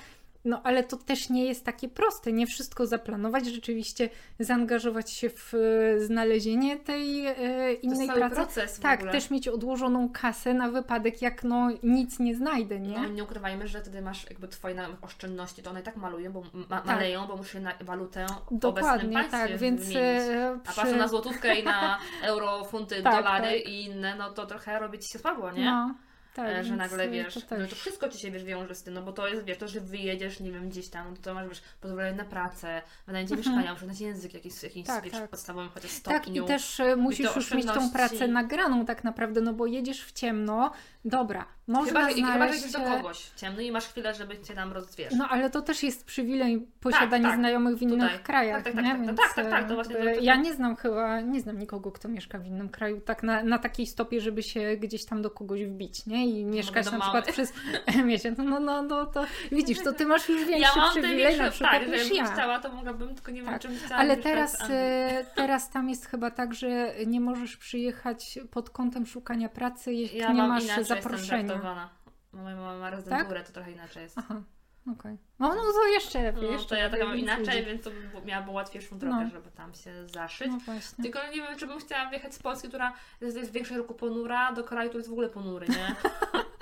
No 0.45 0.61
ale 0.65 0.85
to 0.85 0.97
też 0.97 1.31
nie 1.31 1.45
jest 1.45 1.65
takie 1.65 1.89
proste. 1.89 2.33
Nie 2.33 2.47
wszystko 2.47 2.87
zaplanować, 2.87 3.47
rzeczywiście 3.47 4.09
zaangażować 4.39 5.11
się 5.11 5.31
w 5.31 5.55
e, 5.55 6.01
znalezienie 6.01 6.77
tej 6.77 7.27
e, 7.27 7.35
To 7.35 7.81
innej 7.83 8.07
cały 8.07 8.19
pracy. 8.21 8.35
proces 8.37 8.81
Tak, 8.81 9.03
też 9.13 9.31
mieć 9.31 9.49
odłożoną 9.49 10.09
kasę 10.09 10.55
na 10.55 10.69
wypadek, 10.71 11.23
jak 11.23 11.45
no 11.45 11.69
nic 11.83 12.19
nie 12.19 12.35
znajdę, 12.35 12.81
nie? 12.81 12.99
No 12.99 13.09
nie 13.09 13.25
ukrywajmy, 13.25 13.69
że 13.69 13.81
wtedy 13.81 14.03
masz 14.03 14.31
jakby 14.31 14.49
twoje 14.49 14.77
oszczędności, 15.03 15.63
to 15.63 15.71
one 15.71 15.81
i 15.81 15.83
tak 15.83 15.97
malują, 15.97 16.33
bo 16.33 16.43
ma- 16.55 16.77
Tak. 16.77 16.85
maleją, 16.87 17.27
bo 17.27 17.37
muszę 17.37 17.61
na 17.61 17.73
walutę 17.81 18.25
obecnym 18.27 18.59
Dokładnie, 18.61 19.13
państwie 19.15 19.39
tak, 19.39 19.59
więc 19.59 19.81
wymienić. 19.81 19.99
e, 20.31 20.51
A 20.65 20.69
przy- 20.71 20.81
patrzę 20.81 20.97
na 20.97 21.09
złotówkę 21.09 21.55
i 21.61 21.65
na 21.65 21.99
euro, 22.23 22.65
funty, 22.65 23.03
Tak, 23.03 23.15
dolary 23.17 23.61
tak. 23.61 23.69
i 23.73 23.85
inne, 23.85 24.15
no 24.17 24.31
to 24.31 24.47
trochę 24.47 24.79
robi 24.79 24.99
ci 24.99 25.09
się 25.09 25.19
słabo, 25.19 25.51
nie? 25.53 25.65
No, 25.65 25.95
tak, 26.35 26.49
E, 26.49 26.65
że 26.65 26.77
nagle 26.77 27.09
wiesz, 27.09 27.35
to 27.35 27.41
też. 27.41 27.61
no 27.61 27.67
to 27.67 27.75
wszystko 27.77 28.09
ci 28.09 28.19
się 28.19 28.31
wiesz, 28.31 28.45
wiąże 28.45 28.75
z 28.75 28.83
tym, 28.83 28.95
no 28.95 29.03
bo 29.03 29.13
to 29.13 29.29
jest, 29.29 29.45
wiesz, 29.45 29.59
to, 29.59 29.69
że 29.69 29.81
wyjedziesz, 29.81 30.41
nie 30.41 30.53
wiem, 30.53 30.69
gdzieś 30.69 30.89
tam, 30.89 31.11
no 31.11 31.17
to 31.23 31.35
masz, 31.35 31.49
wiesz, 31.49 31.63
pozwolenie 31.81 32.17
na 32.17 32.25
pracę, 32.25 32.83
wynajęcie 33.07 33.35
Mhm. 33.35 33.55
mieszkania, 33.57 33.73
muszę 33.75 33.85
znać 33.87 34.01
język 34.01 34.35
jakiś, 34.35 34.63
jakiś 34.63 34.87
Tak, 34.87 35.11
tak. 35.11 35.31
podstawowym 35.31 35.71
chociaż 35.71 35.91
Tak, 36.01 36.23
stopniu. 36.23 36.45
i 36.45 36.47
też 36.47 36.81
e, 36.81 36.97
musisz 36.97 37.37
już 37.37 37.51
mieć 37.55 37.67
tą 37.67 37.91
pracę 37.91 38.29
nagraną 38.29 38.85
tak 38.87 39.05
naprawdę, 39.05 39.41
no 39.41 39.53
bo 39.53 39.67
jedziesz 39.67 40.05
w 40.05 40.13
ciemno, 40.13 40.73
dobra, 41.05 41.45
można 41.67 42.01
Chyba, 42.01 42.11
i 42.11 42.15
chyba, 42.15 42.29
że 42.29 42.37
znaleźć... 42.37 42.59
idziesz 42.59 42.73
do 42.73 42.81
kogoś 42.81 43.31
ciemny 43.37 43.65
i 43.65 43.73
masz 43.73 43.85
chwilę, 43.87 44.15
żeby 44.15 44.39
cię 44.41 44.55
tam 44.55 44.73
rozwiesz. 44.73 45.13
No 45.17 45.29
ale 45.29 45.51
to 45.51 45.63
też 45.63 45.83
jest 45.83 46.05
przywilej 46.07 46.67
posiadania 46.81 47.29
tak. 47.29 47.39
znajomych 47.39 47.77
w 47.77 47.83
innych 47.83 48.03
Tutaj. 48.11 48.19
krajach, 48.25 48.63
Tak, 48.63 48.65
tak, 48.65 48.75
tak, 48.75 48.85
nie? 48.85 48.91
tak, 48.91 49.07
Więc, 49.07 49.19
tak, 49.21 49.35
tak, 49.35 49.51
tak, 49.51 49.65
to 49.67 49.73
e, 49.73 49.75
właśnie 49.75 49.95
to- 49.97 50.03
Ja 50.21 50.37
nie 50.37 50.55
znam 50.55 50.77
chyba, 50.77 51.21
nie 51.21 51.41
znam 51.41 51.59
nikogo, 51.59 51.93
kto 51.93 52.09
mieszka 52.09 52.39
w 52.39 52.47
innym 52.47 52.69
kraju 52.69 53.01
tak 53.01 53.23
na, 53.23 53.43
na 53.43 53.59
takiej 53.59 53.87
stopie, 53.87 54.21
żeby 54.21 54.43
się 54.43 54.77
gdzieś 54.77 55.05
tam 55.05 55.23
do 55.23 55.31
kogoś 55.31 55.65
wbić, 55.65 56.07
nie? 56.07 56.27
I 56.27 56.45
mieszkać 56.45 56.85
do 56.85 56.91
na 56.93 57.01
przykład 57.01 57.33
przez 57.33 57.53
miesiąc. 58.05 58.39
No, 58.39 58.61
no, 58.61 58.83
no 58.83 59.07
to 59.07 59.25
widzisz, 59.53 59.79
to 59.85 59.93
ty 59.93 60.07
masz 60.07 60.29
już 60.29 60.41
ja 60.41 60.47
większy 60.47 60.79
mam 60.79 60.95
te 60.95 61.01
przywilej 61.01 61.39
na 61.39 61.51
przykład 61.51 61.73
tak, 61.73 61.89
niż 61.89 62.13
ja. 62.13 62.25
chciała, 62.25 62.59
to 62.61 62.73
mogłabym, 62.73 63.15
tylko 63.15 63.31
nie 63.33 63.43
wiem, 63.43 63.51
Tak. 63.51 63.63
czym 63.63 63.77
chciałam 63.77 64.01
Ale 64.01 64.17
mieszkać 64.17 64.33
teraz, 64.33 64.59
e, 64.71 65.25
teraz 65.35 65.71
tam 65.71 65.89
jest 65.89 66.07
chyba 66.07 66.31
tak, 66.31 66.55
że 66.55 66.95
nie 67.07 67.21
możesz 67.21 67.57
przyjechać 67.57 68.39
pod 68.51 68.71
kątem 68.71 69.07
szukania 69.07 69.49
pracy, 69.49 69.93
jeśli 69.95 70.19
ja 70.19 70.33
nie 70.33 70.43
masz 70.43 70.65
zaproszenia. 70.83 71.54
Moja 72.33 72.57
mama 72.57 72.79
ma 72.79 72.91
rezydenturę, 72.91 73.45
to 73.45 73.53
trochę 73.53 73.71
inaczej 73.73 74.03
jest. 74.03 74.19
Aha, 74.19 74.43
okej. 74.99 75.17
No, 75.39 75.49
no 75.49 75.55
to 75.73 75.87
jeszcze 75.95 76.23
lepiej. 76.23 76.43
No, 76.43 76.49
jeszcze 76.51 76.69
to 76.69 76.75
ja 76.75 76.91
tak 76.91 77.01
mam 77.01 77.19
inaczej, 77.19 77.45
ludzi. 77.47 77.65
więc 77.67 77.83
to 77.85 77.91
by- 77.91 78.27
miałabym 78.27 78.55
łatwiejszą 78.55 78.99
drogę, 78.99 79.25
No. 79.25 79.31
żeby 79.31 79.51
tam 79.51 79.75
się 79.75 80.09
zaszyć. 80.09 80.49
No 80.51 80.59
właśnie. 80.59 81.05
Tylko 81.05 81.19
nie 81.27 81.37
wiem, 81.43 81.59
czy 81.59 81.67
bym 81.67 81.79
chciała 81.79 82.11
wjechać 82.11 82.35
z 82.35 82.39
Polski, 82.39 82.69
która 82.69 82.93
jest, 83.21 83.37
jest 83.37 83.51
w 83.51 83.53
większym 83.53 83.77
roku 83.77 83.95
ponura, 83.95 84.53
do 84.53 84.65
kraju, 84.65 84.89
który 84.89 85.01
jest 85.01 85.11
w 85.11 85.13
ogóle 85.13 85.29
ponury, 85.29 85.67
nie? 85.69 85.95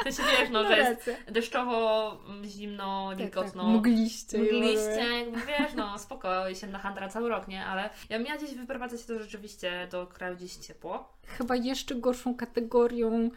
To 0.04 0.12
się 0.12 0.22
wiesz, 0.22 0.50
no, 0.50 0.62
No 0.62 0.68
że 0.68 0.78
jest 0.78 1.10
deszczowo, 1.28 2.18
zimno, 2.44 3.06
Tak, 3.10 3.18
wilgotno. 3.18 3.62
tak, 3.62 3.72
mgliście. 3.72 4.36
ogóle. 4.36 4.52
Mgliście, 4.52 5.18
jakby 5.18 5.40
wiesz, 5.40 5.74
no 5.76 5.98
spoko, 5.98 6.30
na 6.72 6.78
handra 6.78 7.08
cały 7.08 7.28
rok, 7.28 7.48
nie? 7.48 7.66
Ale 7.66 7.90
ja 8.08 8.18
miała 8.18 8.36
gdzieś 8.38 8.54
wyprowadzać 8.54 9.00
się 9.00 9.06
to 9.06 9.18
rzeczywiście 9.18 9.88
do 9.90 10.06
kraju 10.06 10.36
gdzieś 10.36 10.56
ciepło. 10.56 11.12
Chyba 11.26 11.56
jeszcze 11.56 11.94
gorszą 11.94 12.34
kategorią 12.34 13.30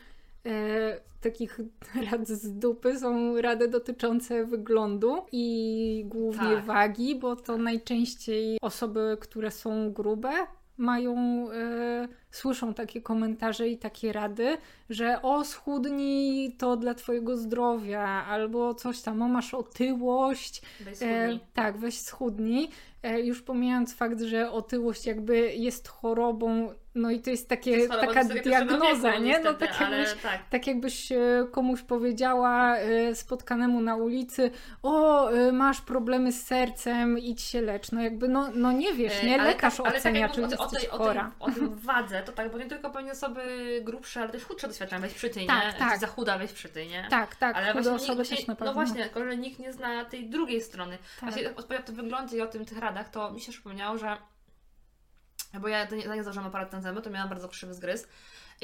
e, 0.46 1.00
takich 1.22 1.60
rad 2.12 2.28
z 2.28 2.60
dupy 2.60 3.00
są 3.00 3.42
rady 3.42 3.68
dotyczące 3.68 4.46
wyglądu 4.46 5.18
i 5.32 6.04
głównie 6.08 6.56
Tak. 6.56 6.66
wagi, 6.66 7.16
bo 7.16 7.36
to 7.36 7.58
najczęściej 7.58 8.58
osoby, 8.62 9.18
które 9.22 9.52
są 9.52 9.94
grube, 9.94 10.32
mają, 10.78 11.16
e, 11.52 12.08
słyszą 12.36 12.74
takie 12.74 13.02
komentarze 13.02 13.68
i 13.68 13.78
takie 13.78 14.14
rady, 14.14 14.58
że 14.90 15.22
o 15.22 15.46
schudnij 15.46 16.52
to 16.58 16.78
dla 16.78 16.94
twojego 16.94 17.38
zdrowia, 17.38 18.26
albo 18.30 18.74
coś 18.74 19.02
tam, 19.02 19.22
o 19.22 19.28
masz 19.28 19.54
otyłość, 19.54 20.62
Bez 20.80 21.02
E, 21.02 21.40
tak, 21.54 21.78
weź 21.78 22.00
schudnij. 22.02 22.70
E, 23.04 23.22
już 23.22 23.42
pomijając 23.42 23.96
fakt, 23.96 24.22
że 24.22 24.52
otyłość 24.52 25.06
jakby 25.06 25.54
jest 25.56 25.88
chorobą, 25.88 26.74
no 26.96 27.12
i 27.12 27.20
to 27.20 27.30
jest 27.30 27.50
takie, 27.50 27.88
To 27.88 27.94
taka 27.94 28.06
choroba 28.06 28.20
XXI 28.20 28.34
wieku, 28.34 28.50
diagnoza, 28.50 29.12
nie? 29.12 29.20
No 29.20 29.52
niestety, 29.52 29.60
tak 29.60 29.82
ale 29.82 29.98
jakbyś, 29.98 30.24
tak. 30.24 30.50
tak 30.50 30.68
jakbyś 30.68 31.12
e, 31.12 31.18
komuś 31.52 31.82
powiedziała 31.82 32.78
e, 32.78 33.16
spotkanemu 33.16 33.82
na 33.82 33.96
ulicy, 33.96 34.52
o, 34.84 35.30
e, 35.32 35.52
masz 35.52 35.82
problemy 35.82 36.32
z 36.32 36.46
sercem, 36.46 37.20
idź 37.20 37.42
się 37.42 37.62
lecz. 37.62 37.92
No 37.92 38.02
jakby, 38.02 38.28
no, 38.28 38.50
no 38.56 38.72
nie 38.72 38.94
wiesz, 38.94 39.24
nie? 39.24 39.42
Ale 39.42 39.44
Lekarz 39.44 39.78
tak- 39.78 39.86
ale 39.86 39.98
ocenia, 39.98 40.28
tak 40.28 40.36
czy 40.36 40.42
jesteś 40.42 40.86
o, 40.90 40.92
o, 40.92 40.98
chora. 40.98 41.32
tej, 41.40 41.48
o 41.48 41.52
tym 41.52 41.76
wadze, 41.90 42.24
to 42.26 42.32
tak, 42.32 42.52
bo 42.52 42.58
nie 42.58 42.66
tylko 42.66 42.90
pewnie 42.90 43.12
osoby 43.12 43.42
grubsze, 43.84 44.22
ale 44.22 44.30
też 44.30 44.44
chudsze 44.44 44.68
doświadczają, 44.68 45.02
weź 45.02 45.14
przytyj, 45.14 45.48
Tak, 45.48 45.74
nie? 45.74 45.80
tak. 45.80 45.94
Czy 45.94 46.00
za 46.00 46.08
chuda, 46.08 46.38
weź 46.38 46.52
przytyj, 46.52 46.88
nie? 46.88 47.08
Tak, 47.10 47.36
tak, 47.36 47.56
Ale 47.56 47.68
chude 47.68 47.90
właśnie, 47.90 48.06
osoby 48.06 48.22
nikt, 48.24 48.36
też 48.36 48.48
na 48.48 48.56
pewno. 48.56 48.74
No 48.74 48.74
właśnie, 48.74 49.04
tylko 49.04 49.26
że 49.26 49.38
nikt 49.38 49.60
nie 49.60 49.74
zna 49.74 50.06
tej 50.06 50.30
drugiej 50.30 50.62
strony. 50.62 50.98
Tak. 51.20 51.30
Właśnie 51.30 51.56
odpowiedź 51.56 51.82
o 51.82 51.86
tym 51.86 51.96
wyglądzie 51.96 52.38
i 52.38 52.42
o 52.42 52.48
tym 52.48 52.66
tych 52.66 52.78
radach, 52.78 53.10
to 53.10 53.32
mi 53.32 53.42
się 53.42 53.52
przypomniało, 53.52 53.98
że 53.98 54.18
bo 55.60 55.68
ja 55.68 55.86
nie, 55.86 56.08
zanim 56.08 56.24
założyłam 56.24 56.48
aparat 56.48 56.72
na 56.72 56.82
zęby, 56.82 57.02
to 57.02 57.10
miałam 57.10 57.30
bardzo 57.30 57.50
krzywy 57.50 57.74
zgryz. 57.74 58.08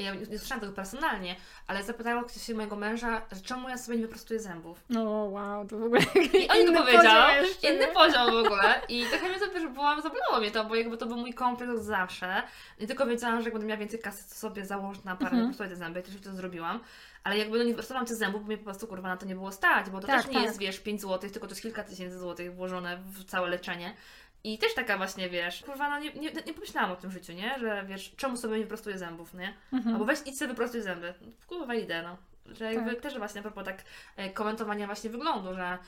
Ja 0.02 0.14
nie, 0.14 0.38
słyszałam 0.38 0.60
tego 0.60 0.72
personalnie, 0.72 1.36
ale 1.66 1.82
zapytała 1.82 2.24
ktoś 2.24 2.42
się 2.42 2.54
mojego 2.54 2.76
męża, 2.76 3.22
że 3.32 3.40
czemu 3.40 3.68
ja 3.68 3.78
sobie 3.78 3.96
nie 3.98 4.02
wyprostuję 4.04 4.40
zębów. 4.40 4.84
No 4.88 5.02
wow, 5.04 5.66
to 5.68 5.78
w 5.78 5.82
ogóle 5.82 6.00
I 6.32 6.48
on 6.48 6.74
to 6.74 6.82
powiedział, 6.82 7.42
jeszcze, 7.42 7.68
inny 7.74 7.86
poziom 7.86 8.30
w 8.30 8.46
ogóle. 8.46 8.80
I 8.88 9.04
trochę 9.06 9.28
mnie 9.28 9.38
to 9.38 9.50
wiesz, 9.54 9.66
byłam, 9.68 10.02
zabolało 10.02 10.40
mnie 10.40 10.50
to, 10.50 10.64
bo 10.64 10.74
jakby 10.74 10.96
to 10.96 11.06
był 11.06 11.16
mój 11.16 11.34
kompleks 11.34 11.72
od 11.72 11.82
zawsze. 11.82 12.42
I 12.78 12.86
tylko 12.86 13.06
wiedziałam, 13.06 13.38
że 13.38 13.44
jak 13.44 13.52
będę 13.52 13.66
miała 13.66 13.78
więcej 13.80 13.98
kasy, 14.00 14.28
to 14.28 14.34
sobie 14.34 14.66
założę 14.66 15.00
na 15.04 15.16
parę 15.16 15.36
Mhm. 15.36 15.70
te 15.70 15.76
zęby. 15.76 16.00
I 16.00 16.02
też 16.02 16.14
to 16.24 16.32
zrobiłam. 16.32 16.80
Ale 17.24 17.38
jakby 17.38 17.58
no 17.58 17.64
nie 17.64 17.70
wyprostowałam 17.70 18.06
tych 18.06 18.16
zębów, 18.16 18.40
bo 18.40 18.46
mnie 18.46 18.58
po 18.58 18.64
prostu 18.64 18.86
kurwa 18.86 19.08
na 19.08 19.16
to 19.16 19.26
nie 19.26 19.34
było 19.34 19.52
stać, 19.52 19.90
bo 19.90 20.00
to 20.00 20.06
Tak, 20.06 20.16
też 20.22 20.26
nie 20.30 20.34
tak. 20.34 20.42
jest, 20.44 20.58
wiesz, 20.58 20.80
5 20.80 21.00
zł, 21.00 21.30
tylko 21.30 21.46
to 21.46 21.52
jest 21.52 21.62
kilka 21.62 21.84
tysięcy 21.84 22.18
złotych 22.18 22.54
włożone 22.54 22.98
w 23.04 23.24
całe 23.24 23.48
leczenie. 23.50 23.94
I 24.44 24.58
też 24.58 24.74
taka 24.74 24.96
właśnie, 24.96 25.28
wiesz, 25.30 25.62
kurwa, 25.62 25.90
no 25.90 25.98
nie, 25.98 26.12
nie, 26.12 26.30
nie 26.46 26.54
pomyślałam 26.54 26.92
o 26.92 26.96
tym 26.96 27.10
życiu, 27.10 27.32
nie? 27.32 27.58
Że 27.58 27.84
wiesz, 27.88 28.12
czemu 28.16 28.36
sobie 28.36 28.56
nie 28.56 28.62
wyprostuję 28.62 28.98
zębów, 28.98 29.34
nie? 29.34 29.54
Mhm. 29.72 29.94
Albo 29.94 30.04
weź 30.04 30.18
idź 30.26 30.38
sobie 30.38 30.48
wyprostuj 30.48 30.82
zęby. 30.82 31.14
Kurwa 31.46 31.74
idę, 31.74 32.02
no. 32.02 32.16
Że 32.54 32.74
jakby 32.74 32.90
Tak. 32.90 33.00
też 33.02 33.18
właśnie 33.18 33.40
a 33.40 33.42
propos 33.42 33.64
tak 33.64 33.82
e, 34.16 34.30
komentowania 34.30 34.86
właśnie 34.86 35.10
wyglądu, 35.10 35.54
że 35.54 35.78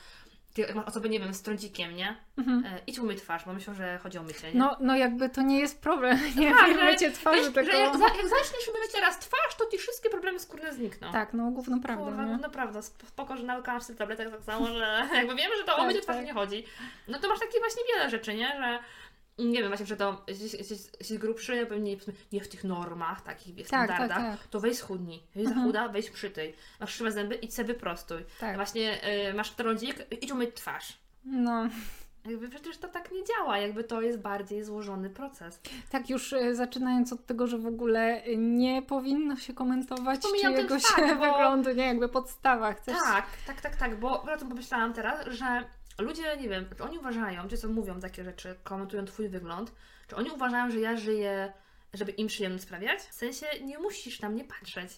jak 0.57 0.75
masz 0.75 0.85
osobę, 0.85 1.09
nie 1.09 1.19
wiem, 1.19 1.33
z 1.33 1.41
trądzikiem, 1.41 1.95
nie? 1.95 2.15
Mhm. 2.37 2.65
E, 2.65 2.79
idź 2.87 2.99
umyj 2.99 3.15
twarz, 3.15 3.45
bo 3.45 3.53
myślą, 3.53 3.73
że 3.73 3.97
chodzi 4.03 4.17
o 4.17 4.23
mycie, 4.23 4.53
nie? 4.53 4.59
No, 4.59 4.77
no 4.79 4.95
jakby 4.95 5.29
to 5.29 5.41
nie 5.41 5.59
jest 5.59 5.81
problem, 5.81 6.19
nie 6.37 6.51
Tak, 6.51 6.73
że- 6.75 6.83
mycie 6.85 7.11
twarzy, 7.11 7.41
Wiesz, 7.41 7.53
tylko... 7.53 7.71
że 7.71 7.77
jak, 7.77 7.97
za, 7.97 8.03
jak 8.05 8.15
zaczniesz 8.27 8.67
myć 8.81 8.91
teraz 8.93 9.19
twarz, 9.19 9.55
to 9.57 9.65
ci 9.71 9.77
wszystkie 9.77 10.09
problemy 10.09 10.39
skórne 10.39 10.73
znikną. 10.73 11.11
Tak, 11.11 11.33
no 11.33 11.51
główną 11.51 11.81
prawdą, 11.81 12.05
Kurwa, 12.05 12.23
nie? 12.23 12.31
no 12.31 12.37
naprawdę, 12.37 12.79
sp- 12.89 13.05
spoko, 13.07 13.37
że 13.37 13.43
naukałam 13.43 13.81
się 13.81 13.95
tabletek 13.95 14.31
tak 14.31 14.43
samo, 14.43 14.67
że 14.67 15.03
jakby 15.15 15.35
wiemy, 15.35 15.57
że 15.57 15.63
to 15.63 15.73
o 15.73 15.77
Tak, 15.77 15.87
mycie 15.87 16.01
twarzy 16.01 16.19
tak. 16.19 16.27
nie 16.27 16.33
chodzi. 16.33 16.65
No 17.07 17.19
to 17.19 17.27
masz 17.29 17.39
takie 17.39 17.59
właśnie 17.59 17.81
wiele 17.93 18.09
rzeczy, 18.09 18.33
nie? 18.33 18.47
Że 18.47 18.79
nie 19.37 19.59
wiem, 19.59 19.67
właśnie, 19.67 19.85
że 19.85 19.97
to 19.97 20.25
jesteś, 20.27 21.17
grubszy, 21.17 21.65
pewnie 21.69 21.97
nie, 22.31 22.41
w 22.41 22.47
tych 22.47 22.63
normach, 22.63 23.21
takich 23.21 23.55
wiesz, 23.55 23.67
Tak, 23.67 23.87
tak, 23.87 23.97
standardach, 23.97 24.39
tak. 24.39 24.47
to 24.47 24.59
weź 24.59 24.77
schudnij. 24.77 25.23
Jeśli 25.35 25.47
Mhm. 25.47 25.65
chuda, 25.67 25.87
weź 25.89 26.09
przytyj. 26.09 26.53
Masz 26.79 26.89
krzywe 26.93 27.11
zęby, 27.11 27.35
idź 27.35 27.53
sobie 27.55 27.67
wyprostuj. 27.73 28.25
Tak. 28.39 28.55
Właśnie 28.55 28.99
y, 29.29 29.33
masz 29.33 29.51
trądzik, 29.51 29.95
idź 30.21 30.31
umyć 30.31 30.55
twarz. 30.55 30.97
No, 31.25 31.69
Jakby 32.29 32.49
przecież 32.49 32.77
to 32.77 32.87
tak 32.87 33.11
nie 33.11 33.23
działa, 33.23 33.57
jakby 33.57 33.83
to 33.83 34.01
jest 34.01 34.19
bardziej 34.19 34.63
złożony 34.63 35.09
proces. 35.09 35.59
tak 35.89 36.09
już 36.09 36.33
e, 36.33 36.55
zaczynając 36.55 37.13
od 37.13 37.25
tego, 37.25 37.47
że 37.47 37.57
w 37.57 37.65
ogóle 37.67 38.23
e, 38.23 38.37
nie 38.37 38.81
powinno 38.81 39.35
się 39.35 39.53
komentować 39.53 40.19
Pomijam 40.21 40.53
czyjegoś 40.53 40.83
fakt, 40.83 41.01
bo- 41.07 41.15
wyglądu, 41.15 41.71
nie? 41.73 41.85
Jakby 41.85 42.09
podstawa. 42.09 42.73
Chcesz... 42.73 42.95
Tak, 43.03 43.25
tak, 43.47 43.61
tak, 43.61 43.75
tak, 43.75 43.99
bo 43.99 44.21
o 44.23 44.37
tym 44.37 44.49
pomyślałam 44.49 44.93
teraz, 44.93 45.27
że 45.27 45.45
ludzie, 45.97 46.37
nie 46.37 46.49
wiem, 46.49 46.65
czy 46.77 46.83
oni 46.83 46.97
uważają, 46.97 47.47
czy 47.47 47.57
co 47.57 47.69
mówią 47.69 47.99
takie 47.99 48.23
rzeczy, 48.23 48.55
komentują 48.63 49.05
Twój 49.05 49.29
wygląd, 49.29 49.71
czy 50.07 50.15
oni 50.15 50.29
uważają, 50.29 50.71
że 50.71 50.79
ja 50.79 50.97
żyję, 50.97 51.53
żeby 51.95 52.11
im 52.11 52.27
przyjemność 52.27 52.63
sprawiać? 52.63 52.99
W 52.99 53.13
sensie 53.13 53.45
nie 53.63 53.79
musisz 53.79 54.21
na 54.21 54.29
mnie 54.29 54.43
patrzeć. 54.43 54.91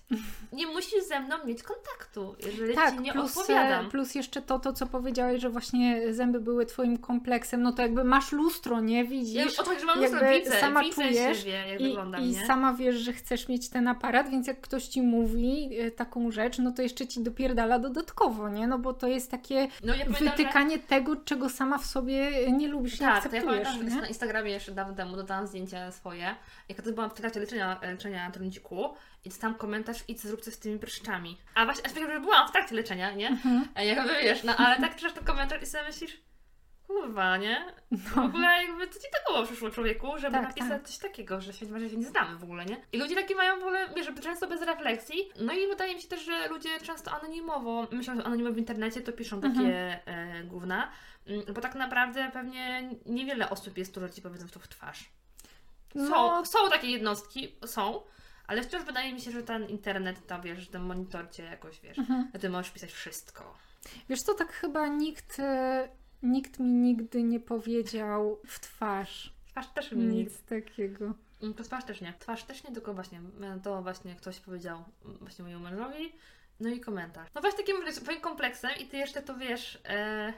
Nie 0.53 0.67
musisz 0.67 1.03
ze 1.03 1.19
mną 1.19 1.35
mieć 1.45 1.63
kontaktu, 1.63 2.35
jeżeli 2.45 2.73
Tak, 2.75 2.93
Ci 2.95 3.01
nie 3.01 3.11
plus, 3.13 3.37
odpowiadam. 3.37 3.85
e, 3.85 3.89
plus 3.89 4.15
jeszcze 4.15 4.41
to, 4.41 4.59
to, 4.59 4.73
co 4.73 4.87
powiedziałeś, 4.87 5.41
że 5.41 5.49
właśnie 5.49 6.13
zęby 6.13 6.39
były 6.39 6.65
twoim 6.65 6.97
kompleksem, 6.97 7.61
no 7.61 7.71
to 7.71 7.81
jakby 7.81 8.03
masz 8.03 8.31
lustro, 8.31 8.79
nie? 8.81 8.97
Ja 8.97 9.03
Widzisz? 9.09 9.59
o 9.59 9.63
to, 9.63 9.79
że 9.79 9.85
mam 9.85 10.01
jakby 10.01 10.17
lustro, 10.19 10.33
widzę, 10.39 10.59
sama 10.59 10.81
widzę 10.83 10.95
czujesz 10.95 11.37
siebie, 11.39 11.51
jak 11.67 11.81
I, 11.81 11.83
wyglądam, 11.83 12.21
I 12.21 12.27
nie? 12.29 12.45
sama 12.45 12.73
wiesz, 12.73 12.95
że 12.95 13.13
chcesz 13.13 13.47
mieć 13.47 13.69
ten 13.69 13.87
aparat, 13.87 14.29
więc 14.29 14.47
jak 14.47 14.61
ktoś 14.61 14.87
ci 14.87 15.01
mówi 15.01 15.69
e, 15.79 15.91
taką 15.91 16.31
rzecz, 16.31 16.57
no 16.59 16.71
to 16.71 16.81
jeszcze 16.81 17.07
ci 17.07 17.23
dopierdala 17.23 17.79
dodatkowo, 17.79 18.49
nie? 18.49 18.67
No 18.67 18.79
bo 18.79 18.93
to 18.93 19.07
jest 19.07 19.31
takie 19.31 19.67
No 19.83 19.95
ja 19.95 20.05
pamiętam, 20.05 20.25
że- 20.25 20.31
wytykanie 20.31 20.79
tego, 20.79 21.15
czego 21.15 21.49
sama 21.49 21.77
w 21.77 21.85
sobie 21.85 22.51
nie 22.51 22.67
lubisz, 22.67 22.99
nie 22.99 23.07
Tak, 23.07 23.23
to 23.23 23.29
ja 23.35 23.41
akceptujesz, 23.41 23.67
pamiętam, 23.67 23.95
nie? 23.95 24.01
na 24.01 24.07
Instagramie 24.07 24.51
jeszcze 24.51 24.71
dawno 24.71 24.95
temu 24.95 25.15
dodałam 25.15 25.47
zdjęcie 25.47 25.91
swoje. 25.91 26.35
Jak 26.69 26.77
to 26.87 26.93
byłam 26.93 27.09
w 27.09 27.13
trakcie 27.13 27.39
leczenia, 27.39 27.79
leczenia 27.81 28.25
na 28.25 28.31
trądziku 28.31 28.93
i 29.25 29.29
dostałam 29.29 29.55
komentarz, 29.55 29.97
idź 30.07 30.19
zrób 30.21 30.41
coś 30.41 30.53
z 30.53 30.59
tymi 30.59 30.79
pryszczami. 30.79 31.37
A 31.55 31.65
właśnie, 31.65 31.85
aż 31.85 31.91
tak, 31.93 32.03
że 32.11 32.19
byłam 32.19 32.47
w 32.47 32.51
trakcie 32.51 32.75
leczenia, 32.75 33.11
nie? 33.11 33.27
Mhm. 33.27 33.67
A 33.75 33.81
jakby 33.81 34.13
wiesz, 34.23 34.43
no 34.43 34.55
ale 34.57 34.77
tak 34.81 34.95
czytasz 34.95 35.13
ten 35.13 35.23
komentarz 35.23 35.61
i 35.61 35.65
sobie 35.65 35.83
myślisz, 35.83 36.21
kurwa, 36.87 37.37
nie? 37.37 37.65
W 37.91 38.17
ogóle 38.17 38.47
jakby 38.63 38.87
co 38.87 38.99
ci 38.99 39.07
do 39.11 39.31
głowy 39.33 39.47
przyszło 39.47 39.69
człowieku, 39.69 40.07
żeby 40.17 40.33
Tak, 40.33 40.43
napisać 40.47 40.69
tak. 40.69 40.87
coś 40.87 40.97
takiego, 40.97 41.41
że 41.41 41.53
świat 41.53 41.69
że 41.79 41.89
się 41.89 41.97
nie 41.97 42.05
znamy 42.05 42.37
w 42.37 42.43
ogóle, 42.43 42.65
nie? 42.65 42.77
I 42.91 42.97
ludzie 42.97 43.15
takie 43.15 43.35
mają 43.35 43.55
w 43.59 43.63
ogóle, 43.63 43.89
wiesz, 43.95 44.07
często 44.23 44.47
bez 44.47 44.61
refleksji. 44.61 45.29
No 45.39 45.53
i 45.53 45.67
wydaje 45.67 45.95
mi 45.95 46.01
się 46.01 46.07
też, 46.07 46.25
że 46.25 46.47
ludzie 46.47 46.79
często 46.79 47.11
anonimowo, 47.11 47.87
myślą, 47.91 48.15
że 48.15 48.23
anonimowo 48.23 48.55
w 48.55 48.57
internecie 48.57 49.01
to 49.01 49.11
piszą 49.13 49.41
takie 49.41 49.59
Mhm. 49.59 49.99
e, 50.05 50.43
gówna, 50.43 50.91
Mm, 51.27 51.53
bo 51.53 51.61
tak 51.61 51.75
naprawdę 51.75 52.29
pewnie 52.33 52.89
niewiele 53.05 53.49
osób 53.49 53.77
jest, 53.77 53.91
które 53.91 54.09
ci 54.09 54.21
powiedzą 54.21 54.47
to 54.47 54.59
w 54.59 54.67
twarz. 54.67 55.09
Są, 55.93 56.09
No, 56.09 56.45
są 56.45 56.69
takie 56.69 56.87
jednostki, 56.87 57.55
są, 57.65 58.01
ale 58.47 58.63
wciąż 58.63 58.83
wydaje 58.83 59.13
mi 59.13 59.21
się, 59.21 59.31
że 59.31 59.43
ten 59.43 59.65
internet, 59.69 60.27
ta 60.27 60.39
wiesz, 60.39 60.67
ten 60.69 60.81
monitor 60.81 61.31
cię 61.31 61.43
jakoś, 61.43 61.79
wiesz, 61.79 61.99
mhm. 61.99 62.31
ty 62.41 62.49
możesz 62.49 62.71
pisać 62.71 62.91
wszystko. 62.91 63.57
Wiesz 64.09 64.21
co, 64.21 64.33
tak 64.33 64.51
chyba 64.51 64.87
nikt, 64.87 65.39
e, 65.39 65.89
nikt 66.23 66.59
mi 66.59 66.69
nigdy 66.69 67.23
nie 67.23 67.39
powiedział 67.39 68.39
w 68.47 68.59
twarz 68.59 69.33
Twarz 69.51 69.67
też 69.67 69.91
mi 69.91 70.03
nic. 70.05 70.41
takiego. 70.41 71.13
Mm, 71.41 71.53
To 71.53 71.63
twarz 71.63 71.83
też 71.85 72.01
nie. 72.01 72.13
Twarz 72.19 72.43
też 72.43 72.63
nie, 72.63 72.71
tylko 72.71 72.93
właśnie 72.93 73.21
e, 73.41 73.59
to 73.63 73.81
właśnie 73.81 74.15
ktoś 74.15 74.39
powiedział 74.39 74.83
mm, 75.05 75.17
właśnie 75.17 75.43
mojemu 75.43 75.63
mężowi. 75.63 76.13
No 76.59 76.69
i 76.69 76.79
komentarz. 76.79 77.29
No 77.35 77.41
właśnie 77.41 77.63
takim 77.63 77.93
swoim 77.93 78.21
kompleksem 78.21 78.71
i 78.79 78.85
ty 78.85 78.97
jeszcze 78.97 79.21
to 79.21 79.35
wiesz, 79.35 79.79
e, 79.85 80.33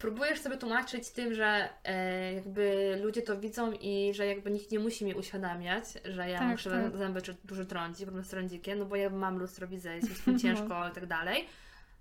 próbujesz 0.00 0.40
sobie 0.40 0.56
tłumaczyć 0.56 1.10
tym, 1.10 1.34
że 1.34 1.68
e, 1.84 2.32
jakby 2.32 2.96
ludzie 3.02 3.22
to 3.22 3.40
widzą 3.40 3.72
i 3.72 4.14
że 4.14 4.26
jakby 4.26 4.50
nikt 4.50 4.70
nie 4.70 4.78
musi 4.78 5.04
mi 5.04 5.14
uświadamiać, 5.14 5.84
że 6.04 6.30
ja 6.30 6.38
Tak, 6.38 6.56
krzywe 6.56 6.82
tak. 6.82 6.96
zęby 6.96 7.22
czy 7.22 7.36
duży 7.44 7.66
trądzik, 7.66 8.06
problem 8.06 8.24
z 8.24 8.28
trądzikiem, 8.28 8.78
no 8.78 8.84
bo 8.84 8.96
ja 8.96 9.10
mam 9.10 9.38
lustro, 9.38 9.68
widzę, 9.68 9.94
jest 9.96 10.26
mi 10.26 10.40
ciężko 10.40 10.88
i 10.88 10.92
tak 10.92 11.06
dalej. 11.06 11.46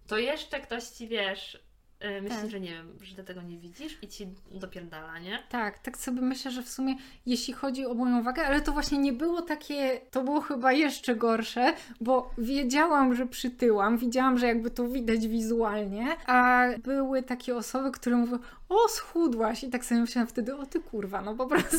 To 0.08 0.18
jeszcze 0.18 0.60
ktoś 0.60 0.84
ci 0.84 1.08
wiesz, 1.08 1.69
e, 2.00 2.22
myśli, 2.22 2.38
Tak. 2.42 2.50
że 2.50 2.60
nie 2.60 2.70
wiem, 2.72 2.98
że 3.02 3.16
ty 3.16 3.24
tego 3.24 3.42
nie 3.42 3.58
widzisz 3.58 3.98
i 4.02 4.08
ci 4.08 4.28
dopierdala, 4.52 5.20
nie? 5.20 5.44
Tak, 5.50 5.80
tak 5.80 5.98
sobie 5.98 6.22
myślę, 6.22 6.52
że 6.52 6.64
w 6.64 6.70
sumie 6.70 6.96
jeśli 7.26 7.54
chodzi 7.54 7.86
o 7.86 7.94
moją 7.94 8.24
wagę, 8.24 8.46
ale 8.46 8.62
to 8.62 8.72
właśnie 8.72 8.98
nie 8.98 9.14
było 9.14 9.42
takie, 9.42 10.02
to 10.12 10.24
było 10.24 10.42
chyba 10.42 10.72
jeszcze 10.72 11.16
gorsze, 11.16 11.74
bo 12.02 12.32
wiedziałam, 12.38 13.16
że 13.16 13.26
przytyłam, 13.26 13.98
widziałam, 13.98 14.38
że 14.38 14.48
jakby 14.48 14.72
to 14.72 14.88
widać 14.88 15.28
wizualnie, 15.28 16.08
a 16.26 16.64
były 16.84 17.24
takie 17.24 17.56
osoby, 17.56 17.92
które 17.92 18.16
mówią, 18.16 18.40
o 18.70 18.88
schudłaś 18.88 19.64
i 19.64 19.70
tak 19.70 19.86
sobie 19.86 20.02
myślałam 20.02 20.28
wtedy, 20.28 20.56
o 20.56 20.66
ty 20.66 20.80
kurwa, 20.80 21.22
no 21.22 21.36
po 21.36 21.46
prostu. 21.48 21.78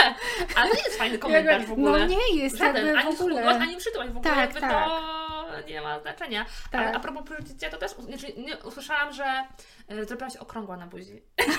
Ale 0.56 0.70
to 0.70 0.76
nie 0.76 0.82
jest 0.82 0.98
fajny 0.98 1.18
komentarz 1.24 1.66
w 1.66 1.72
ogóle. 1.72 1.98
No 2.00 2.06
nie 2.06 2.36
jest, 2.36 2.56
Żaden, 2.56 2.86
jakby 2.86 3.00
ani 3.00 3.16
w 3.16 3.20
ogóle. 3.20 3.34
schudłaś, 3.36 3.56
ani 3.62 3.76
przytyłaś, 3.76 4.08
w 4.10 4.16
ogóle 4.16 4.34
Tak, 4.34 4.38
jakby 4.38 4.60
tak. 4.60 4.70
to 4.72 5.39
nie 5.66 5.80
ma 5.80 6.00
znaczenia. 6.00 6.46
Tak. 6.72 6.80
Ale 6.80 6.92
a 6.96 7.00
propos 7.00 7.22
przytycia, 7.44 7.70
to 7.70 7.76
też 7.76 7.90
znaczy, 7.92 8.26
nie, 8.36 8.56
usłyszałam, 8.58 9.12
że 9.12 9.44
y, 9.92 10.04
zrobiłaś 10.04 10.36
okrągła 10.36 10.76
na 10.76 10.86
buzi. 10.86 11.22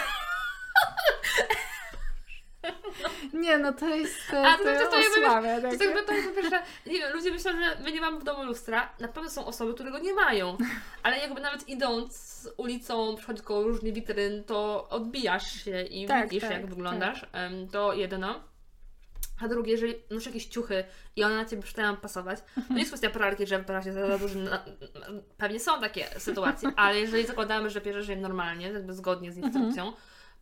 Nie, 3.33 3.57
no 3.57 3.73
to 3.73 3.87
jest 3.95 4.15
A, 4.45 4.57
to, 4.57 4.63
to- 4.63 4.63
to- 4.63 4.79
to, 4.79 4.91
to. 4.91 5.21
To 5.21 5.41
tak. 5.61 5.63
jest 5.71 5.83
jakby 5.83 6.01
to 6.01 6.13
po 6.29 6.35
pierwsze, 6.41 6.61
nie 6.85 6.99
wiem, 6.99 7.13
ludzie 7.13 7.31
myślą, 7.31 7.51
że 7.51 7.77
my 7.83 7.91
nie 7.91 8.01
mamy 8.01 8.19
w 8.19 8.23
domu 8.23 8.43
lustra. 8.43 8.89
Na 8.99 9.07
pewno 9.07 9.29
są 9.29 9.45
osoby, 9.45 9.73
które 9.73 9.91
go 9.91 9.99
nie 9.99 10.13
mają. 10.13 10.57
Ale 11.03 11.17
jakby 11.19 11.41
nawet 11.41 11.69
idąc 11.69 12.31
ulicą, 12.57 13.15
przychodzi 13.15 13.41
koło 13.41 13.63
różnych 13.63 13.93
witryn, 13.93 14.43
to 14.43 14.89
odbijasz 14.89 15.51
się 15.63 15.81
i 15.81 16.05
Tak, 16.07 16.23
widzisz, 16.29 16.41
tak, 16.41 16.51
jak 16.51 16.65
wyglądasz. 16.65 17.25
Em, 17.33 17.67
To 17.67 17.93
jedno. 17.93 18.43
A 19.41 19.47
drugie, 19.47 19.71
jeżeli 19.71 19.95
masz 20.11 20.25
jakieś 20.25 20.45
ciuchy 20.45 20.83
i 21.15 21.23
one 21.23 21.35
na 21.35 21.45
Ciebie 21.45 21.61
przestają 21.61 21.97
pasować, 21.97 22.39
to 22.67 22.73
nie 22.73 22.79
jest 22.79 22.91
kwestia 22.91 23.09
pralki, 23.09 23.47
że 23.47 23.57
wybrałaś 23.57 23.85
się 23.85 23.93
za, 23.93 24.07
za 24.07 24.17
duży. 24.17 24.37
Na, 24.37 24.65
pewnie 25.37 25.59
są 25.59 25.81
takie 25.81 26.07
sytuacje, 26.19 26.71
ale 26.75 26.99
jeżeli 26.99 27.25
zakładamy, 27.25 27.69
że 27.69 27.81
bierzesz 27.81 28.07
je 28.07 28.15
normalnie, 28.15 28.67
jakby 28.67 28.93
zgodnie 28.93 29.31
z 29.31 29.37
instrukcją, 29.37 29.93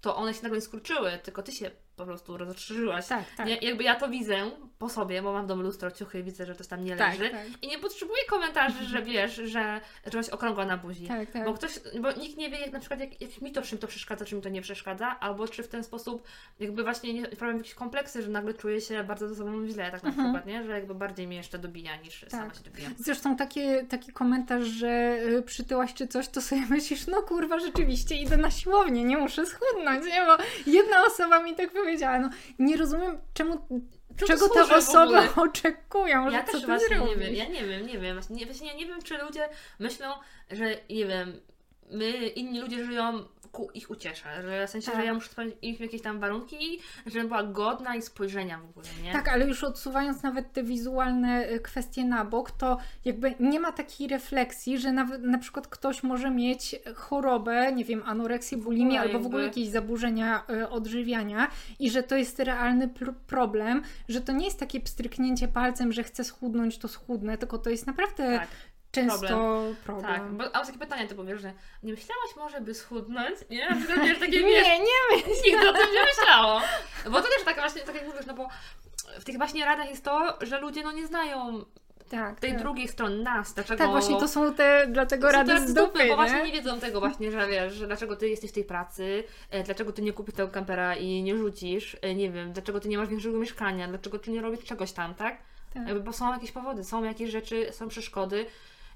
to 0.02 0.16
one 0.16 0.34
się 0.34 0.44
nagle 0.44 0.62
skurczyły, 0.62 1.12
tylko 1.24 1.44
Ty 1.44 1.52
się 1.52 1.72
po 2.00 2.06
prostu 2.06 2.38
rozszerzyłaś. 2.38 3.08
Tak, 3.08 3.24
tak. 3.38 3.48
Nie, 3.48 3.56
jakby 3.58 3.84
ja 3.84 3.96
to 3.96 4.10
widzę 4.10 4.52
po 4.80 4.90
sobie, 4.90 5.22
bo 5.22 5.34
mam 5.34 5.46
w 5.46 5.48
domu 5.48 5.62
lustro 5.62 5.92
ciuchy 5.92 6.24
widzę, 6.24 6.46
że 6.46 6.56
coś 6.56 6.68
tam 6.68 6.84
nie 6.84 6.96
tak, 6.96 7.20
leży. 7.20 7.30
tak. 7.30 7.46
I 7.62 7.68
nie 7.68 7.80
potrzebuję 7.80 8.22
komentarzy, 8.30 8.86
że 8.86 9.02
wiesz, 9.02 9.36
że 9.36 9.82
czegoś 10.12 10.30
okrągła 10.30 10.66
na 10.66 10.78
buzi. 10.78 11.08
Tak, 11.08 11.32
tak. 11.32 11.46
Bo 11.46 11.54
ktoś, 11.54 11.72
bo 12.02 12.12
nikt 12.12 12.38
nie 12.38 12.50
wie, 12.50 12.58
jak 12.60 12.72
na 12.72 12.80
przykład 12.80 13.00
jak, 13.00 13.22
jak 13.22 13.42
mi 13.42 13.52
to 13.52 13.62
czym 13.62 13.78
to 13.78 13.88
przeszkadza, 13.88 14.26
czym 14.26 14.42
to 14.42 14.50
nie 14.50 14.62
przeszkadza, 14.62 15.20
albo 15.20 15.48
czy 15.48 15.64
w 15.64 15.68
ten 15.68 15.84
sposób 15.84 16.24
jakby 16.60 16.84
właśnie 16.84 17.14
nie 17.14 17.26
wprawiam 17.28 17.58
jakieś 17.58 17.74
kompleksy, 17.74 18.22
że 18.22 18.30
nagle 18.30 18.54
czuję 18.54 18.82
się 18.82 19.04
bardzo 19.04 19.28
ze 19.28 19.36
sobą 19.36 19.68
źle, 19.68 19.92
tak 19.92 20.04
na 20.04 20.10
Mhm. 20.10 20.28
przykład, 20.28 20.46
nie? 20.46 20.64
Że 20.64 20.72
jakby 20.72 20.96
bardziej 20.96 21.28
mnie 21.28 21.38
jeszcze 21.38 21.60
dobija 21.60 21.96
niż 21.96 22.26
sama 22.30 22.54
się 22.54 22.60
dobijam. 22.64 22.94
Zresztą 23.00 23.36
takie, 23.36 23.86
taki 23.90 24.12
komentarz, 24.14 24.64
że 24.64 25.20
y, 25.38 25.42
przytyłaś 25.42 25.94
czy 25.94 26.08
coś, 26.08 26.28
to 26.28 26.42
sobie 26.42 26.62
myślisz, 26.70 27.08
no 27.08 27.22
kurwa, 27.22 27.60
rzeczywiście 27.60 28.16
idę 28.16 28.38
na 28.38 28.52
siłownię, 28.52 29.04
nie 29.04 29.18
muszę 29.18 29.46
schudnąć, 29.46 30.06
nie? 30.06 30.26
Bo 30.26 30.38
jedna 30.72 31.06
osoba 31.06 31.44
mi 31.44 31.56
tak 31.56 31.72
powiedziała, 31.72 31.89
no 32.20 32.30
nie 32.60 32.78
rozumiem, 32.78 33.18
czemu, 33.34 33.68
Czemu 34.18 34.28
czego 34.28 34.48
to 34.50 34.68
te 34.68 34.76
osoby 34.76 35.18
oczekują, 35.36 36.30
Ja 36.30 36.32
że 36.32 36.44
co 36.46 36.52
też 36.52 36.62
ty 36.62 36.68
właśnie 36.68 36.88
zrobisz. 36.98 37.10
nie 37.18 37.26
wiem, 37.26 37.36
ja 37.36 37.46
nie 37.46 37.66
wiem, 37.66 37.88
nie 37.88 38.00
wiem, 38.00 38.16
właśnie 38.16 38.36
nie, 38.36 38.46
właśnie 38.46 38.68
ja 38.68 38.74
nie 38.74 38.86
wiem, 38.86 39.02
czy 39.02 39.18
ludzie 39.18 39.50
myślą, 39.80 40.08
że 40.52 40.66
nie 40.90 41.06
wiem, 41.06 41.40
my, 41.92 42.12
inni 42.28 42.60
ludzie 42.62 42.86
żyją 42.86 43.20
ku 43.52 43.70
ich 43.74 43.90
uciesze, 43.92 44.42
że 44.42 44.68
w 44.68 44.70
sensie, 44.70 44.92
Tak. 44.92 45.00
że 45.00 45.06
ja 45.06 45.14
muszę 45.14 45.30
spełnić 45.30 45.56
ich 45.62 45.80
jakieś 45.80 46.02
tam 46.02 46.20
warunki, 46.20 46.80
żeby 47.06 47.28
była 47.28 47.44
godna 47.44 47.96
i 47.96 48.02
spojrzenia 48.02 48.60
w 48.60 48.66
ogóle, 48.66 48.86
nie? 49.04 49.12
Tak, 49.14 49.28
ale 49.30 49.48
już 49.48 49.64
odsuwając 49.64 50.24
nawet 50.24 50.54
te 50.54 50.64
wizualne 50.64 51.50
y, 51.52 51.60
kwestie 51.60 52.06
na 52.06 52.26
bok, 52.26 52.52
to 52.52 52.78
jakby 53.06 53.34
nie 53.40 53.60
ma 53.60 53.72
takiej 53.72 54.08
refleksji, 54.08 54.78
że 54.80 54.92
nawet 54.92 55.24
na 55.24 55.38
przykład 55.38 55.68
ktoś 55.68 56.04
może 56.04 56.32
mieć 56.32 56.76
chorobę, 56.96 57.74
nie 57.74 57.86
wiem, 57.86 58.04
anoreksję, 58.06 58.58
bulimię 58.58 59.00
albo 59.00 59.20
w 59.20 59.26
ogóle 59.26 59.44
jakby- 59.44 59.60
jakieś 59.60 59.74
zaburzenia 59.74 60.44
y, 60.50 60.70
odżywiania 60.70 61.48
i 61.80 61.90
że 61.90 62.04
to 62.04 62.16
jest 62.16 62.40
realny 62.40 62.88
pr- 62.88 63.14
problem, 63.28 63.82
że 64.10 64.22
to 64.22 64.32
nie 64.32 64.46
jest 64.46 64.60
takie 64.60 64.80
pstryknięcie 64.80 65.48
palcem, 65.48 65.92
że 65.94 66.04
chcę 66.04 66.24
schudnąć, 66.24 66.78
to 66.78 66.88
schudnę, 66.88 67.38
tylko 67.38 67.58
to 67.58 67.70
jest 67.70 67.88
naprawdę 67.88 68.38
Tak. 68.40 68.48
Często 68.92 69.64
problem. 69.84 70.14
Tak, 70.14 70.32
bo, 70.32 70.56
a 70.56 70.66
takie 70.66 70.80
pytanie, 70.80 71.08
to 71.08 71.16
powiesz, 71.16 71.42
że 71.42 71.54
nie 71.84 71.94
myślałaś 71.94 72.36
może, 72.36 72.62
by 72.62 72.74
schudnąć? 72.74 73.36
Nie? 73.50 73.70
Na 73.70 73.76
przykład, 73.76 74.00
wiesz, 74.00 74.20
takie, 74.20 74.44
Nie, 74.44 74.48
wiesz, 74.48 74.68
nie 74.68 75.34
nigdy 75.52 75.70
o 75.70 75.74
tym 75.74 75.94
nie 75.94 76.04
myślało. 76.04 76.62
Bo 77.06 77.22
to 77.22 77.28
też 77.28 77.44
tak 77.46 77.56
właśnie, 77.56 77.82
tak 77.82 77.96
jak 77.96 78.08
mówisz, 78.08 78.26
no 78.26 78.34
bo 78.34 78.48
w 79.20 79.24
tych 79.24 79.38
właśnie 79.38 79.66
radach 79.66 79.90
jest 79.90 80.04
to, 80.04 80.38
że 80.42 80.60
ludzie 80.60 80.84
no 80.84 80.92
nie 80.92 81.08
znają 81.08 81.66
tak, 82.10 82.40
tej 82.40 82.52
tak. 82.52 82.60
drugiej 82.60 82.88
strony 82.88 83.24
nas, 83.24 83.54
dlaczego... 83.54 83.78
Tak, 83.78 83.90
właśnie 83.90 84.20
to 84.20 84.28
są 84.28 84.54
te, 84.54 84.88
dlatego 84.90 85.28
To 85.28 85.34
rady 85.34 85.68
z 85.68 85.74
dupy, 85.74 86.08
bo 86.08 86.16
właśnie 86.16 86.38
nie? 86.38 86.44
nie 86.44 86.52
wiedzą 86.52 86.80
tego 86.80 87.00
właśnie, 87.00 87.32
że 87.32 87.48
wiesz, 87.48 87.74
że 87.74 87.88
dlaczego 87.88 88.16
ty 88.16 88.30
jesteś 88.30 88.52
w 88.52 88.54
tej 88.54 88.64
pracy, 88.64 89.24
e, 89.52 89.64
dlaczego 89.64 89.92
ty 89.92 90.02
nie 90.02 90.14
kupisz 90.14 90.36
tego 90.36 90.50
kampera 90.50 90.96
i 90.96 91.24
nie 91.24 91.38
rzucisz, 91.38 91.98
e, 92.02 92.16
nie 92.16 92.32
wiem, 92.32 92.54
dlaczego 92.54 92.80
ty 92.80 92.90
nie 92.90 92.98
masz 92.98 93.08
większego 93.08 93.38
mieszkania, 93.38 93.88
dlaczego 93.88 94.20
ty 94.20 94.32
nie 94.32 94.42
robisz 94.42 94.66
czegoś 94.66 94.92
tam, 94.92 95.16
tak? 95.16 95.38
Tak. 95.74 95.88
Jakby, 95.88 96.04
bo 96.04 96.14
są 96.14 96.34
jakieś 96.34 96.52
powody, 96.52 96.84
są 96.84 97.04
jakieś 97.04 97.32
rzeczy, 97.32 97.68
są 97.72 97.88
przeszkody 97.88 98.46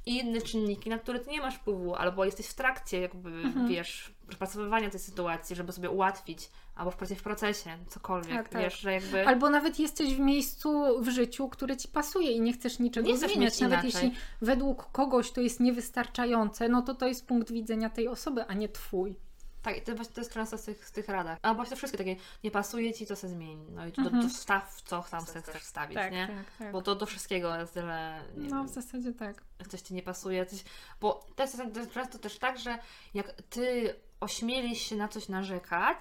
i 0.05 0.17
inne 0.17 0.41
czynniki, 0.41 0.89
na 0.89 0.99
które 0.99 1.19
ty 1.19 1.31
nie 1.31 1.41
masz 1.41 1.55
wpływu, 1.55 1.95
albo 1.95 2.25
jesteś 2.25 2.45
w 2.47 2.53
trakcie 2.53 3.01
jakby, 3.01 3.29
Mhm. 3.29 3.67
wiesz, 3.67 4.13
przepracowywania 4.27 4.89
tej 4.89 4.99
sytuacji, 4.99 5.55
żeby 5.55 5.71
sobie 5.71 5.89
ułatwić, 5.89 6.49
albo 6.75 6.91
w 6.91 6.97
w 7.17 7.23
procesie, 7.23 7.69
cokolwiek, 7.87 8.37
Tak, 8.37 8.49
tak. 8.49 8.61
wiesz, 8.61 8.79
że 8.79 8.93
jakby... 8.93 9.27
Albo 9.27 9.49
nawet 9.49 9.79
jesteś 9.79 10.15
w 10.15 10.19
miejscu 10.19 11.01
w 11.01 11.09
życiu, 11.09 11.49
które 11.49 11.77
ci 11.77 11.87
pasuje 11.87 12.31
i 12.31 12.41
nie 12.41 12.53
chcesz 12.53 12.79
niczego 12.79 13.07
Nie 13.07 13.17
zmieniać. 13.17 13.59
Nawet 13.59 13.83
jeśli 13.83 14.13
według 14.41 14.91
kogoś 14.91 15.31
to 15.31 15.41
jest 15.41 15.59
niewystarczające, 15.59 16.69
no 16.69 16.81
to 16.81 16.95
to 16.95 17.07
jest 17.07 17.27
punkt 17.27 17.51
widzenia 17.51 17.89
tej 17.89 18.07
osoby, 18.07 18.45
a 18.45 18.53
nie 18.53 18.69
twój. 18.69 19.15
Tak, 19.63 19.77
i 19.77 19.81
to, 19.81 19.95
właśnie 19.95 20.13
to 20.15 20.21
jest 20.21 20.33
często 20.33 20.57
z 20.57 20.63
tych, 20.63 20.87
z 20.87 20.91
tych 20.91 21.07
radach. 21.07 21.39
A 21.41 21.53
właśnie 21.53 21.69
to 21.69 21.75
wszystkie 21.77 21.97
takie, 21.97 22.15
nie 22.43 22.51
pasuje 22.51 22.93
ci, 22.93 23.07
to 23.07 23.15
se 23.15 23.29
zmień. 23.29 23.65
No 23.69 23.87
i 23.87 23.91
to, 23.91 24.01
Mhm. 24.01 24.23
to 24.23 24.29
wstaw, 24.29 24.81
co 24.81 25.03
tam 25.11 25.25
se 25.25 25.41
chcesz 25.41 25.61
wstawić, 25.61 25.97
nie? 26.11 26.27
tak, 26.27 26.57
tak. 26.59 26.71
Bo 26.71 26.81
to 26.81 26.95
do 26.95 27.05
wszystkiego 27.05 27.55
jest 27.55 27.73
tyle. 27.73 28.21
Nie 28.37 28.49
No 28.49 28.57
wiem, 28.57 28.67
w 28.67 28.71
zasadzie 28.73 29.13
tak. 29.13 29.43
jak 29.59 29.67
coś 29.67 29.81
ci 29.81 29.93
nie 29.93 30.03
pasuje, 30.03 30.45
coś, 30.45 30.63
bo 31.01 31.25
to 31.35 31.43
jest, 31.43 31.57
to 31.73 31.79
jest 31.79 31.91
często 31.91 32.19
też 32.19 32.39
tak, 32.39 32.59
że 32.59 32.79
jak 33.13 33.33
ty 33.41 33.95
ośmielisz 34.19 34.79
się 34.81 34.95
na 34.95 35.07
coś 35.07 35.29
narzekać, 35.29 35.97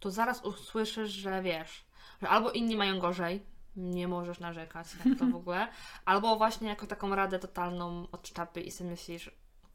to 0.00 0.10
zaraz 0.10 0.44
usłyszysz, 0.44 1.10
że 1.10 1.42
wiesz, 1.42 1.84
że 2.22 2.28
albo 2.28 2.50
inni 2.50 2.76
mają 2.76 2.98
gorzej, 2.98 3.42
nie 3.76 4.08
możesz 4.08 4.40
narzekać, 4.40 4.86
jak 5.04 5.18
to 5.18 5.26
w 5.26 5.34
ogóle, 5.40 5.68
albo 6.04 6.36
właśnie 6.36 6.68
jako 6.68 6.86
taką 6.86 7.14
radę 7.14 7.38
totalną 7.38 8.06
od 8.12 8.32
czapy 8.32 8.60
i 8.60 8.70
sobie 8.70 8.90
myślisz, 8.90 9.30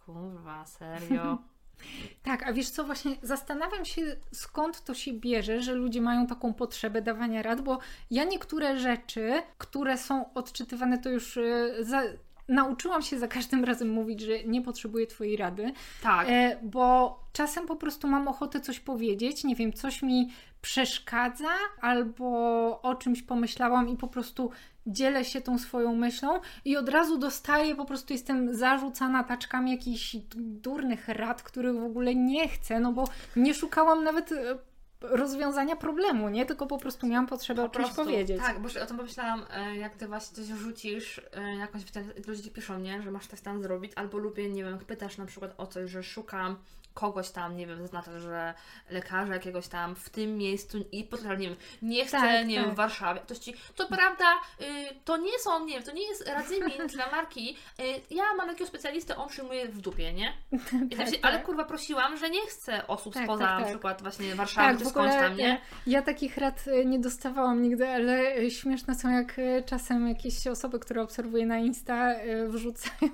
kurwa, 0.05 0.65
serio? 0.65 1.37
Tak, 2.23 2.47
a 2.47 2.53
wiesz 2.53 2.69
co, 2.69 2.83
właśnie 2.83 3.15
zastanawiam 3.21 3.85
się, 3.85 4.15
skąd 4.31 4.83
to 4.83 4.93
się 4.93 5.13
bierze, 5.13 5.61
że 5.61 5.73
ludzie 5.73 6.01
mają 6.01 6.27
taką 6.27 6.53
potrzebę 6.53 7.01
dawania 7.01 7.41
rad, 7.41 7.61
bo 7.61 7.79
ja 8.11 8.23
niektóre 8.23 8.79
rzeczy, 8.79 9.33
które 9.57 9.97
są 9.97 10.33
odczytywane, 10.33 10.97
to 10.97 11.09
już 11.09 11.37
e, 11.37 11.73
za, 11.79 12.01
nauczyłam 12.47 13.01
się 13.01 13.19
za 13.19 13.27
każdym 13.27 13.63
razem 13.63 13.89
mówić, 13.89 14.21
że 14.21 14.43
nie 14.43 14.61
potrzebuję 14.61 15.07
Twojej 15.07 15.37
rady, 15.37 15.73
Tak, 16.03 16.27
e, 16.29 16.59
bo 16.63 17.19
czasem 17.33 17.65
po 17.65 17.75
prostu 17.75 18.07
mam 18.07 18.27
ochotę 18.27 18.59
coś 18.61 18.79
powiedzieć, 18.79 19.43
nie 19.43 19.55
wiem, 19.55 19.73
coś 19.73 20.01
mi 20.01 20.31
przeszkadza, 20.61 21.49
albo 21.81 22.27
o 22.81 22.95
czymś 22.95 23.21
pomyślałam 23.21 23.89
i 23.89 23.97
po 23.97 24.07
prostu 24.07 24.51
dzielę 24.87 25.25
się 25.25 25.41
tą 25.41 25.57
swoją 25.57 25.95
myślą 25.95 26.39
i 26.65 26.77
od 26.77 26.89
razu 26.89 27.17
dostaję, 27.17 27.75
po 27.75 27.85
prostu 27.85 28.13
jestem 28.13 28.55
zarzucana 28.55 29.23
taczkami 29.23 29.71
jakichś 29.71 30.15
durnych 30.35 31.07
rad, 31.07 31.43
których 31.43 31.79
w 31.79 31.83
ogóle 31.83 32.15
nie 32.15 32.47
chcę, 32.47 32.79
no 32.79 32.93
bo 32.93 33.07
nie 33.35 33.53
szukałam 33.53 34.03
nawet 34.03 34.31
e, 34.31 34.57
rozwiązania 35.01 35.75
problemu, 35.75 36.29
nie? 36.29 36.45
Tylko 36.45 36.67
po 36.67 36.77
prostu 36.77 37.07
miałam 37.07 37.27
potrzebę 37.27 37.63
o 37.63 37.69
Po 37.69 37.73
czymś 37.73 37.85
prostu, 37.85 38.03
powiedzieć. 38.03 38.41
Tak, 38.41 38.59
bo 38.59 38.69
o 38.83 38.85
tym 38.85 38.97
pomyślałam, 38.97 39.45
e, 39.49 39.75
jak 39.75 39.95
ty 39.95 40.07
właśnie 40.07 40.35
coś 40.35 40.45
rzucisz, 40.45 41.21
e, 41.33 41.55
jakąś, 41.55 41.81
ludzie 42.27 42.43
ci 42.43 42.51
piszą, 42.51 42.79
nie, 42.79 43.01
że 43.01 43.11
masz 43.11 43.27
coś 43.27 43.41
tam 43.41 43.61
zrobić, 43.61 43.91
albo 43.95 44.17
lubię, 44.17 44.49
nie 44.49 44.63
wiem, 44.63 44.79
pytasz 44.79 45.17
na 45.17 45.25
przykład 45.25 45.53
o 45.57 45.67
coś, 45.67 45.89
że 45.91 46.03
szukam 46.03 46.57
kogoś 46.95 47.29
tam, 47.29 47.57
nie 47.57 47.67
wiem, 47.67 47.81
zaznaczasz, 47.81 48.21
że 48.21 48.53
lekarza 48.89 49.33
jakiegoś 49.33 49.67
tam 49.67 49.95
w 49.95 50.09
tym 50.09 50.37
miejscu 50.37 50.85
i 50.91 51.03
potem, 51.03 51.39
nie 51.39 51.47
wiem, 51.47 51.57
nie 51.81 52.05
chcę, 52.05 52.17
Tak, 52.17 52.47
nie 52.47 52.55
tak. 52.55 52.65
wiem, 52.65 52.73
w 52.73 52.77
Warszawie. 52.77 53.21
Ktoś 53.21 53.37
ci, 53.37 53.53
to 53.75 53.87
prawda, 53.87 54.25
y, 54.61 54.65
to 55.05 55.17
nie 55.17 55.39
są, 55.39 55.65
nie 55.65 55.73
wiem, 55.73 55.83
to 55.83 55.91
nie 55.91 56.07
jest 56.07 56.27
radzymin 56.27 56.87
dla 56.87 57.11
marki. 57.11 57.57
Y, 57.79 57.83
ja 58.09 58.23
mam 58.37 58.47
jakiegoś 58.47 58.67
specjalistę, 58.67 59.15
on 59.15 59.29
przyjmuje 59.29 59.67
w 59.67 59.81
dupie, 59.81 60.13
nie? 60.13 60.33
I 60.91 60.95
tak 60.95 61.09
się, 61.09 61.17
ale 61.21 61.39
kurwa 61.39 61.65
prosiłam, 61.65 62.17
że 62.17 62.29
nie 62.29 62.47
chcę 62.47 62.87
osób 62.87 63.13
Tak, 63.13 63.23
spoza 63.23 63.45
tak, 63.45 63.53
na 63.53 63.59
tak. 63.59 63.69
przykład 63.69 64.01
właśnie 64.01 64.35
Warszawy 64.35 64.67
Tak, 64.67 64.77
w 64.85 64.97
ogóle 64.97 65.13
tam, 65.13 65.37
nie? 65.37 65.51
e, 65.53 65.57
ja 65.87 66.01
takich 66.01 66.37
rad 66.37 66.65
e, 66.67 66.85
nie 66.85 66.99
dostawałam 66.99 67.61
nigdy, 67.61 67.87
ale 67.87 68.49
śmieszne 68.51 68.95
są 68.95 69.11
jak 69.11 69.39
e, 69.39 69.63
czasem 69.63 70.07
jakieś 70.07 70.47
osoby, 70.47 70.79
które 70.79 71.01
obserwuję 71.01 71.45
na 71.45 71.57
Insta 71.57 72.13
e, 72.13 72.47
wrzucają, 72.47 73.11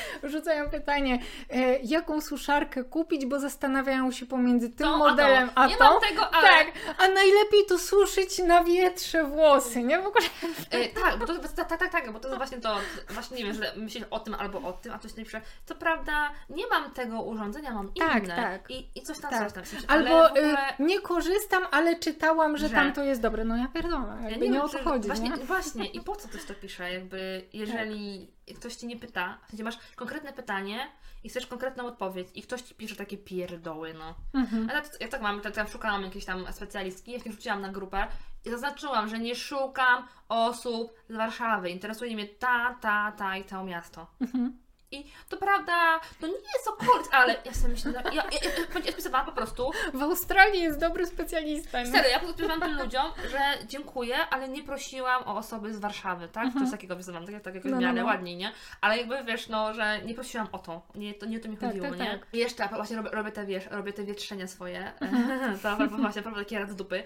wrzucają 0.22 0.70
pytanie, 0.70 1.18
e, 1.50 1.78
jaką 1.78 2.20
suszarkę 2.20 2.84
kupić, 2.84 3.26
bo 3.26 3.40
zastanawiają 3.40 4.12
się 4.12 4.26
pomiędzy 4.26 4.70
tym 4.70 4.86
Tą, 4.86 4.98
modelem 4.98 5.50
a, 5.54 5.64
a 5.64 5.68
to. 5.68 5.70
Nie 5.70 5.78
mam 5.78 6.00
tego, 6.00 6.30
ale... 6.34 6.48
Tak, 6.48 6.72
a 6.98 7.08
najlepiej 7.08 7.66
to 7.68 7.78
suszyć 7.78 8.38
na 8.38 8.64
wietrze 8.64 9.24
włosy, 9.24 9.82
nie? 9.82 9.98
W 9.98 10.06
ogóle 10.06 10.24
E, 10.70 10.88
tak, 10.88 11.18
bo 11.18 11.26
to 11.26 11.38
tak, 11.56 11.68
tak, 11.78 11.92
tak, 11.92 12.12
bo 12.12 12.18
to 12.20 12.28
jest 12.28 12.38
właśnie 12.38 12.60
to, 12.60 12.76
właśnie 13.10 13.36
nie 13.36 13.44
wiem, 13.44 13.54
że 13.54 13.72
myślisz 13.76 14.04
o 14.10 14.20
tym 14.20 14.34
albo 14.34 14.58
o 14.68 14.72
tym, 14.72 14.92
a 14.92 14.98
coś 14.98 15.16
napisze, 15.16 15.40
co 15.66 15.74
prawda 15.74 16.30
nie 16.50 16.66
mam 16.66 16.90
tego 16.90 17.22
urządzenia, 17.22 17.70
mam 17.70 17.92
Tak, 17.92 18.24
inne 18.24 18.36
tak. 18.36 18.70
I, 18.70 18.90
i 18.94 19.02
coś 19.02 19.18
tam, 19.18 19.30
Tak. 19.30 19.42
coś 19.44 19.52
tam. 19.52 19.64
sensie, 19.64 19.86
Albo 19.88 20.28
w 20.28 20.30
ogóle, 20.30 20.52
y, 20.52 20.82
nie 20.82 21.00
korzystam, 21.00 21.62
ale 21.70 21.96
czytałam, 21.96 22.56
że, 22.56 22.68
Że? 22.68 22.74
tam 22.74 22.92
to 22.92 23.02
jest 23.02 23.20
dobre. 23.20 23.44
No 23.44 23.56
ja 23.56 23.68
pierdolę, 23.68 24.18
ja 24.22 24.30
jakby 24.30 24.48
nie, 24.48 24.52
wiem, 24.52 24.62
o 24.62 24.68
to 24.68 24.78
chodzi, 24.78 25.08
właśnie, 25.08 25.30
nie? 25.30 25.36
Właśnie, 25.36 25.86
i 25.86 26.00
po 26.00 26.16
co 26.16 26.28
ktoś 26.28 26.44
to 26.44 26.54
pisze, 26.54 26.92
jakby 26.92 27.44
jeżeli 27.52 28.26
Tak. 28.26 28.41
Ktoś 28.56 28.76
Ci 28.76 28.86
nie 28.86 28.96
pyta, 28.96 29.38
w 29.46 29.50
sensie 29.50 29.64
masz 29.64 29.78
konkretne 29.96 30.32
pytanie 30.32 30.90
i 31.24 31.28
chcesz 31.28 31.46
konkretną 31.46 31.86
odpowiedź 31.86 32.28
i 32.34 32.42
ktoś 32.42 32.62
Ci 32.62 32.74
pisze 32.74 32.96
takie 32.96 33.18
pierdoły, 33.18 33.94
no. 33.94 34.14
Mhm. 34.34 34.70
A 34.70 34.72
tak, 34.72 35.00
jak 35.00 35.10
tak 35.10 35.22
mam, 35.22 35.40
tam 35.40 35.68
szukałam 35.68 36.02
jakiejś 36.02 36.24
tam 36.24 36.52
specjalistki, 36.52 37.12
jak 37.12 37.26
nie 37.26 37.32
rzuciłam 37.32 37.60
na 37.60 37.68
grupę 37.68 38.06
i 38.44 38.50
zaznaczyłam, 38.50 39.08
że 39.08 39.18
nie 39.18 39.34
szukam 39.34 40.06
osób 40.28 40.92
z 41.08 41.16
Warszawy, 41.16 41.70
interesuje 41.70 42.14
mnie 42.14 42.28
ta, 42.28 42.78
ta, 42.80 43.12
ta 43.12 43.36
i 43.36 43.44
to 43.44 43.64
miasto. 43.64 44.06
Mhm. 44.20 44.58
I 44.92 45.12
to 45.28 45.36
prawda, 45.36 46.00
to 46.20 46.26
nie 46.26 46.32
jest 46.54 46.68
okolic, 46.68 47.08
ale 47.12 47.36
ja 47.44 47.54
sobie 47.54 47.68
myślę, 47.68 47.92
ja, 47.92 48.02
ja, 48.12 48.22
ja, 48.22 48.80
ja 48.84 48.92
spisywałam 48.92 49.26
po 49.26 49.32
prostu, 49.32 49.70
W 49.94 50.02
Australii 50.02 50.62
jest 50.62 50.80
dobry 50.80 51.06
specjalista. 51.06 51.80
nie? 51.82 51.86
serio, 51.92 52.10
ja 52.10 52.18
po 52.18 52.24
prostu 52.24 52.34
spisywałam 52.48 52.60
tym 52.60 52.78
ludziom, 52.78 53.06
że 53.30 53.38
dziękuję, 53.66 54.16
ale 54.30 54.48
nie 54.48 54.62
prosiłam 54.62 55.22
o 55.22 55.36
osoby 55.36 55.74
z 55.74 55.78
Warszawy, 55.78 56.28
tak? 56.28 56.44
Mhm. 56.44 56.64
Coś 56.64 56.72
takiego 56.72 56.94
wpisywałam, 56.94 57.26
tak, 57.26 57.42
tak 57.42 57.54
jakoś 57.54 57.70
No, 57.70 57.76
w 57.76 57.80
no, 57.80 57.86
miarę 57.86 58.00
no. 58.00 58.06
ładniej, 58.06 58.36
nie? 58.36 58.52
Ale 58.80 58.98
jakby 58.98 59.24
wiesz, 59.24 59.48
no, 59.48 59.74
że 59.74 60.02
nie 60.02 60.14
prosiłam 60.14 60.48
o 60.52 60.58
to, 60.58 60.82
nie, 60.94 61.14
to 61.14 61.26
nie 61.26 61.38
o 61.38 61.42
to 61.42 61.48
mi 61.48 61.56
Tak, 61.56 61.68
chodziło, 61.68 61.88
tak, 61.88 61.98
nie? 61.98 62.06
tak. 62.18 62.26
Jeszcze 62.32 62.64
a 62.64 62.68
właśnie 62.68 62.96
robię, 62.96 63.10
robię 63.10 63.32
te, 63.32 63.46
wiesz, 63.46 63.66
robię 63.70 63.92
te 63.92 64.04
wietrzenia 64.04 64.46
swoje, 64.46 64.92
Mhm. 65.00 65.58
to 65.62 65.70
a 65.70 65.76
właśnie, 65.76 66.20
a 66.20 66.22
propos 66.22 66.38
takie 66.42 66.58
rad 66.58 66.70
z 66.70 66.76
dupy. 66.76 67.04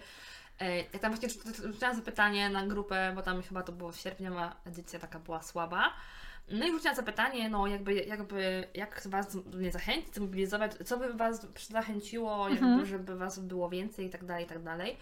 E, 0.60 0.76
Jak 0.76 0.98
tam 1.02 1.14
właśnie 1.14 1.28
rzuciłam 1.64 1.96
zapytanie 1.96 2.48
na 2.50 2.66
grupę, 2.66 3.12
bo 3.14 3.22
tam 3.22 3.42
chyba 3.42 3.62
to 3.62 3.72
było 3.72 3.92
sierpniowa 3.92 4.56
edycja 4.66 4.98
taka 4.98 5.18
była 5.18 5.42
słaba. 5.42 5.92
No 6.50 6.66
i 6.66 6.70
rzuciłam 6.70 6.96
zapytanie, 6.96 7.48
no 7.48 7.66
jakby, 7.66 7.94
jakby 7.94 8.68
jak 8.74 9.02
Was 9.06 9.34
mnie 9.34 9.72
zachęcić, 9.72 10.14
zmobilizować, 10.14 10.72
co 10.84 10.98
by 10.98 11.12
Was 11.14 11.46
zachęciło, 11.68 12.48
jakby, 12.48 12.66
Mhm. 12.66 12.86
żeby 12.86 13.16
Was 13.16 13.38
było 13.38 13.68
więcej 13.68 14.06
i 14.06 14.10
tak 14.10 14.24
dalej, 14.24 14.44
i 14.44 14.48
tak 14.48 14.62
dalej. 14.62 14.96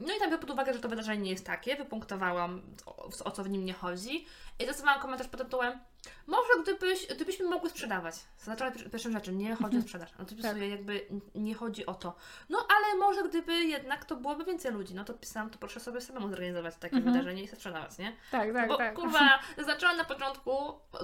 No 0.00 0.14
i 0.14 0.18
tam 0.18 0.30
biorę 0.30 0.38
pod 0.40 0.50
uwagę, 0.50 0.72
że 0.72 0.78
to 0.80 0.88
wydarzenie 0.88 1.22
nie 1.22 1.30
jest 1.30 1.46
takie, 1.46 1.76
wypunktowałam 1.76 2.62
o, 2.86 3.10
o 3.24 3.30
co 3.30 3.44
w 3.44 3.50
nim 3.50 3.64
nie 3.64 3.72
chodzi 3.72 4.26
i 4.58 4.66
dostawałam 4.66 5.00
komentarz 5.00 5.28
pod 5.28 5.40
tytułem 5.40 5.78
może 6.26 6.48
gdybyś, 6.62 7.06
gdybyśmy 7.06 7.46
mogły 7.48 7.70
sprzedawać. 7.70 8.14
Zaczęła 8.38 8.70
pier- 8.70 8.90
pierwszą 8.90 9.12
rzeczą, 9.12 9.32
nie 9.32 9.54
chodzi 9.54 9.78
o 9.78 9.82
sprzedaż. 9.82 10.10
No 10.18 10.24
to 10.24 10.34
Tak. 10.42 10.56
jakby 10.56 11.06
nie 11.34 11.54
chodzi 11.54 11.86
o 11.86 11.94
to. 11.94 12.16
No 12.48 12.58
ale 12.58 12.98
może 12.98 13.22
gdyby 13.28 13.54
jednak 13.54 14.04
to 14.04 14.16
byłoby 14.16 14.44
więcej 14.44 14.72
ludzi, 14.72 14.94
no 14.94 15.04
to 15.04 15.14
pisałam, 15.14 15.50
to 15.50 15.58
proszę 15.58 15.80
sobie 15.80 16.00
samemu 16.00 16.28
zorganizować 16.28 16.74
takie 16.76 16.96
Mhm. 16.96 17.14
wydarzenie 17.14 17.42
i 17.42 17.48
sprzedawać, 17.48 17.98
nie? 17.98 18.16
Tak, 18.30 18.52
tak, 18.52 18.68
Bo 18.68 18.76
tak. 18.76 18.94
kurwa, 18.94 19.38
zaznaczyłam 19.58 19.96
na 19.96 20.04
początku 20.04 20.52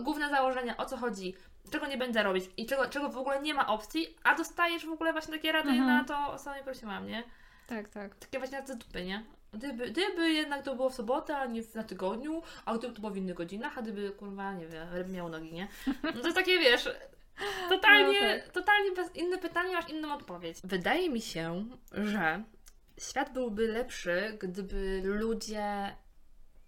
główne 0.02 0.30
założenia, 0.30 0.76
o 0.76 0.84
co 0.86 0.96
chodzi, 0.96 1.34
czego 1.70 1.86
nie 1.86 1.98
będę 1.98 2.22
robić 2.22 2.44
i 2.56 2.66
czego, 2.66 2.88
czego 2.88 3.08
w 3.08 3.16
ogóle 3.18 3.42
nie 3.42 3.54
ma 3.54 3.66
opcji, 3.66 4.16
a 4.22 4.34
dostajesz 4.34 4.86
w 4.86 4.92
ogóle 4.92 5.12
właśnie 5.12 5.34
takie 5.34 5.52
rady 5.52 5.68
Mhm. 5.70 5.86
na 5.88 6.04
to, 6.04 6.32
o 6.32 6.38
co 6.38 6.54
nie 6.54 6.62
prosiłam, 6.62 7.06
nie? 7.06 7.24
Tak, 7.66 7.88
tak. 7.88 8.14
Takie 8.16 8.38
właśnie 8.38 8.60
na 8.68 8.74
dupy, 8.74 9.04
nie? 9.04 9.24
Gdyby, 9.52 9.90
gdyby 9.90 10.30
jednak 10.32 10.62
to 10.62 10.76
było 10.76 10.90
w 10.90 10.94
sobotę, 10.94 11.36
a 11.36 11.46
nie 11.46 11.62
w- 11.62 11.74
na 11.74 11.82
tygodniu, 11.84 12.42
a 12.64 12.78
gdyby 12.78 12.94
to 12.94 13.00
było 13.00 13.12
w 13.12 13.16
innych 13.16 13.34
godzinach, 13.36 13.78
a 13.78 13.82
gdyby, 13.82 14.10
kurwa, 14.10 14.52
nie 14.54 14.66
wiem, 14.66 14.88
ryb 14.92 15.08
miał 15.08 15.28
nogi, 15.28 15.52
nie? 15.52 15.68
No 16.14 16.22
to 16.22 16.32
takie, 16.32 16.58
wiesz, 16.58 16.88
Totalnie, 17.68 18.20
No 18.22 18.28
tak. 18.44 18.52
totalnie 18.52 18.92
bez, 18.92 19.16
inne 19.16 19.38
pytanie, 19.38 19.74
masz 19.74 19.90
inną 19.90 20.14
odpowiedź. 20.14 20.58
Wydaje 20.64 21.10
mi 21.10 21.20
się, 21.20 21.64
że 21.92 22.42
świat 22.98 23.32
byłby 23.32 23.68
lepszy, 23.68 24.36
gdyby 24.40 25.00
ludzie 25.04 25.96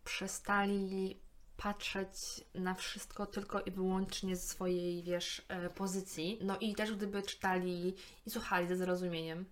przestali 0.05 1.21
patrzeć 1.57 2.11
na 2.55 2.75
wszystko 2.75 3.27
tylko 3.27 3.61
i 3.61 3.71
wyłącznie 3.71 4.37
ze 4.37 4.43
swojej, 4.43 5.03
wiesz, 5.03 5.43
e, 5.49 5.71
pozycji. 5.71 6.39
No 6.43 6.59
i 6.59 6.75
też 6.75 6.93
gdyby 6.93 7.23
czytali 7.23 7.95
i 8.27 8.31
słuchali 8.31 8.67
ze 8.69 8.77
zrozumieniem. 8.77 9.45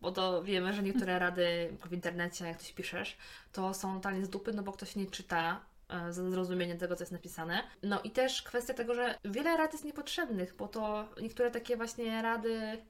Bo 0.00 0.12
to 0.12 0.42
wiemy, 0.42 0.72
że 0.72 0.82
niektóre 0.82 1.18
rady 1.18 1.76
w 1.88 1.92
internecie, 1.92 2.44
jak 2.44 2.58
coś 2.58 2.72
piszesz, 2.72 3.16
to 3.52 3.74
są 3.74 3.94
totalnie 3.94 4.24
z 4.24 4.30
dupy, 4.30 4.52
no 4.52 4.62
bo 4.62 4.72
ktoś 4.72 4.96
nie 4.96 5.06
czyta 5.06 5.60
e, 5.88 6.12
ze 6.12 6.30
zrozumieniem 6.30 6.78
tego, 6.78 6.96
co 6.96 7.02
jest 7.02 7.12
napisane. 7.12 7.62
No 7.82 8.00
i 8.00 8.10
też 8.10 8.42
kwestia 8.42 8.74
tego, 8.74 8.94
że 8.94 9.18
wiele 9.24 9.56
rad 9.56 9.72
jest 9.72 9.84
niepotrzebnych, 9.84 10.54
bo 10.56 10.68
to 10.68 11.08
niektóre 11.22 11.50
takie 11.50 11.76
właśnie 11.76 12.22
rady 12.22 12.82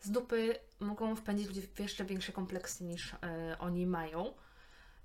z 0.00 0.10
dupy 0.10 0.56
mogą 0.80 1.16
wpędzić 1.16 1.48
ludzi 1.48 1.62
w 1.62 1.80
jeszcze 1.80 2.04
większe 2.04 2.32
kompleksy 2.32 2.84
niż 2.84 3.14
e, 3.14 3.56
oni 3.58 3.86
mają 3.86 4.34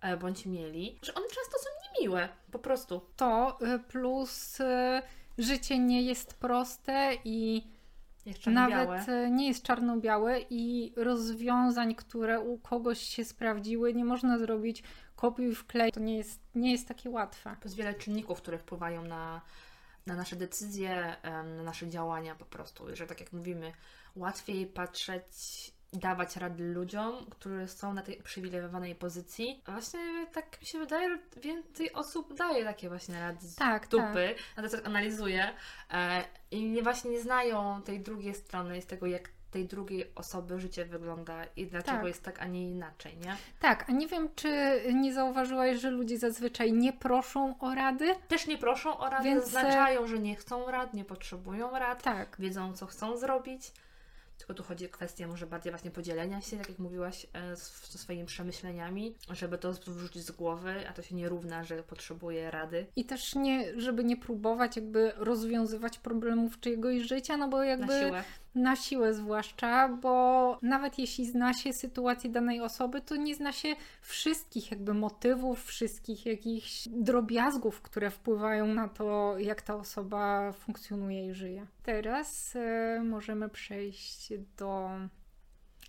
e, 0.01 0.17
bądź 0.17 0.45
mieli, 0.45 0.99
że 1.01 1.13
one 1.13 1.25
często 1.27 1.57
są 1.59 1.69
niemiłe, 1.93 2.29
po 2.51 2.59
prostu. 2.59 3.01
To 3.17 3.59
plus 3.87 4.57
życie 5.37 5.79
nie 5.79 6.01
jest 6.01 6.33
proste 6.33 7.17
i 7.23 7.70
Jeszcze 8.25 8.51
nawet 8.51 9.09
y, 9.09 9.31
nie 9.31 9.47
jest 9.47 9.63
czarno-białe 9.63 10.39
i 10.49 10.93
rozwiązań, 10.95 11.95
które 11.95 12.39
u 12.39 12.57
kogoś 12.57 12.99
się 12.99 13.25
sprawdziły, 13.25 13.93
nie 13.93 14.05
można 14.05 14.39
zrobić 14.39 14.83
kopiuj 15.15 15.55
wklej. 15.55 15.91
To 15.91 15.99
nie 15.99 16.17
jest, 16.17 16.41
nie 16.55 16.71
jest 16.71 16.87
takie 16.87 17.09
łatwe. 17.09 17.49
To 17.59 17.65
jest 17.65 17.75
wiele 17.75 17.93
czynników, 17.93 18.41
które 18.41 18.57
wpływają 18.57 19.03
na, 19.03 19.41
na 20.05 20.15
nasze 20.15 20.35
decyzje, 20.35 21.15
na 21.23 21.63
nasze 21.63 21.89
działania 21.89 22.35
po 22.35 22.45
prostu. 22.45 22.95
Że 22.95 23.07
tak 23.07 23.19
jak 23.19 23.33
mówimy, 23.33 23.73
łatwiej 24.15 24.67
patrzeć 24.67 25.25
dawać 25.93 26.35
rady 26.35 26.63
ludziom, 26.63 27.25
którzy 27.29 27.67
są 27.67 27.93
na 27.93 28.01
tej 28.01 28.19
uprzywilejowanej 28.19 28.95
pozycji. 28.95 29.61
A 29.65 29.71
właśnie 29.71 29.99
tak 30.33 30.61
mi 30.61 30.67
się 30.67 30.79
wydaje, 30.79 31.09
że 31.09 31.41
więcej 31.41 31.93
osób 31.93 32.33
daje 32.33 32.63
takie 32.63 32.89
właśnie 32.89 33.19
rady 33.19 33.47
z 33.47 33.55
Tak, 33.55 33.87
tak. 33.87 33.89
dupy, 33.89 34.35
na 34.57 34.63
to 34.63 34.69
co 34.69 34.85
analizuje 34.85 35.49
e, 35.93 36.23
i 36.51 36.65
nie 36.69 36.83
właśnie 36.83 37.11
nie 37.11 37.21
znają 37.21 37.81
tej 37.81 37.99
drugiej 37.99 38.33
strony 38.35 38.81
z 38.81 38.85
tego, 38.85 39.05
jak 39.05 39.29
tej 39.51 39.65
drugiej 39.65 40.11
osoby 40.15 40.59
życie 40.59 40.85
wygląda 40.85 41.43
i 41.55 41.67
dlaczego 41.67 41.97
Tak. 41.97 42.07
jest 42.07 42.23
tak, 42.23 42.41
a 42.41 42.45
nie 42.45 42.69
inaczej, 42.71 43.17
nie? 43.17 43.35
Tak, 43.59 43.89
a 43.89 43.91
nie 43.91 44.07
wiem, 44.07 44.29
czy 44.35 44.81
nie 44.93 45.13
zauważyłaś, 45.13 45.77
że 45.77 45.89
ludzie 45.89 46.17
zazwyczaj 46.17 46.73
nie 46.73 46.93
proszą 46.93 47.59
o 47.59 47.75
rady? 47.75 48.15
Też 48.27 48.47
nie 48.47 48.57
proszą 48.57 48.97
o 48.97 49.09
rady, 49.09 49.23
Więc, 49.23 49.43
e, 49.43 49.47
zaznaczają, 49.47 50.07
że 50.07 50.19
nie 50.19 50.35
chcą 50.35 50.71
rad, 50.71 50.93
nie 50.93 51.05
potrzebują 51.05 51.79
rad, 51.79 52.03
Tak. 52.03 52.35
wiedzą, 52.39 52.73
co 52.73 52.85
chcą 52.85 53.17
zrobić. 53.17 53.71
Tylko 54.41 54.53
tu 54.53 54.63
chodzi 54.63 54.85
o 54.85 54.89
kwestię 54.89 55.27
może 55.27 55.47
bardziej 55.47 55.71
właśnie 55.71 55.91
podzielenia 55.91 56.41
się, 56.41 56.57
tak 56.57 56.69
jak 56.69 56.79
mówiłaś, 56.79 57.27
e, 57.33 57.55
ze 57.55 57.99
swoimi 57.99 58.25
przemyśleniami, 58.25 59.15
żeby 59.31 59.57
to 59.57 59.73
wrzucić 59.73 60.23
z 60.23 60.31
głowy, 60.31 60.87
a 60.89 60.93
to 60.93 61.01
się 61.01 61.15
nie 61.15 61.29
równa, 61.29 61.63
że 61.63 61.83
potrzebuje 61.83 62.51
rady. 62.51 62.85
I 62.95 63.05
też 63.05 63.35
nie, 63.35 63.81
żeby 63.81 64.03
nie 64.03 64.17
próbować 64.17 64.75
jakby 64.75 65.11
rozwiązywać 65.15 65.99
problemów 65.99 66.59
czyjegoś 66.59 67.01
życia, 67.01 67.37
no 67.37 67.47
bo 67.47 67.63
jakby 67.63 68.11
na 68.55 68.75
siłę. 68.75 69.13
zwłaszcza, 69.13 69.89
bo 69.89 70.59
nawet 70.61 70.99
jeśli 70.99 71.25
zna 71.25 71.53
się 71.53 71.73
sytuację 71.73 72.29
danej 72.29 72.61
osoby, 72.61 73.01
to 73.01 73.15
nie 73.15 73.35
zna 73.35 73.51
się 73.51 73.75
wszystkich 74.01 74.71
jakby 74.71 74.93
motywów, 74.93 75.65
wszystkich 75.65 76.25
jakichś 76.25 76.87
drobiazgów, 76.87 77.81
które 77.81 78.09
wpływają 78.09 78.67
na 78.67 78.87
to, 78.87 79.35
jak 79.39 79.61
ta 79.61 79.75
osoba 79.75 80.51
funkcjonuje 80.51 81.27
i 81.27 81.33
żyje. 81.33 81.67
Teraz 81.83 82.55
e, 82.55 83.01
możemy 83.03 83.49
przejść 83.49 84.33
do 84.57 84.89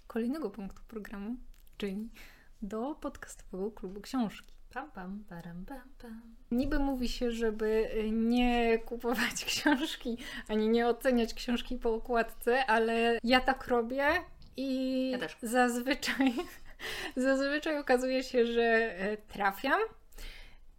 kolejnego 0.06 0.50
punktu 0.50 0.82
programu, 0.88 1.36
czyli 1.78 2.10
do 2.62 2.94
podcastowego 2.94 3.70
klubu 3.70 4.00
książki. 4.00 4.61
Pam, 4.72 4.90
pam, 4.90 5.24
param, 5.28 5.64
pam, 5.64 5.88
pam. 6.02 6.22
Niby 6.50 6.78
mówi 6.78 7.08
się, 7.08 7.30
żeby 7.30 7.90
y, 7.94 8.10
nie 8.10 8.78
kupować 8.78 9.44
książki, 9.50 10.18
ani 10.48 10.68
nie 10.68 10.86
oceniać 10.86 11.34
książki 11.34 11.76
po 11.76 11.94
okładce, 11.94 12.66
ale 12.66 13.18
ja 13.24 13.40
tak 13.40 13.68
robię 13.68 14.04
i 14.56 15.10
Ja 15.10 15.18
zazwyczaj, 15.42 16.34
zazwyczaj 17.16 17.78
okazuje 17.78 18.22
się, 18.22 18.46
że 18.46 18.62
e, 18.62 19.16
trafiam. 19.16 19.80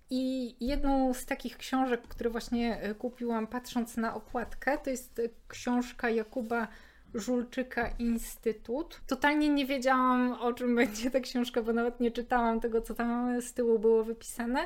I 0.10 0.56
jedną 0.66 1.14
z 1.14 1.26
takich 1.26 1.58
książek, 1.58 2.02
które 2.02 2.30
właśnie 2.30 2.82
e, 2.82 2.96
kupiłam 2.96 3.48
patrząc 3.48 3.98
na 3.98 4.16
okładkę, 4.16 4.78
to 4.78 4.90
jest 4.90 5.20
e, 5.20 5.24
książka 5.48 6.10
Jakuba 6.10 6.68
Żulczyka 7.14 7.90
Instytut. 8.00 9.02
Totalnie 9.08 9.50
nie 9.50 9.66
wiedziałam, 9.66 10.34
o 10.34 10.54
czym 10.54 10.76
będzie 10.76 11.12
ta 11.12 11.20
książka, 11.20 11.62
bo 11.62 11.74
nawet 11.74 12.00
nie 12.00 12.12
czytałam 12.12 12.60
tego, 12.60 12.82
co 12.82 12.94
tam 12.94 13.42
z 13.42 13.54
tyłu 13.54 13.80
było 13.80 14.04
wypisane. 14.04 14.60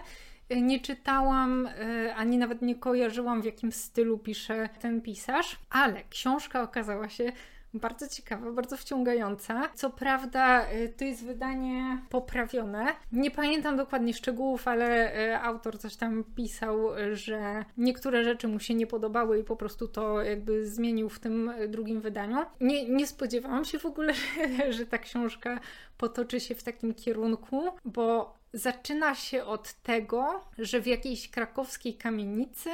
Nie 0.62 0.80
czytałam, 0.80 1.68
e, 1.68 2.16
ani 2.16 2.38
nawet 2.38 2.62
nie 2.62 2.76
kojarzyłam, 2.76 3.42
w 3.42 3.46
jakim 3.46 3.72
stylu 3.72 4.18
pisze 4.18 4.70
ten 4.82 5.02
pisarz, 5.02 5.60
ale 5.70 6.04
książka 6.10 6.62
okazała 6.62 7.10
się 7.10 7.32
bardzo 7.80 8.08
ciekawa, 8.08 8.52
bardzo 8.52 8.78
wciągająca. 8.78 9.70
Co 9.76 9.90
prawda, 9.90 10.72
y, 10.72 10.94
to 10.98 11.06
jest 11.06 11.26
wydanie 11.26 12.02
poprawione. 12.10 12.86
Nie 13.12 13.32
pamiętam 13.32 13.78
dokładnie 13.78 14.14
szczegółów, 14.14 14.68
ale 14.68 15.18
y, 15.30 15.38
autor 15.38 15.80
coś 15.80 15.96
tam 15.96 16.24
pisał, 16.36 16.90
że 17.14 17.66
niektóre 17.78 18.24
rzeczy 18.24 18.48
mu 18.48 18.60
się 18.60 18.76
nie 18.76 18.88
podobały 18.88 19.40
i 19.40 19.44
po 19.44 19.56
prostu 19.56 19.88
to 19.88 20.22
jakby 20.22 20.68
zmienił 20.68 21.10
w 21.10 21.20
tym 21.20 21.50
y, 21.50 21.68
drugim 21.68 22.02
wydaniu. 22.02 22.38
Nie, 22.62 22.90
nie 22.90 23.08
spodziewałam 23.08 23.66
się 23.66 23.80
w 23.80 23.86
ogóle, 23.86 24.14
że, 24.58 24.74
że 24.74 24.86
ta 24.86 24.98
książka 24.98 25.60
potoczy 25.98 26.40
się 26.40 26.56
w 26.56 26.64
takim 26.64 26.94
kierunku, 26.94 27.64
bo 27.86 28.38
zaczyna 28.54 29.16
się 29.16 29.44
od 29.44 29.74
tego, 29.74 30.42
że 30.58 30.82
w 30.82 30.88
jakiejś 30.88 31.32
krakowskiej 31.32 31.94
kamienicy 31.94 32.70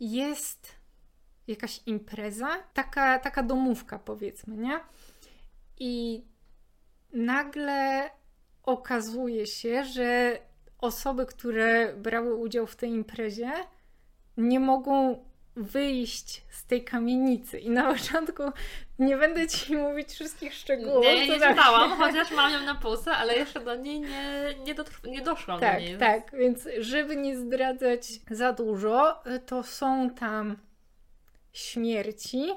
jest 0.00 0.81
jakaś 1.48 1.80
impreza, 1.86 2.48
taka, 2.74 3.18
taka 3.18 3.42
domówka 3.42 3.98
powiedzmy, 3.98 4.56
nie? 4.56 4.80
I 5.78 6.24
nagle 7.12 8.10
okazuje 8.62 9.46
się, 9.46 9.84
że 9.84 10.38
osoby, 10.78 11.26
które 11.26 11.94
brały 11.96 12.34
udział 12.34 12.66
w 12.66 12.76
tej 12.76 12.90
imprezie, 12.90 13.50
nie 14.36 14.60
mogą 14.60 15.24
wyjść 15.56 16.42
z 16.50 16.66
tej 16.66 16.84
kamienicy. 16.84 17.58
I 17.58 17.70
na 17.70 17.82
początku 17.94 18.42
nie 18.98 19.16
będę 19.16 19.48
ci 19.48 19.76
mówić 19.76 20.10
wszystkich 20.10 20.54
szczegółów. 20.54 21.02
Nie, 21.04 21.28
nie 21.28 21.40
tam 21.40 21.54
czytałam, 21.56 21.90
się- 21.90 21.96
chociaż 22.04 22.30
mam 22.30 22.52
ją 22.52 22.60
na 22.62 22.74
półce, 22.74 23.10
ale 23.12 23.34
jeszcze 23.36 23.60
do 23.60 23.74
niej 23.76 24.00
nie, 24.00 24.54
nie, 24.64 24.74
dotrw- 24.74 25.08
nie 25.08 25.22
doszłam 25.22 25.60
do 25.60 25.66
Tak, 25.66 25.80
niej. 25.80 25.98
tak, 25.98 26.30
więc 26.38 26.68
żeby 26.78 27.16
nie 27.16 27.36
zdradzać 27.38 28.08
za 28.30 28.52
dużo, 28.52 29.22
to 29.46 29.62
są 29.62 30.10
tam 30.10 30.56
śmierci, 31.52 32.52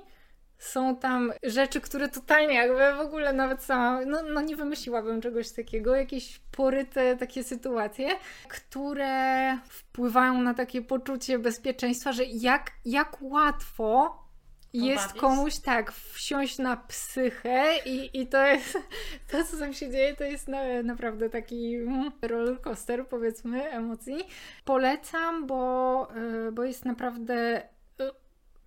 są 0.58 0.95
tam 0.95 1.34
rzeczy, 1.43 1.81
które 1.81 2.10
totalnie 2.10 2.53
jakby 2.53 2.93
w 2.97 2.99
ogóle 2.99 3.34
nawet 3.34 3.63
sama, 3.63 4.05
no, 4.05 4.23
no 4.34 4.41
nie 4.41 4.55
wymyśliłabym 4.55 5.21
czegoś 5.21 5.51
takiego, 5.51 5.95
jakieś 5.95 6.39
poryte 6.51 7.17
takie 7.17 7.43
sytuacje, 7.43 8.10
które 8.47 9.58
wpływają 9.69 10.41
na 10.41 10.53
takie 10.53 10.81
poczucie 10.81 11.39
bezpieczeństwa, 11.39 12.12
że 12.12 12.23
jak, 12.23 12.71
jak 12.86 13.17
łatwo 13.21 14.25
jest 14.73 15.13
komuś 15.13 15.60
tak 15.60 15.91
wsiąść 15.91 16.58
na 16.58 16.77
psychę 16.77 17.63
i, 17.86 18.21
i 18.21 18.27
to 18.27 18.45
jest 18.45 18.77
to, 19.31 19.43
co 19.43 19.58
tam 19.58 19.73
się 19.73 19.91
dzieje, 19.91 20.15
to 20.15 20.23
jest 20.23 20.47
na, 20.47 20.84
naprawdę 20.84 21.29
taki 21.29 21.75
mm, 21.75 22.12
roller 22.21 22.62
coaster, 22.62 23.08
powiedzmy, 23.08 23.71
emocji. 23.71 24.17
Polecam, 24.65 25.47
bo, 25.47 26.08
y, 26.47 26.51
bo 26.51 26.63
jest 26.63 26.86
naprawdę 26.86 27.62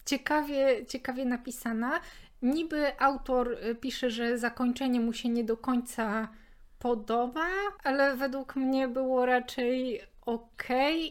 ciekawie, 0.08 0.86
ciekawie 0.86 1.24
napisana. 1.24 2.00
Niby 2.42 3.00
autor 3.00 3.52
y, 3.52 3.74
pisze, 3.74 4.10
że 4.10 4.38
zakończenie 4.38 5.00
mu 5.00 5.12
się 5.12 5.28
nie 5.28 5.44
do 5.44 5.56
końca 5.56 6.28
podoba, 6.78 7.48
ale 7.84 8.16
według 8.16 8.56
mnie 8.56 8.88
było 8.88 9.26
raczej 9.26 10.00
ok 10.26 10.68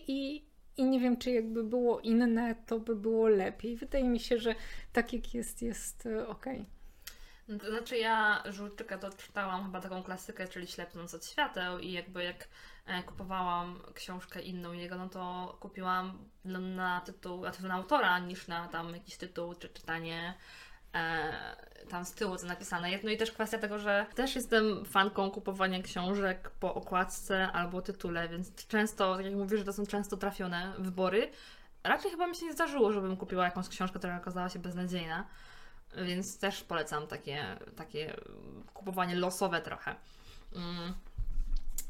i, 0.07 0.45
i 0.77 0.83
nie 0.83 0.99
wiem, 0.99 1.17
czy 1.17 1.31
jakby 1.31 1.63
było 1.63 1.99
inne, 1.99 2.55
to 2.65 2.79
by 2.79 2.95
było 2.95 3.27
lepiej. 3.27 3.75
Wydaje 3.75 4.09
mi 4.09 4.19
się, 4.19 4.37
że 4.37 4.55
tak 4.93 5.13
jak 5.13 5.33
jest, 5.33 5.61
jest 5.61 6.05
y, 6.05 6.27
ok. 6.27 6.45
No 7.47 7.59
To 7.59 7.69
znaczy 7.69 7.97
ja 7.97 8.43
Żulczyka 8.45 8.97
to 8.97 9.09
czytałam 9.09 9.63
chyba 9.63 9.81
taką 9.81 10.03
klasykę, 10.03 10.47
czyli 10.47 10.67
Ślepnąc 10.67 11.13
od 11.13 11.25
świateł 11.25 11.79
i 11.79 11.91
jakby 11.91 12.23
jak 12.23 12.47
e, 12.85 13.03
kupowałam 13.03 13.81
książkę 13.93 14.41
inną 14.41 14.71
jego, 14.71 14.97
no 14.97 15.09
to 15.09 15.57
kupiłam 15.59 16.29
na, 16.45 16.59
na 16.59 17.01
tytuł, 17.01 17.43
na 17.63 17.73
autora 17.73 18.19
niż 18.19 18.47
na 18.47 18.67
tam 18.67 18.93
jakiś 18.93 19.17
tytuł 19.17 19.55
czy 19.55 19.69
czytanie 19.69 20.33
e, 20.93 21.33
tam 21.89 22.05
z 22.05 22.13
tyłu 22.13 22.37
co 22.37 22.47
napisane. 22.47 22.89
No 23.03 23.09
i 23.09 23.17
też 23.17 23.31
kwestia 23.31 23.57
tego, 23.57 23.79
że 23.79 24.05
też 24.15 24.35
jestem 24.35 24.85
fanką 24.85 25.31
kupowania 25.31 25.81
książek 25.81 26.49
po 26.59 26.73
okładce 26.73 27.51
albo 27.51 27.81
tytule, 27.81 28.29
więc 28.29 28.67
często, 28.67 29.15
tak 29.15 29.25
jak 29.25 29.35
mówisz, 29.35 29.59
że 29.59 29.65
to 29.65 29.73
są 29.73 29.85
często 29.85 30.17
trafione 30.17 30.73
wybory, 30.77 31.31
raczej 31.83 32.11
chyba 32.11 32.27
mi 32.27 32.35
się 32.35 32.45
nie 32.45 32.53
zdarzyło, 32.53 32.91
żebym 32.91 33.17
kupiła 33.17 33.45
jakąś 33.45 33.69
książkę, 33.69 33.99
która 33.99 34.17
okazała 34.17 34.49
się 34.49 34.59
beznadziejna. 34.59 35.27
Więc 35.95 36.39
też 36.39 36.63
polecam 36.63 37.07
takie, 37.07 37.45
takie 37.75 38.15
kupowanie 38.73 39.15
losowe 39.15 39.61
trochę. 39.61 39.95
Mm. 40.55 40.93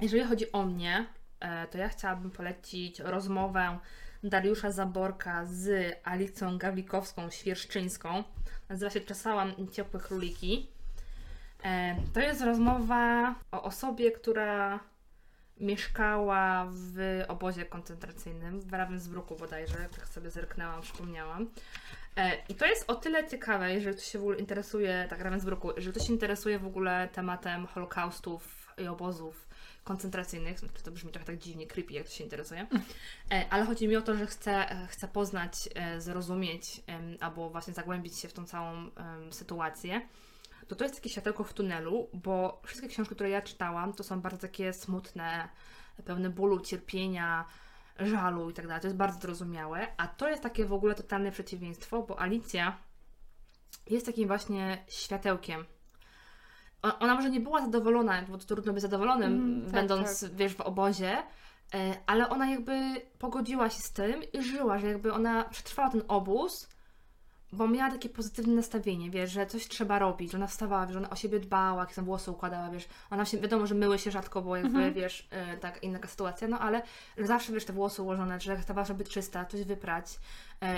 Jeżeli 0.01 0.23
chodzi 0.23 0.51
o 0.51 0.63
mnie, 0.63 1.05
e, 1.39 1.67
to 1.67 1.77
ja 1.77 1.89
chciałabym 1.89 2.31
polecić 2.31 2.99
rozmowę 2.99 3.79
Dariusza 4.23 4.71
Zaborka 4.71 5.45
z 5.45 5.95
Alicją 6.03 6.57
Gawlikowską-Świerszczyńską. 6.57 8.23
Nazywa 8.69 8.91
się 8.91 9.01
Czesałam 9.01 9.53
ciepłe 9.71 9.99
króliki. 9.99 10.67
E, 11.63 11.95
To 12.13 12.19
jest 12.19 12.41
rozmowa 12.41 13.35
o 13.51 13.63
osobie, 13.63 14.11
która 14.11 14.79
mieszkała 15.59 16.67
w 16.71 17.23
obozie 17.27 17.65
koncentracyjnym 17.65 18.61
w 18.61 18.71
Ravensbrücku 18.71 19.39
bodajże, 19.39 19.89
tak 19.95 20.07
sobie 20.07 20.29
zerknęłam, 20.31 20.81
przypomniałam. 20.81 21.49
E, 22.17 22.37
I 22.49 22.55
to 22.55 22.65
jest 22.65 22.85
o 22.87 22.95
tyle 22.95 23.27
ciekawe, 23.27 23.73
jeżeli 23.73 23.95
ktoś 23.95 24.07
się 24.07 24.19
w 24.19 24.21
ogóle 24.21 24.37
interesuje, 24.37 25.07
tak 25.09 25.19
Ravensbrücku, 25.19 25.73
jeżeli 25.75 25.91
ktoś 25.93 26.07
się 26.07 26.13
interesuje 26.13 26.59
w 26.59 26.65
ogóle 26.65 27.09
tematem 27.13 27.65
holokaustów 27.65 28.73
i 28.77 28.87
obozów 28.87 29.47
koncentracyjnych, 29.83 30.59
znaczy 30.59 30.83
to 30.83 30.91
brzmi 30.91 31.11
trochę 31.11 31.25
tak 31.25 31.37
dziwnie, 31.37 31.67
creepy, 31.67 31.93
jak 31.93 32.03
ktoś 32.03 32.17
się 32.17 32.23
interesuje, 32.23 32.67
E, 33.31 33.45
ale 33.49 33.65
chodzi 33.65 33.87
mi 33.87 33.95
o 33.95 34.01
to, 34.01 34.15
że 34.15 34.27
chcę, 34.27 34.65
chcę 34.89 35.07
poznać, 35.07 35.69
e, 35.75 36.01
zrozumieć 36.01 36.81
albo 37.19 37.49
właśnie 37.49 37.73
zagłębić 37.73 38.19
się 38.19 38.27
w 38.27 38.33
tą 38.33 38.45
całą 38.45 38.89
sytuację, 39.31 40.01
to 40.67 40.75
to 40.75 40.83
jest 40.83 40.95
takie 40.95 41.09
światełko 41.09 41.43
w 41.43 41.53
tunelu, 41.53 42.09
bo 42.13 42.61
wszystkie 42.65 42.87
książki, 42.87 43.15
które 43.15 43.29
ja 43.29 43.41
czytałam, 43.41 43.93
to 43.93 44.03
są 44.03 44.21
bardzo 44.21 44.37
takie 44.37 44.73
smutne, 44.73 45.49
pełne 46.05 46.29
bólu, 46.29 46.59
cierpienia, 46.59 47.45
żalu 47.99 48.49
i 48.49 48.53
tak 48.53 48.67
dalej. 48.67 48.81
To 48.81 48.87
jest 48.87 48.97
bardzo 48.97 49.19
zrozumiałe, 49.19 49.87
a 49.97 50.07
to 50.07 50.29
jest 50.29 50.43
takie 50.43 50.65
w 50.65 50.73
ogóle 50.73 50.95
totalne 50.95 51.31
przeciwieństwo, 51.31 52.03
bo 52.03 52.19
Alicja 52.21 52.77
jest 53.89 54.05
takim 54.05 54.27
właśnie 54.27 54.83
światełkiem. 54.87 55.65
Ona 56.99 57.15
może 57.15 57.29
nie 57.29 57.39
była 57.39 57.61
zadowolona, 57.61 58.21
bo 58.21 58.37
to 58.37 58.45
trudno 58.45 58.73
być 58.73 58.81
zadowolonym, 58.81 59.33
Mm, 59.33 59.61
tak, 59.61 59.71
będąc, 59.73 60.25
wiesz, 60.33 60.55
w 60.55 60.61
obozie, 60.61 61.17
e, 61.73 61.97
ale 62.05 62.29
ona 62.29 62.49
jakby 62.49 63.01
pogodziła 63.19 63.69
się 63.69 63.81
z 63.81 63.91
tym 63.91 64.23
i 64.33 64.41
żyła, 64.43 64.79
że 64.79 64.87
jakby 64.87 65.13
ona 65.13 65.43
przetrwała 65.43 65.89
ten 65.89 66.01
obóz, 66.07 66.69
bo 67.53 67.67
miała 67.67 67.91
takie 67.91 68.09
pozytywne 68.09 68.53
nastawienie, 68.55 69.09
wiesz, 69.09 69.31
że 69.31 69.45
coś 69.45 69.67
trzeba 69.67 69.99
robić, 69.99 70.31
że 70.31 70.37
ona 70.37 70.47
wstawała, 70.47 70.85
wiesz, 70.85 70.93
że 70.93 70.99
ona 70.99 71.09
o 71.09 71.15
siebie 71.15 71.39
dbała, 71.39 71.81
jak 71.81 71.93
sobie 71.93 72.05
włosy 72.05 72.31
układała, 72.31 72.69
wiesz, 72.69 72.87
ona 73.09 73.25
się, 73.25 73.37
wiadomo, 73.37 73.67
że 73.67 73.75
myły 73.75 73.99
się 73.99 74.11
rzadko, 74.11 74.41
bo 74.41 74.55
jakby, 74.55 74.69
Mhm. 74.77 74.93
wiesz, 74.93 75.27
e, 75.31 75.57
tak, 75.57 75.83
inna 75.83 75.99
sytuacja, 76.07 76.47
no 76.47 76.59
ale 76.59 76.81
zawsze, 77.17 77.53
wiesz, 77.53 77.65
te 77.65 77.73
włosy 77.73 78.01
ułożone, 78.01 78.39
że 78.39 78.61
stawała, 78.61 78.85
żeby 78.85 79.03
czysta, 79.03 79.45
coś 79.45 79.63
wyprać, 79.63 80.19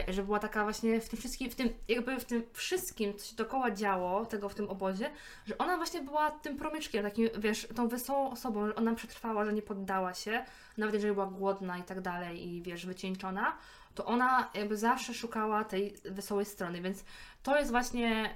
że 0.08 0.24
była 0.24 0.40
taka 0.40 0.64
właśnie 0.64 1.02
w 1.02 1.10
tym 1.10 1.20
wszystkim, 1.20 1.50
w 1.52 1.56
tym, 1.56 1.70
jakby 1.88 2.20
w 2.20 2.26
tym 2.26 2.44
wszystkim, 2.54 3.18
co 3.18 3.26
się 3.26 3.36
dookoła 3.36 3.72
działo, 3.72 4.26
tego 4.26 4.50
w 4.50 4.56
tym 4.56 4.70
obozie, 4.70 5.12
że 5.46 5.58
ona 5.58 5.78
właśnie 5.78 6.02
była 6.02 6.32
tym 6.32 6.58
promyczkiem, 6.58 7.04
takim, 7.04 7.30
wiesz, 7.38 7.68
tą 7.76 7.88
wesołą 7.88 8.32
osobą, 8.32 8.68
że 8.68 8.76
ona 8.76 8.96
przetrwała, 8.96 9.46
że 9.46 9.54
nie 9.54 9.62
poddała 9.62 10.14
się, 10.14 10.46
nawet 10.78 10.94
jeżeli 10.94 11.14
była 11.14 11.26
głodna 11.26 11.78
i 11.78 11.84
tak 11.84 12.02
dalej 12.02 12.48
i, 12.48 12.62
wiesz, 12.62 12.86
wycieńczona, 12.86 13.58
to 13.96 14.06
ona 14.06 14.50
jakby 14.54 14.78
zawsze 14.78 15.14
szukała 15.14 15.64
tej 15.64 15.96
wesołej 16.06 16.46
strony, 16.46 16.82
więc 16.82 17.04
to 17.44 17.60
jest 17.60 17.72
właśnie 17.72 18.36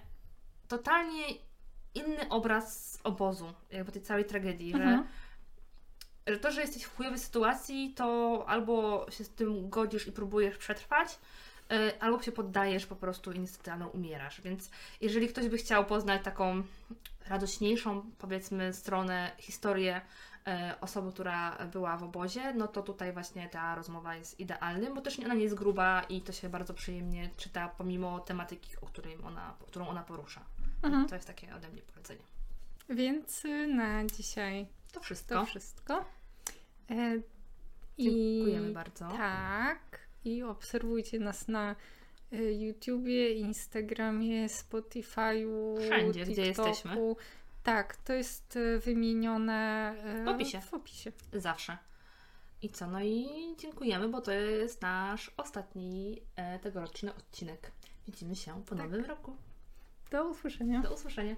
totalnie 0.68 1.24
inny 1.96 2.30
obraz 2.30 3.00
obozu, 3.04 3.54
jakby 3.72 3.92
tej 3.92 4.02
całej 4.02 4.26
tragedii, 4.26 4.74
Mhm. 4.74 4.98
że, 4.98 5.04
że 6.28 6.38
to, 6.38 6.52
że 6.52 6.62
jesteś 6.62 6.84
w 6.84 6.96
chujowej 6.96 7.20
sytuacji, 7.20 7.94
to 7.96 8.44
albo 8.48 9.06
się 9.10 9.24
z 9.24 9.30
tym 9.30 9.70
godzisz 9.70 10.08
i 10.08 10.12
próbujesz 10.12 10.58
przetrwać, 10.58 11.20
y, 11.72 12.00
albo 12.00 12.22
się 12.22 12.32
poddajesz 12.32 12.86
po 12.86 12.96
prostu 12.96 13.32
i 13.32 13.40
niestety 13.40 13.72
albo 13.72 13.88
umierasz. 13.88 14.42
Więc 14.42 14.70
jeżeli 15.02 15.28
ktoś 15.28 15.48
by 15.48 15.58
chciał 15.58 15.86
poznać 15.86 16.24
taką 16.24 16.64
radośniejszą, 17.28 18.12
powiedzmy, 18.18 18.74
stronę, 18.74 19.32
historię 19.38 20.02
e, 20.48 20.76
osoby, 20.82 21.12
która 21.12 21.58
była 21.72 21.98
w 21.98 22.04
obozie, 22.04 22.54
no 22.54 22.68
to 22.68 22.82
tutaj 22.82 23.14
właśnie 23.14 23.50
ta 23.50 23.76
rozmowa 23.76 24.16
jest 24.16 24.40
idealnym, 24.40 24.94
bo 24.94 25.02
też 25.02 25.20
ona 25.20 25.34
nie 25.34 25.44
jest 25.44 25.56
gruba 25.56 26.02
i 26.10 26.22
to 26.22 26.32
się 26.32 26.50
bardzo 26.50 26.74
przyjemnie 26.74 27.30
czyta, 27.38 27.68
pomimo 27.78 28.20
tematyki, 28.20 28.72
o 28.82 28.86
którym 28.86 29.26
ona, 29.26 29.54
którą 29.68 29.88
ona 29.88 30.04
porusza. 30.04 30.42
Mhm. 30.84 31.08
To 31.08 31.16
jest 31.16 31.28
takie 31.28 31.56
ode 31.56 31.70
mnie 31.70 31.82
polecenie. 31.82 32.24
Więc 32.90 33.46
y, 33.46 33.68
na 33.68 34.06
dzisiaj 34.06 34.68
To 34.94 35.00
wszystko. 35.00 35.36
to 35.36 35.46
wszystko. 35.46 36.06
E, 36.92 37.20
Dziękujemy 38.00 38.74
bardzo. 38.74 39.10
Tak. 39.10 40.00
I 40.26 40.44
obserwujcie 40.44 41.20
nas 41.20 41.48
na 41.48 41.76
y, 42.34 42.54
YouTubie, 42.54 43.34
Instagramie, 43.34 44.48
Spotify'u, 44.50 45.80
Wszędzie, 45.86 46.26
gdzie 46.26 46.44
TikToku. 46.46 46.68
jesteśmy. 46.70 46.98
Tak, 47.64 47.96
to 47.98 48.14
jest 48.14 48.56
y, 48.56 48.80
wymienione 48.80 49.96
y, 50.22 50.26
W 50.26 50.28
opisie. 50.28 50.62
W 50.62 50.74
opisie. 50.74 51.12
Zawsze. 51.34 51.78
I 52.62 52.70
co? 52.70 52.88
No 52.88 53.04
i 53.04 53.28
dziękujemy, 53.58 54.10
bo 54.10 54.22
to 54.22 54.32
jest 54.32 54.82
nasz 54.82 55.32
ostatni 55.38 56.22
e, 56.36 56.60
tegoroczny 56.60 57.16
odcinek. 57.16 57.72
Widzimy 58.08 58.36
się 58.36 58.64
po 58.66 58.76
Tak. 58.76 58.78
nowym 58.86 59.06
roku. 59.06 59.36
Do 60.12 60.30
usłyszenia. 60.30 60.82
Do 60.82 60.94
usłyszenia. 60.94 61.36